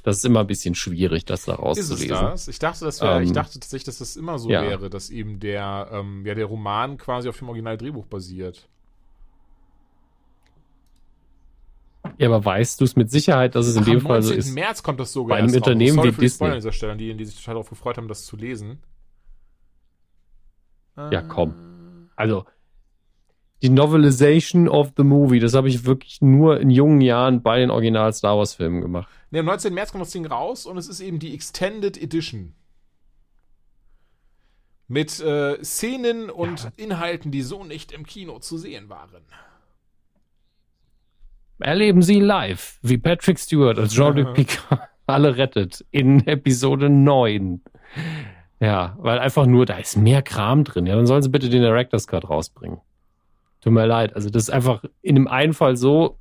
[0.03, 2.09] das ist immer ein bisschen schwierig, das da Ist es rauszulesen.
[2.09, 2.47] das?
[2.49, 4.61] Ich dachte, das wär, ich Ähm, dachte tatsächlich, dass das immer so ja.
[4.61, 8.67] wäre, dass eben der, ähm, ja, der Roman quasi auf dem Originaldrehbuch basiert.
[12.17, 14.39] Ja, aber weißt du es mit Sicherheit, dass es in Ach, dem Fall so 19.
[14.39, 14.53] ist?
[14.55, 15.67] März kommt das sogar Bei einem erst raus.
[15.67, 16.55] Unternehmen Sorry wie für die Spoiler Disney.
[16.55, 18.79] an dieser Stelle, an die, die sich total darauf gefreut haben, das zu lesen.
[21.11, 22.09] Ja, komm.
[22.15, 22.45] Also
[23.61, 27.71] die Novelization of the Movie, das habe ich wirklich nur in jungen Jahren bei den
[27.71, 29.09] Original Star Wars Filmen gemacht.
[29.31, 29.73] Ne, am 19.
[29.73, 32.53] März kommt das Ding raus und es ist eben die Extended Edition.
[34.87, 39.23] Mit äh, Szenen und Inhalten, die so nicht im Kino zu sehen waren.
[41.59, 47.61] Erleben Sie live, wie Patrick Stewart als Jean-Luc Picard alle rettet in Episode 9.
[48.59, 50.85] Ja, weil einfach nur, da ist mehr Kram drin.
[50.85, 52.79] Ja, dann sollen sie bitte den Director's Cut rausbringen.
[53.61, 54.15] Tut mir leid.
[54.15, 56.17] Also das ist einfach in dem einen Fall so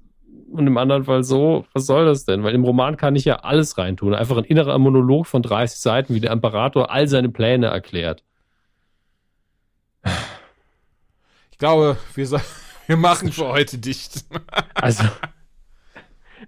[0.53, 1.67] und im anderen Fall so.
[1.73, 2.43] Was soll das denn?
[2.45, 4.15] Weil im Roman kann ich ja alles reintun.
[4.15, 8.23] Einfach ein innerer Monolog von 30 Seiten, wie der Imperator all seine Pläne erklärt.
[11.51, 12.41] Ich glaube, wir,
[12.87, 14.25] wir machen für heute dicht.
[14.75, 15.03] Also.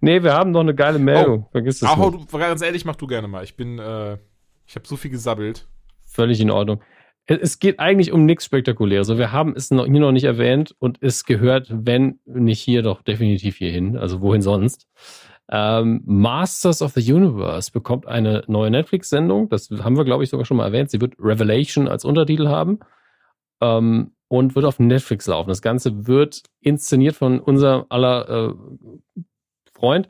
[0.01, 1.47] nee, wir haben noch eine geile Meldung.
[1.51, 1.93] Vergiss das Oh.
[1.93, 2.33] Aber nicht.
[2.33, 3.43] du, ganz ehrlich, mach du gerne mal.
[3.43, 4.19] Ich bin, äh,
[4.67, 5.67] ich habe so viel gesabbelt.
[6.11, 6.83] Völlig in Ordnung.
[7.27, 9.17] Es geht eigentlich um nichts Spektakuläres.
[9.17, 13.03] Wir haben es noch, hier noch nicht erwähnt und es gehört, wenn nicht hier, doch
[13.03, 13.97] definitiv hierhin.
[13.97, 14.89] Also wohin sonst?
[15.49, 19.49] Ähm, Masters of the Universe bekommt eine neue Netflix-Sendung.
[19.49, 20.91] Das haben wir, glaube ich, sogar schon mal erwähnt.
[20.91, 22.81] Sie wird Revelation als Untertitel haben
[23.61, 25.49] ähm, und wird auf Netflix laufen.
[25.49, 28.55] Das Ganze wird inszeniert von unser aller äh,
[29.73, 30.09] Freund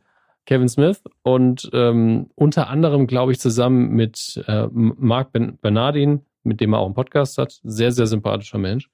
[0.51, 6.61] Kevin Smith und ähm, unter anderem, glaube ich, zusammen mit äh, Mark ben Bernardin, mit
[6.61, 7.61] dem er auch einen Podcast hat.
[7.63, 8.91] Sehr, sehr sympathischer Mensch.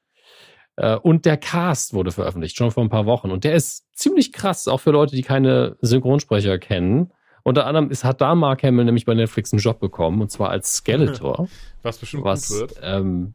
[0.76, 3.30] Äh, und der Cast wurde veröffentlicht, schon vor ein paar Wochen.
[3.30, 7.10] Und der ist ziemlich krass, auch für Leute, die keine Synchronsprecher kennen.
[7.42, 10.50] Unter anderem ist, hat da Mark Hamill nämlich bei Netflix einen Job bekommen, und zwar
[10.50, 11.48] als Skeletor.
[11.82, 12.80] Was bestimmt was, gut wird.
[12.82, 13.32] ähm,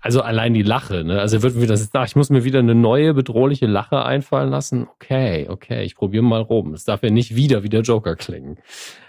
[0.00, 1.20] also allein die Lache, ne?
[1.20, 4.86] Also wird wieder, ach, ich muss mir wieder eine neue bedrohliche Lache einfallen lassen.
[4.94, 6.72] Okay, okay, ich probiere mal rum.
[6.72, 8.58] Es darf ja nicht wieder wie der Joker klingen.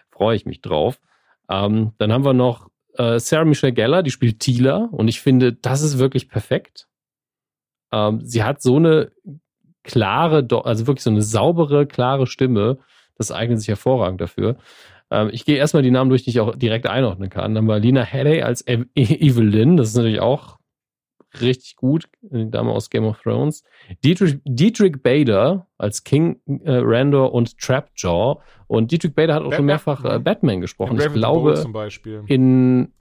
[0.09, 0.99] Freue ich mich drauf.
[1.47, 5.53] Ähm, dann haben wir noch äh, Sarah Michelle Gellar, die spielt Tila und ich finde,
[5.53, 6.87] das ist wirklich perfekt.
[7.91, 9.11] Ähm, sie hat so eine
[9.83, 12.79] klare, also wirklich so eine saubere, klare Stimme.
[13.15, 14.57] Das eignet sich hervorragend dafür.
[15.11, 17.55] Ähm, ich gehe erstmal die Namen durch, die ich auch direkt einordnen kann.
[17.55, 20.58] Dann war Lina Headey als e Evelyn, das ist natürlich auch
[21.41, 23.63] richtig gut, die Dame aus Game of Thrones.
[24.03, 28.39] Dietrich, Dietrich Bader als King äh, Randor und Trapjaw.
[28.67, 30.99] Und Dietrich Bader hat auch Batman, schon mehrfach äh, Batman gesprochen.
[30.99, 32.23] In ich glaube, zum Beispiel.
[32.27, 32.91] in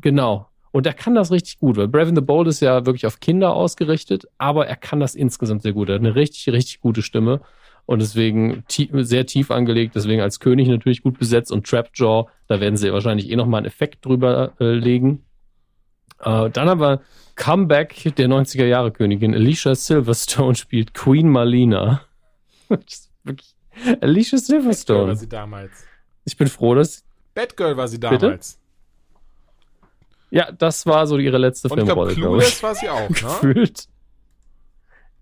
[0.00, 0.48] genau.
[0.72, 3.54] Und er kann das richtig gut, weil Brave the Bold ist ja wirklich auf Kinder
[3.54, 5.88] ausgerichtet, aber er kann das insgesamt sehr gut.
[5.88, 7.40] Er hat eine richtig, richtig gute Stimme
[7.86, 12.60] und deswegen tief, sehr tief angelegt, deswegen als König natürlich gut besetzt und Trapjaw, da
[12.60, 15.24] werden sie wahrscheinlich eh nochmal einen Effekt drüber äh, legen.
[16.20, 17.00] Äh, dann haben wir
[17.34, 19.34] Comeback der 90er Jahre Königin.
[19.34, 22.02] Alicia Silverstone spielt Queen Malina.
[22.68, 23.54] wirklich
[24.00, 24.98] Alicia Silverstone.
[24.98, 25.84] Batgirl war sie damals.
[26.24, 27.04] Ich bin froh, dass.
[27.34, 28.20] Batgirl war sie damals.
[28.20, 28.66] Bitte?
[30.30, 32.58] Ja, das war so ihre letzte Und Filmrolle, ich glaube glaub, ich.
[32.58, 33.16] Clueless war sie auch, ne?
[33.52, 33.84] Gefühlt.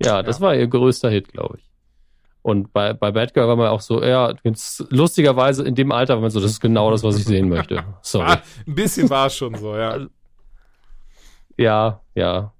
[0.02, 0.46] Ja, das Ja.
[0.46, 1.70] war ihr größter Hit, glaube ich.
[2.42, 4.34] Und bei, bei Batgirl war man auch so, ja,
[4.90, 7.82] lustigerweise in dem Alter war man so, das ist genau das, was ich sehen möchte.
[8.02, 8.36] Sorry.
[8.66, 10.06] Ein bisschen war es schon so, ja.
[11.56, 12.52] Ja, ja.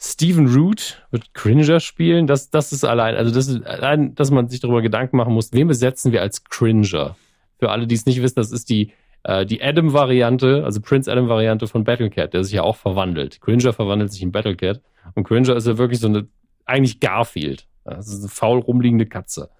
[0.00, 2.26] Steven Root wird Cringer spielen.
[2.26, 5.52] Das, das ist allein, also das ist allein, dass man sich darüber Gedanken machen muss,
[5.52, 7.16] wen besetzen wir als Cringer?
[7.58, 8.92] Für alle, die es nicht wissen, das ist die,
[9.24, 13.40] äh, die Adam-Variante, also Prince Adam-Variante von Battlecat, der sich ja auch verwandelt.
[13.40, 14.80] Cringer verwandelt sich in Battlecat.
[15.14, 16.26] Und Cringer ist ja wirklich so eine,
[16.64, 17.66] eigentlich Garfield.
[17.84, 19.50] Das ist eine faul rumliegende Katze.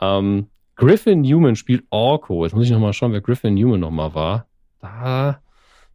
[0.00, 2.44] Ähm, Griffin Newman spielt Orko.
[2.44, 4.46] Jetzt muss ich nochmal schauen, wer Griffin Newman nochmal war.
[4.80, 5.40] Da,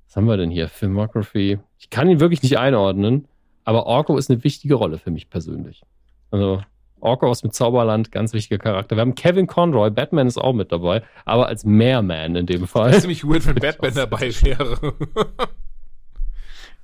[0.07, 0.67] was haben wir denn hier?
[0.67, 1.59] Filmography.
[1.81, 3.27] Ich kann ihn wirklich nicht einordnen,
[3.65, 5.81] aber Orko ist eine wichtige Rolle für mich persönlich.
[6.29, 6.61] Also,
[6.99, 8.95] Orko aus dem Zauberland, ganz wichtiger Charakter.
[8.95, 12.69] Wir haben Kevin Conroy, Batman ist auch mit dabei, aber als Mehrman in dem Das
[12.71, 12.91] Fall.
[12.91, 14.93] ist ziemlich weird, wenn Batman dabei wäre.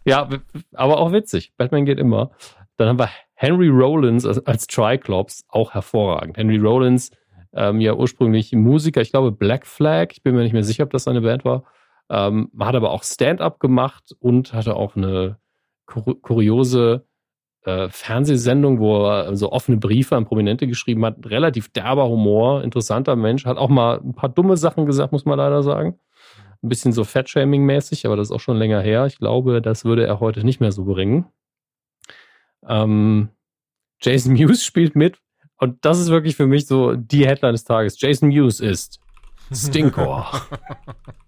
[0.06, 0.30] Ja,
[0.74, 1.52] aber auch witzig.
[1.58, 2.32] Batman geht immer.
[2.78, 6.38] Dann haben wir Henry Rollins als, als Triclops, auch hervorragend.
[6.38, 7.12] Henry Rollins,
[7.54, 10.92] ähm, ja ursprünglich Musiker, ich glaube Black Flag, ich bin mir nicht mehr sicher, ob
[10.92, 11.64] das seine Band war.
[12.10, 15.38] Ähm, hat aber auch Stand-up gemacht und hatte auch eine
[15.86, 17.06] kur kuriose
[17.68, 21.18] äh, Fernsehsendung, wo er so offene Briefe an Prominente geschrieben hat.
[21.26, 23.46] Relativ derber Humor, interessanter Mensch.
[23.46, 26.00] Hat auch mal ein paar dumme Sachen gesagt, muss man leider sagen.
[26.64, 29.06] Ein bisschen so Fat-Shaming-mäßig, aber das ist auch schon länger her.
[29.06, 31.26] Ich glaube, das würde er heute nicht mehr so bringen.
[32.66, 33.30] Ähm,
[34.02, 35.20] Jason Mewes spielt mit.
[35.60, 38.00] Und das ist wirklich für mich so die Headline des Tages.
[38.00, 39.00] Jason Mewes ist
[39.52, 40.32] Stinkor.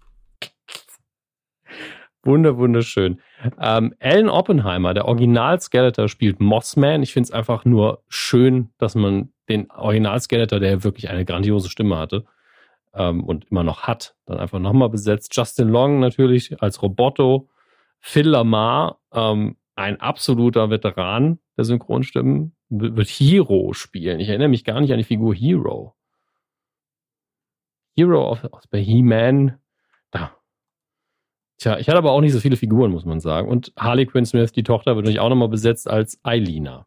[2.22, 3.20] Wunder, wunderschön.
[3.58, 7.02] Ähm, Alan Oppenheimer, der Original-Skeletor, spielt Mossman.
[7.02, 11.96] Ich finde es einfach nur schön, dass man den Original-Skeletor, der wirklich eine grandiose Stimme
[11.96, 12.26] hatte
[12.94, 15.34] ähm, und immer noch hat, dann einfach nochmal besetzt.
[15.34, 17.48] Justin Long natürlich als Roboto.
[18.00, 24.20] Phil Lamar, ähm, ein absoluter Veteran der Synchronstimmen, wird Hero spielen.
[24.20, 25.94] Ich erinnere mich gar nicht an die Figur Hero.
[27.96, 29.58] Hero aus, aus He-Man.
[30.10, 30.39] Da.
[31.60, 33.46] Tja, ich hatte aber auch nicht so viele Figuren, muss man sagen.
[33.46, 36.86] Und Harley Quinn Smith, die Tochter, wird natürlich auch nochmal besetzt als Eilina.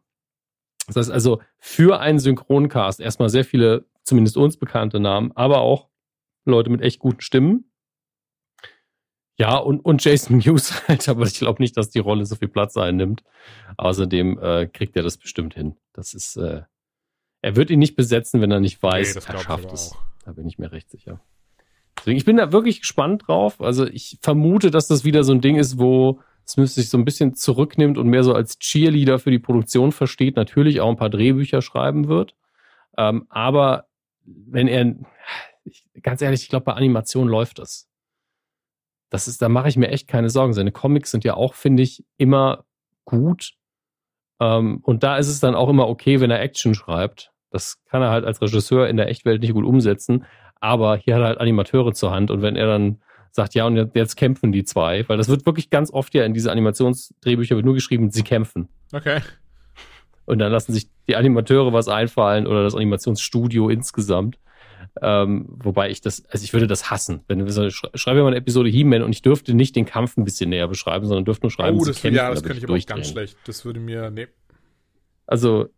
[0.88, 5.88] Das heißt also für einen Synchroncast erstmal sehr viele, zumindest uns bekannte Namen, aber auch
[6.44, 7.70] Leute mit echt guten Stimmen.
[9.38, 12.48] Ja, und, und Jason Mewes halt, aber ich glaube nicht, dass die Rolle so viel
[12.48, 13.22] Platz einnimmt.
[13.76, 15.76] Außerdem äh, kriegt er das bestimmt hin.
[15.92, 16.62] Das ist, äh,
[17.42, 19.94] er wird ihn nicht besetzen, wenn er nicht weiß, Nee, er schafft es.
[20.24, 21.20] Da bin ich mir recht sicher.
[22.04, 23.62] Deswegen, ich bin da wirklich gespannt drauf.
[23.62, 27.06] Also ich vermute, dass das wieder so ein Ding ist, wo Smith sich so ein
[27.06, 31.08] bisschen zurücknimmt und mehr so als Cheerleader für die Produktion versteht, natürlich auch ein paar
[31.08, 32.34] Drehbücher schreiben wird.
[32.98, 33.86] Ähm, aber
[34.26, 34.96] wenn er,
[35.64, 37.88] ich, ganz ehrlich, ich glaube, bei Animation läuft das.
[39.08, 40.52] Das ist, da mache ich mir echt keine Sorgen.
[40.52, 42.66] Seine Comics sind ja auch, finde ich, immer
[43.06, 43.52] gut.
[44.40, 47.32] Ähm, und da ist es dann auch immer okay, wenn er Action schreibt.
[47.48, 50.26] Das kann er halt als Regisseur in der Echtwelt nicht gut umsetzen.
[50.64, 52.30] Aber hier hat er halt Animateure zur Hand.
[52.30, 52.98] Und wenn er dann
[53.32, 56.32] sagt, ja, und jetzt, kämpfen die zwei, weil das wird wirklich ganz oft ja in
[56.32, 58.70] diese Animationsdrehbücher wird nur geschrieben, sie kämpfen.
[58.90, 59.20] Okay.
[60.24, 64.38] Und dann lassen sich die Animateure was einfallen oder das Animationsstudio insgesamt.
[65.02, 67.24] Ähm, wobei ich das, also ich würde das hassen.
[67.28, 70.24] Wenn so, sch schreibe mal eine Episode He-Man und ich dürfte nicht den Kampf ein
[70.24, 72.64] bisschen näher beschreiben, sondern dürfte nur schreiben, oh, sie das, kämpfen, ja, das könnte ich
[72.64, 73.36] aber auch ganz schlecht.
[73.46, 74.28] Das würde mir, nee.
[75.26, 75.68] Also,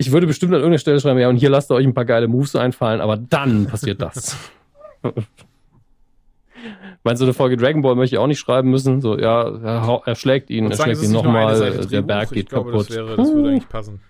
[0.00, 2.06] ich würde bestimmt an irgendeiner Stelle schreiben, ja, und hier lasst ihr euch ein paar
[2.06, 4.34] geile Moves einfallen, aber dann passiert das.
[7.02, 9.02] Meinst du, eine Folge Dragon Ball möchte ich auch nicht schreiben müssen?
[9.02, 12.06] So, ja, er, er schlägt ihn, er sagen, schlägt ihn nochmal, der Drehbuch.
[12.06, 12.88] Berg geht glaube, kaputt.
[12.88, 14.00] Das, wäre, das würde eigentlich passen.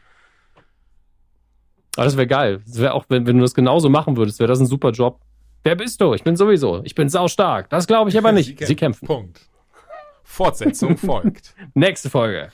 [1.97, 2.61] Aber das wäre geil.
[2.65, 5.19] Das wäre auch, wenn, wenn du das genauso machen würdest, wäre das ein super Job.
[5.65, 6.15] Wer bist du?
[6.15, 6.83] Ich bin sowieso.
[6.85, 7.69] Ich bin saustark.
[7.69, 8.65] Das glaube ich aber nicht.
[8.65, 9.07] Sie kämpfen.
[9.07, 9.41] Punkt.
[10.23, 11.53] Fortsetzung folgt.
[11.75, 12.49] Nächste Folge.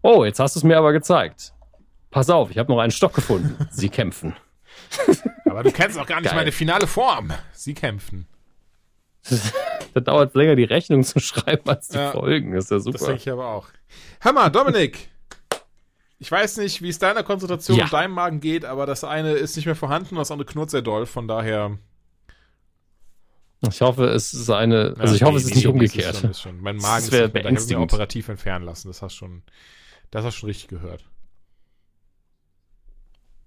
[0.00, 1.52] Oh, jetzt hast du es mir aber gezeigt.
[2.10, 3.56] Pass auf, ich habe noch einen Stock gefunden.
[3.70, 4.34] Sie kämpfen.
[5.46, 6.38] Aber du kennst auch gar nicht Geil.
[6.38, 7.32] meine finale Form.
[7.52, 8.26] Sie kämpfen.
[9.94, 12.12] da dauert es länger, die Rechnung zu schreiben, als die Ja.
[12.12, 12.52] Folgen.
[12.54, 12.98] Das ist ja Das super.
[13.06, 13.68] denke ich aber auch.
[14.20, 15.08] Hör mal, Dominik.
[16.18, 17.84] Ich weiß nicht, wie es deiner Konzentration Ja.
[17.84, 20.70] und deinem Magen geht, aber das eine ist nicht mehr vorhanden und das andere knurrt
[20.70, 21.06] sehr doll.
[21.06, 21.78] Von daher.
[23.68, 26.14] Ich hoffe, es ist eine, also Ja, ich hoffe, nee, es ist nicht umgekehrt.
[26.14, 26.60] Ist schon, ist schon.
[26.60, 27.48] Mein Das Magen ist wäre nicht mehr da.
[27.48, 27.82] Ich habe ihn beängstigend.
[27.92, 28.88] operativ entfernen lassen.
[28.88, 29.42] Das hast schon,
[30.10, 31.04] das hast schon richtig gehört.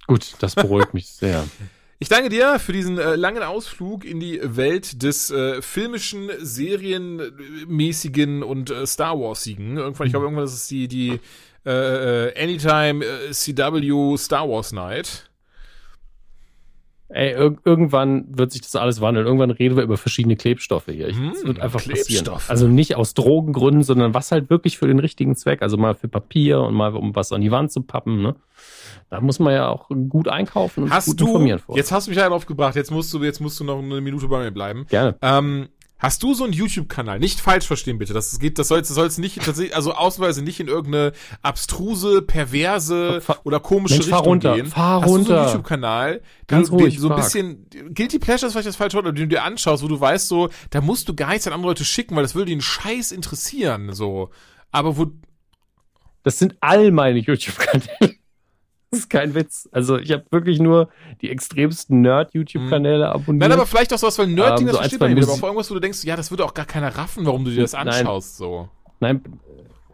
[0.08, 1.46] Gut, das beruhigt mich sehr.
[2.00, 8.44] Ich danke dir für diesen äh, langen Ausflug in die Welt des äh, filmischen, serienmäßigen
[8.44, 9.78] und äh, Star Warsigen.
[9.78, 11.20] Irgendwann, ich glaube, irgendwann ist es die, die
[11.66, 15.30] äh, äh, Anytime äh, CW Star Wars Night.
[17.08, 19.26] Ey, ir irgendwann wird sich das alles wandeln.
[19.26, 21.10] Irgendwann reden wir über verschiedene Klebstoffe hier.
[21.10, 22.28] Ich, Hm, das wird einfach passieren.
[22.48, 25.62] Also nicht aus Drogengründen, sondern was halt wirklich für den richtigen Zweck.
[25.62, 28.24] Also mal für Papier und mal um was an die Wand zu pappen.
[28.24, 28.36] Ne?
[29.14, 31.78] Da muss man ja auch gut einkaufen und Hast gut du, informieren vor.
[31.78, 34.02] jetzt hast du mich ja drauf gebracht, jetzt musst du, jetzt musst du noch eine
[34.02, 34.88] Minute bei mir bleiben.
[34.90, 35.16] Gerne.
[35.22, 35.70] Ähm,
[36.00, 37.20] hast du so einen YouTube-Kanal?
[37.20, 38.12] Nicht falsch verstehen, bitte.
[38.14, 41.12] Das geht, das soll das soll's nicht, tatsächlich, also ausnahmsweise nicht in irgendeine
[41.44, 44.66] abstruse, perverse Fahr- oder komische Mensch, fahr Richtung runter, gehen.
[44.66, 45.46] fahr hast du so einen runter.
[45.46, 49.06] YouTube-Kanal, Ganz den, ruhig, den so ein bisschen, Guilty Pleasure ist vielleicht das falsche Wort,
[49.06, 51.70] aber den du dir anschaust, wo du weißt so, da musst du nichts an andere
[51.70, 54.32] Leute schicken, weil das würde den Scheiß interessieren, so.
[54.72, 55.06] Aber wo,
[56.24, 58.16] Das sind all meine YouTube-Kanäle.
[58.94, 59.68] Das ist kein Witz.
[59.72, 60.90] Also ich habe wirklich nur
[61.22, 63.42] die extremsten Nerd-YouTube-Kanäle abonniert.
[63.42, 65.44] nein, aber vielleicht auch sowas, weil Ähm, das so ein, versteht man nicht, aber auch
[65.44, 67.74] irgendwas, wo du denkst, ja, das würde auch gar keiner raffen, warum du dir das
[67.74, 67.88] Nein.
[67.88, 68.70] anschaust, so.
[69.00, 69.22] Nein,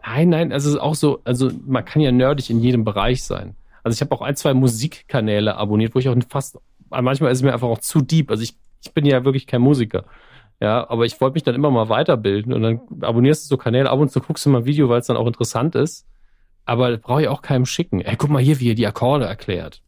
[0.06, 3.24] nein, nein, also es ist auch so, also man kann ja nerdig in jedem Bereich
[3.24, 3.56] sein.
[3.82, 6.58] Also ich habe auch ein, zwei Musikkanäle abonniert, wo ich auch fast,
[6.90, 8.30] manchmal ist es mir einfach auch zu deep.
[8.30, 10.04] Also ich, ich bin ja wirklich kein Musiker.
[10.60, 13.88] Ja, aber ich wollte mich dann immer mal weiterbilden und dann abonnierst du so Kanäle,
[13.88, 16.06] ab und zu guckst du mal ein Video, weil es dann auch interessant ist.
[16.70, 18.00] Aber das brauche ich auch keinem schicken.
[18.00, 19.82] Ey, guck mal hier, wie er die Akkorde erklärt.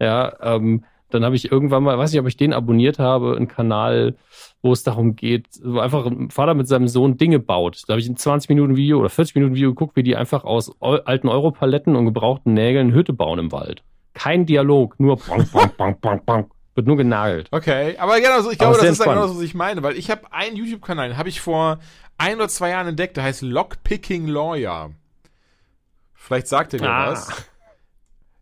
[0.00, 3.46] Ja, ähm, dann habe ich irgendwann mal, weiß nicht, ob ich den abonniert habe, einen
[3.46, 4.16] Kanal,
[4.60, 7.84] wo es darum geht, wo einfach ein Vater mit seinem Sohn Dinge baut.
[7.86, 10.42] Da habe ich ein 20 Minuten Video oder 40 Minuten Video geguckt, wie die einfach
[10.42, 13.84] aus alten Europaletten und gebrauchten Nägeln Hütte bauen im Wald.
[14.14, 16.50] Kein Dialog, nur bang, bang, bang, bang, bang.
[16.74, 17.46] Wird nur genagelt.
[17.52, 19.30] Okay, aber genau, so, ich glaube, das ist ja genau spannend.
[19.30, 21.78] das, was ich meine, weil ich habe einen YouTube-Kanal, den habe ich vor
[22.18, 24.90] ein oder zwei Jahren entdeckt, der heißt Lockpicking Lawyer.
[26.26, 27.10] Vielleicht sagt er dir Ah.
[27.12, 27.28] was.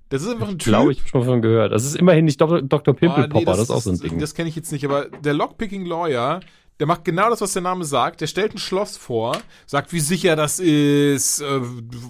[0.08, 0.70] Das ist einfach ein Ich Typ.
[0.72, 1.72] glaube, ich habe schon von gehört.
[1.72, 2.60] Das ist immerhin nicht Dr.
[2.62, 2.94] Dr.
[2.94, 4.18] Ah, Pimpelpopper, nee, das, ist auch so ein Ding.
[4.18, 6.40] Das kenne ich jetzt nicht, aber der Lockpicking Lawyer,
[6.80, 8.20] der macht genau das, was der Name sagt.
[8.20, 11.60] Der stellt ein Schloss vor, sagt, wie sicher das ist, äh,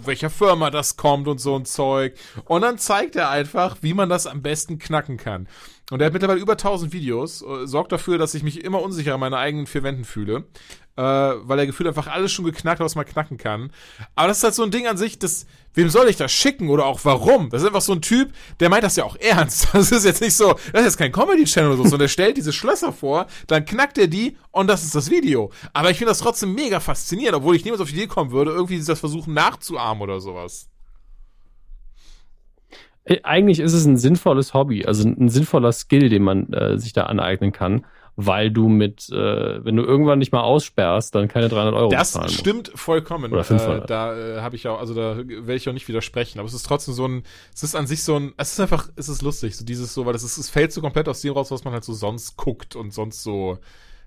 [0.04, 2.14] welcher Firma das kommt und so ein Zeug.
[2.46, 5.46] Und dann zeigt er einfach, wie man das am besten knacken kann.
[5.92, 9.14] Und er hat mittlerweile über 1000 Videos, äh, sorgt dafür, dass ich mich immer unsicher
[9.14, 10.44] an meinen eigenen vier Wänden fühle.
[10.94, 13.72] Äh, weil er gefühlt einfach alles schon geknackt hat, was man knacken kann.
[14.14, 16.68] Aber das ist halt so ein Ding an sich, das, wem soll ich das schicken
[16.68, 17.50] oder auch warum?
[17.50, 19.68] Das ist einfach so ein Typ, der meint das ja auch ernst.
[19.72, 22.36] Das ist jetzt nicht so, das ist jetzt kein Comedy-Channel oder so, sondern der stellt
[22.36, 25.50] diese Schlösser vor, dann knackt er die und das ist das Video.
[25.72, 28.52] Aber ich finde das trotzdem mega faszinierend, obwohl ich niemals auf die Idee kommen würde,
[28.52, 30.68] irgendwie das versuchen nachzuahmen oder sowas.
[33.04, 36.92] Äh, Eigentlich ist es ein sinnvolles Hobby, also ein sinnvoller Skill, den man äh, sich
[36.92, 37.84] da aneignen kann,
[38.16, 42.08] weil du mit, äh, wenn du irgendwann nicht mal aussperrst, dann keine 300 Euro Das
[42.12, 42.38] bezahlen musst.
[42.40, 43.32] stimmt vollkommen.
[43.32, 43.88] Oder Äh, 500.
[43.90, 46.38] da äh, habe ich auch, also da werde ich auch nicht widersprechen.
[46.38, 47.22] Aber es ist trotzdem so ein,
[47.54, 50.04] es ist an sich so ein, es ist einfach, es ist lustig, so dieses so,
[50.04, 52.36] weil das ist, es fällt so komplett aus dem raus, was man halt so sonst
[52.36, 53.58] guckt und sonst so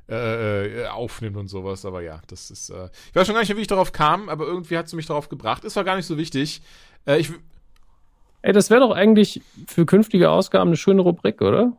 [0.07, 1.84] äh, äh, aufnimmt und sowas.
[1.84, 4.45] Aber ja, das ist, äh, ich weiß schon gar nicht wie ich darauf kam, aber
[4.45, 5.65] irgendwie hat sie mich darauf gebracht.
[5.65, 6.61] Es war gar nicht so wichtig.
[7.07, 7.32] Äh, ich,
[8.44, 11.73] Ey, das wäre doch eigentlich für künftige Ausgaben eine schöne Rubrik, oder?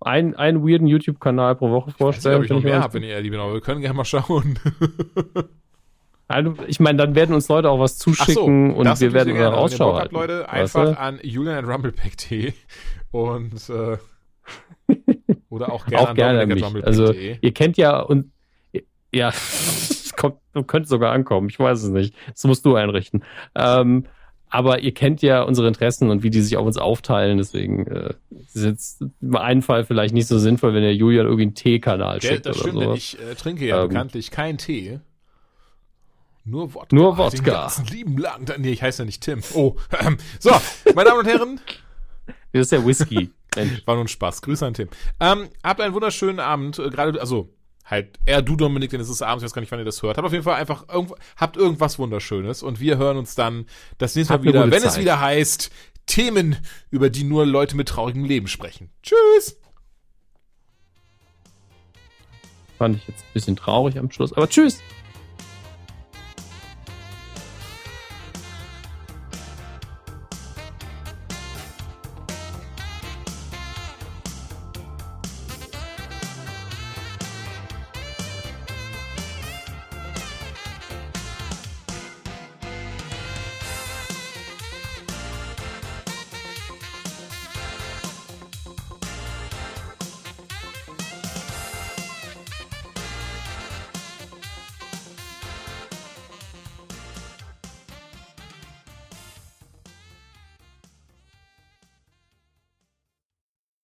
[0.00, 2.42] Ein, einen weirden YouTube-Kanal pro Woche weiß nicht, ob vorstellen.
[2.44, 4.58] ich noch mehr habe, wenn ihr lieb aber wir können gerne mal schauen.
[6.30, 9.34] Also, ich meine, dann werden uns Leute auch was Ach so, zuschicken und wir werden
[9.34, 9.56] gerne.
[9.56, 10.14] Ausschau halten.
[10.14, 11.00] Leute, Weißt einfach du?
[11.00, 12.52] an julian.rumblepack.de
[13.10, 13.96] und äh,
[15.50, 16.62] oder auch gerne auch gerne an mich.
[16.62, 16.86] rumblepack.de.
[16.86, 18.30] Also ihr kennt ja und
[19.12, 20.36] ja, es kommt,
[20.68, 21.48] könnte sogar ankommen.
[21.48, 22.14] Ich weiß es nicht.
[22.28, 23.24] Das musst du einrichten.
[23.56, 24.06] Ähm,
[24.50, 27.38] aber ihr kennt ja unsere Interessen und wie die sich auf uns aufteilen.
[27.38, 28.14] Deswegen äh,
[28.52, 32.18] ist jetzt im einen Fall vielleicht nicht so sinnvoll, wenn der Julian irgendwie einen T-Kanal
[32.18, 32.80] Gell, schickt das oder stimmt, so.
[32.88, 35.00] denn ich äh, trinke ja Ähm, bekanntlich keinen Tee.
[36.44, 36.94] Nur Wodka.
[36.96, 37.50] Nur Den Wodka.
[37.52, 38.46] ganzen lieben lang.
[38.58, 39.40] Nee, ich heiße ja nicht Tim.
[39.54, 39.76] Oh.
[40.00, 40.50] ähm, so,
[40.94, 41.60] meine Damen und Herren,
[42.52, 43.30] Das ist der Whisky.
[43.84, 44.42] War nur ein Spaß.
[44.42, 44.88] Grüße an Tim.
[45.20, 46.78] Ähm, habt einen wunderschönen Abend.
[46.78, 47.50] Äh, Gerade, also,
[47.90, 50.02] halt, eher du, Dominik, denn es ist abends, ich weiß gar nicht, wann ihr das
[50.02, 50.16] hört.
[50.16, 53.66] Habt auf jeden Fall einfach, irgendw habt irgendwas Wunderschönes und wir hören uns dann
[53.98, 55.02] das nächste Mal wieder, wenn es Zeit.
[55.02, 55.70] wieder heißt,
[56.06, 56.56] Themen,
[56.90, 58.90] über die nur Leute mit traurigem Leben sprechen.
[59.02, 59.56] Tschüss!
[62.78, 64.32] Fand ich jetzt ein bisschen traurig am Schluss.
[64.32, 64.80] Aber tschüss.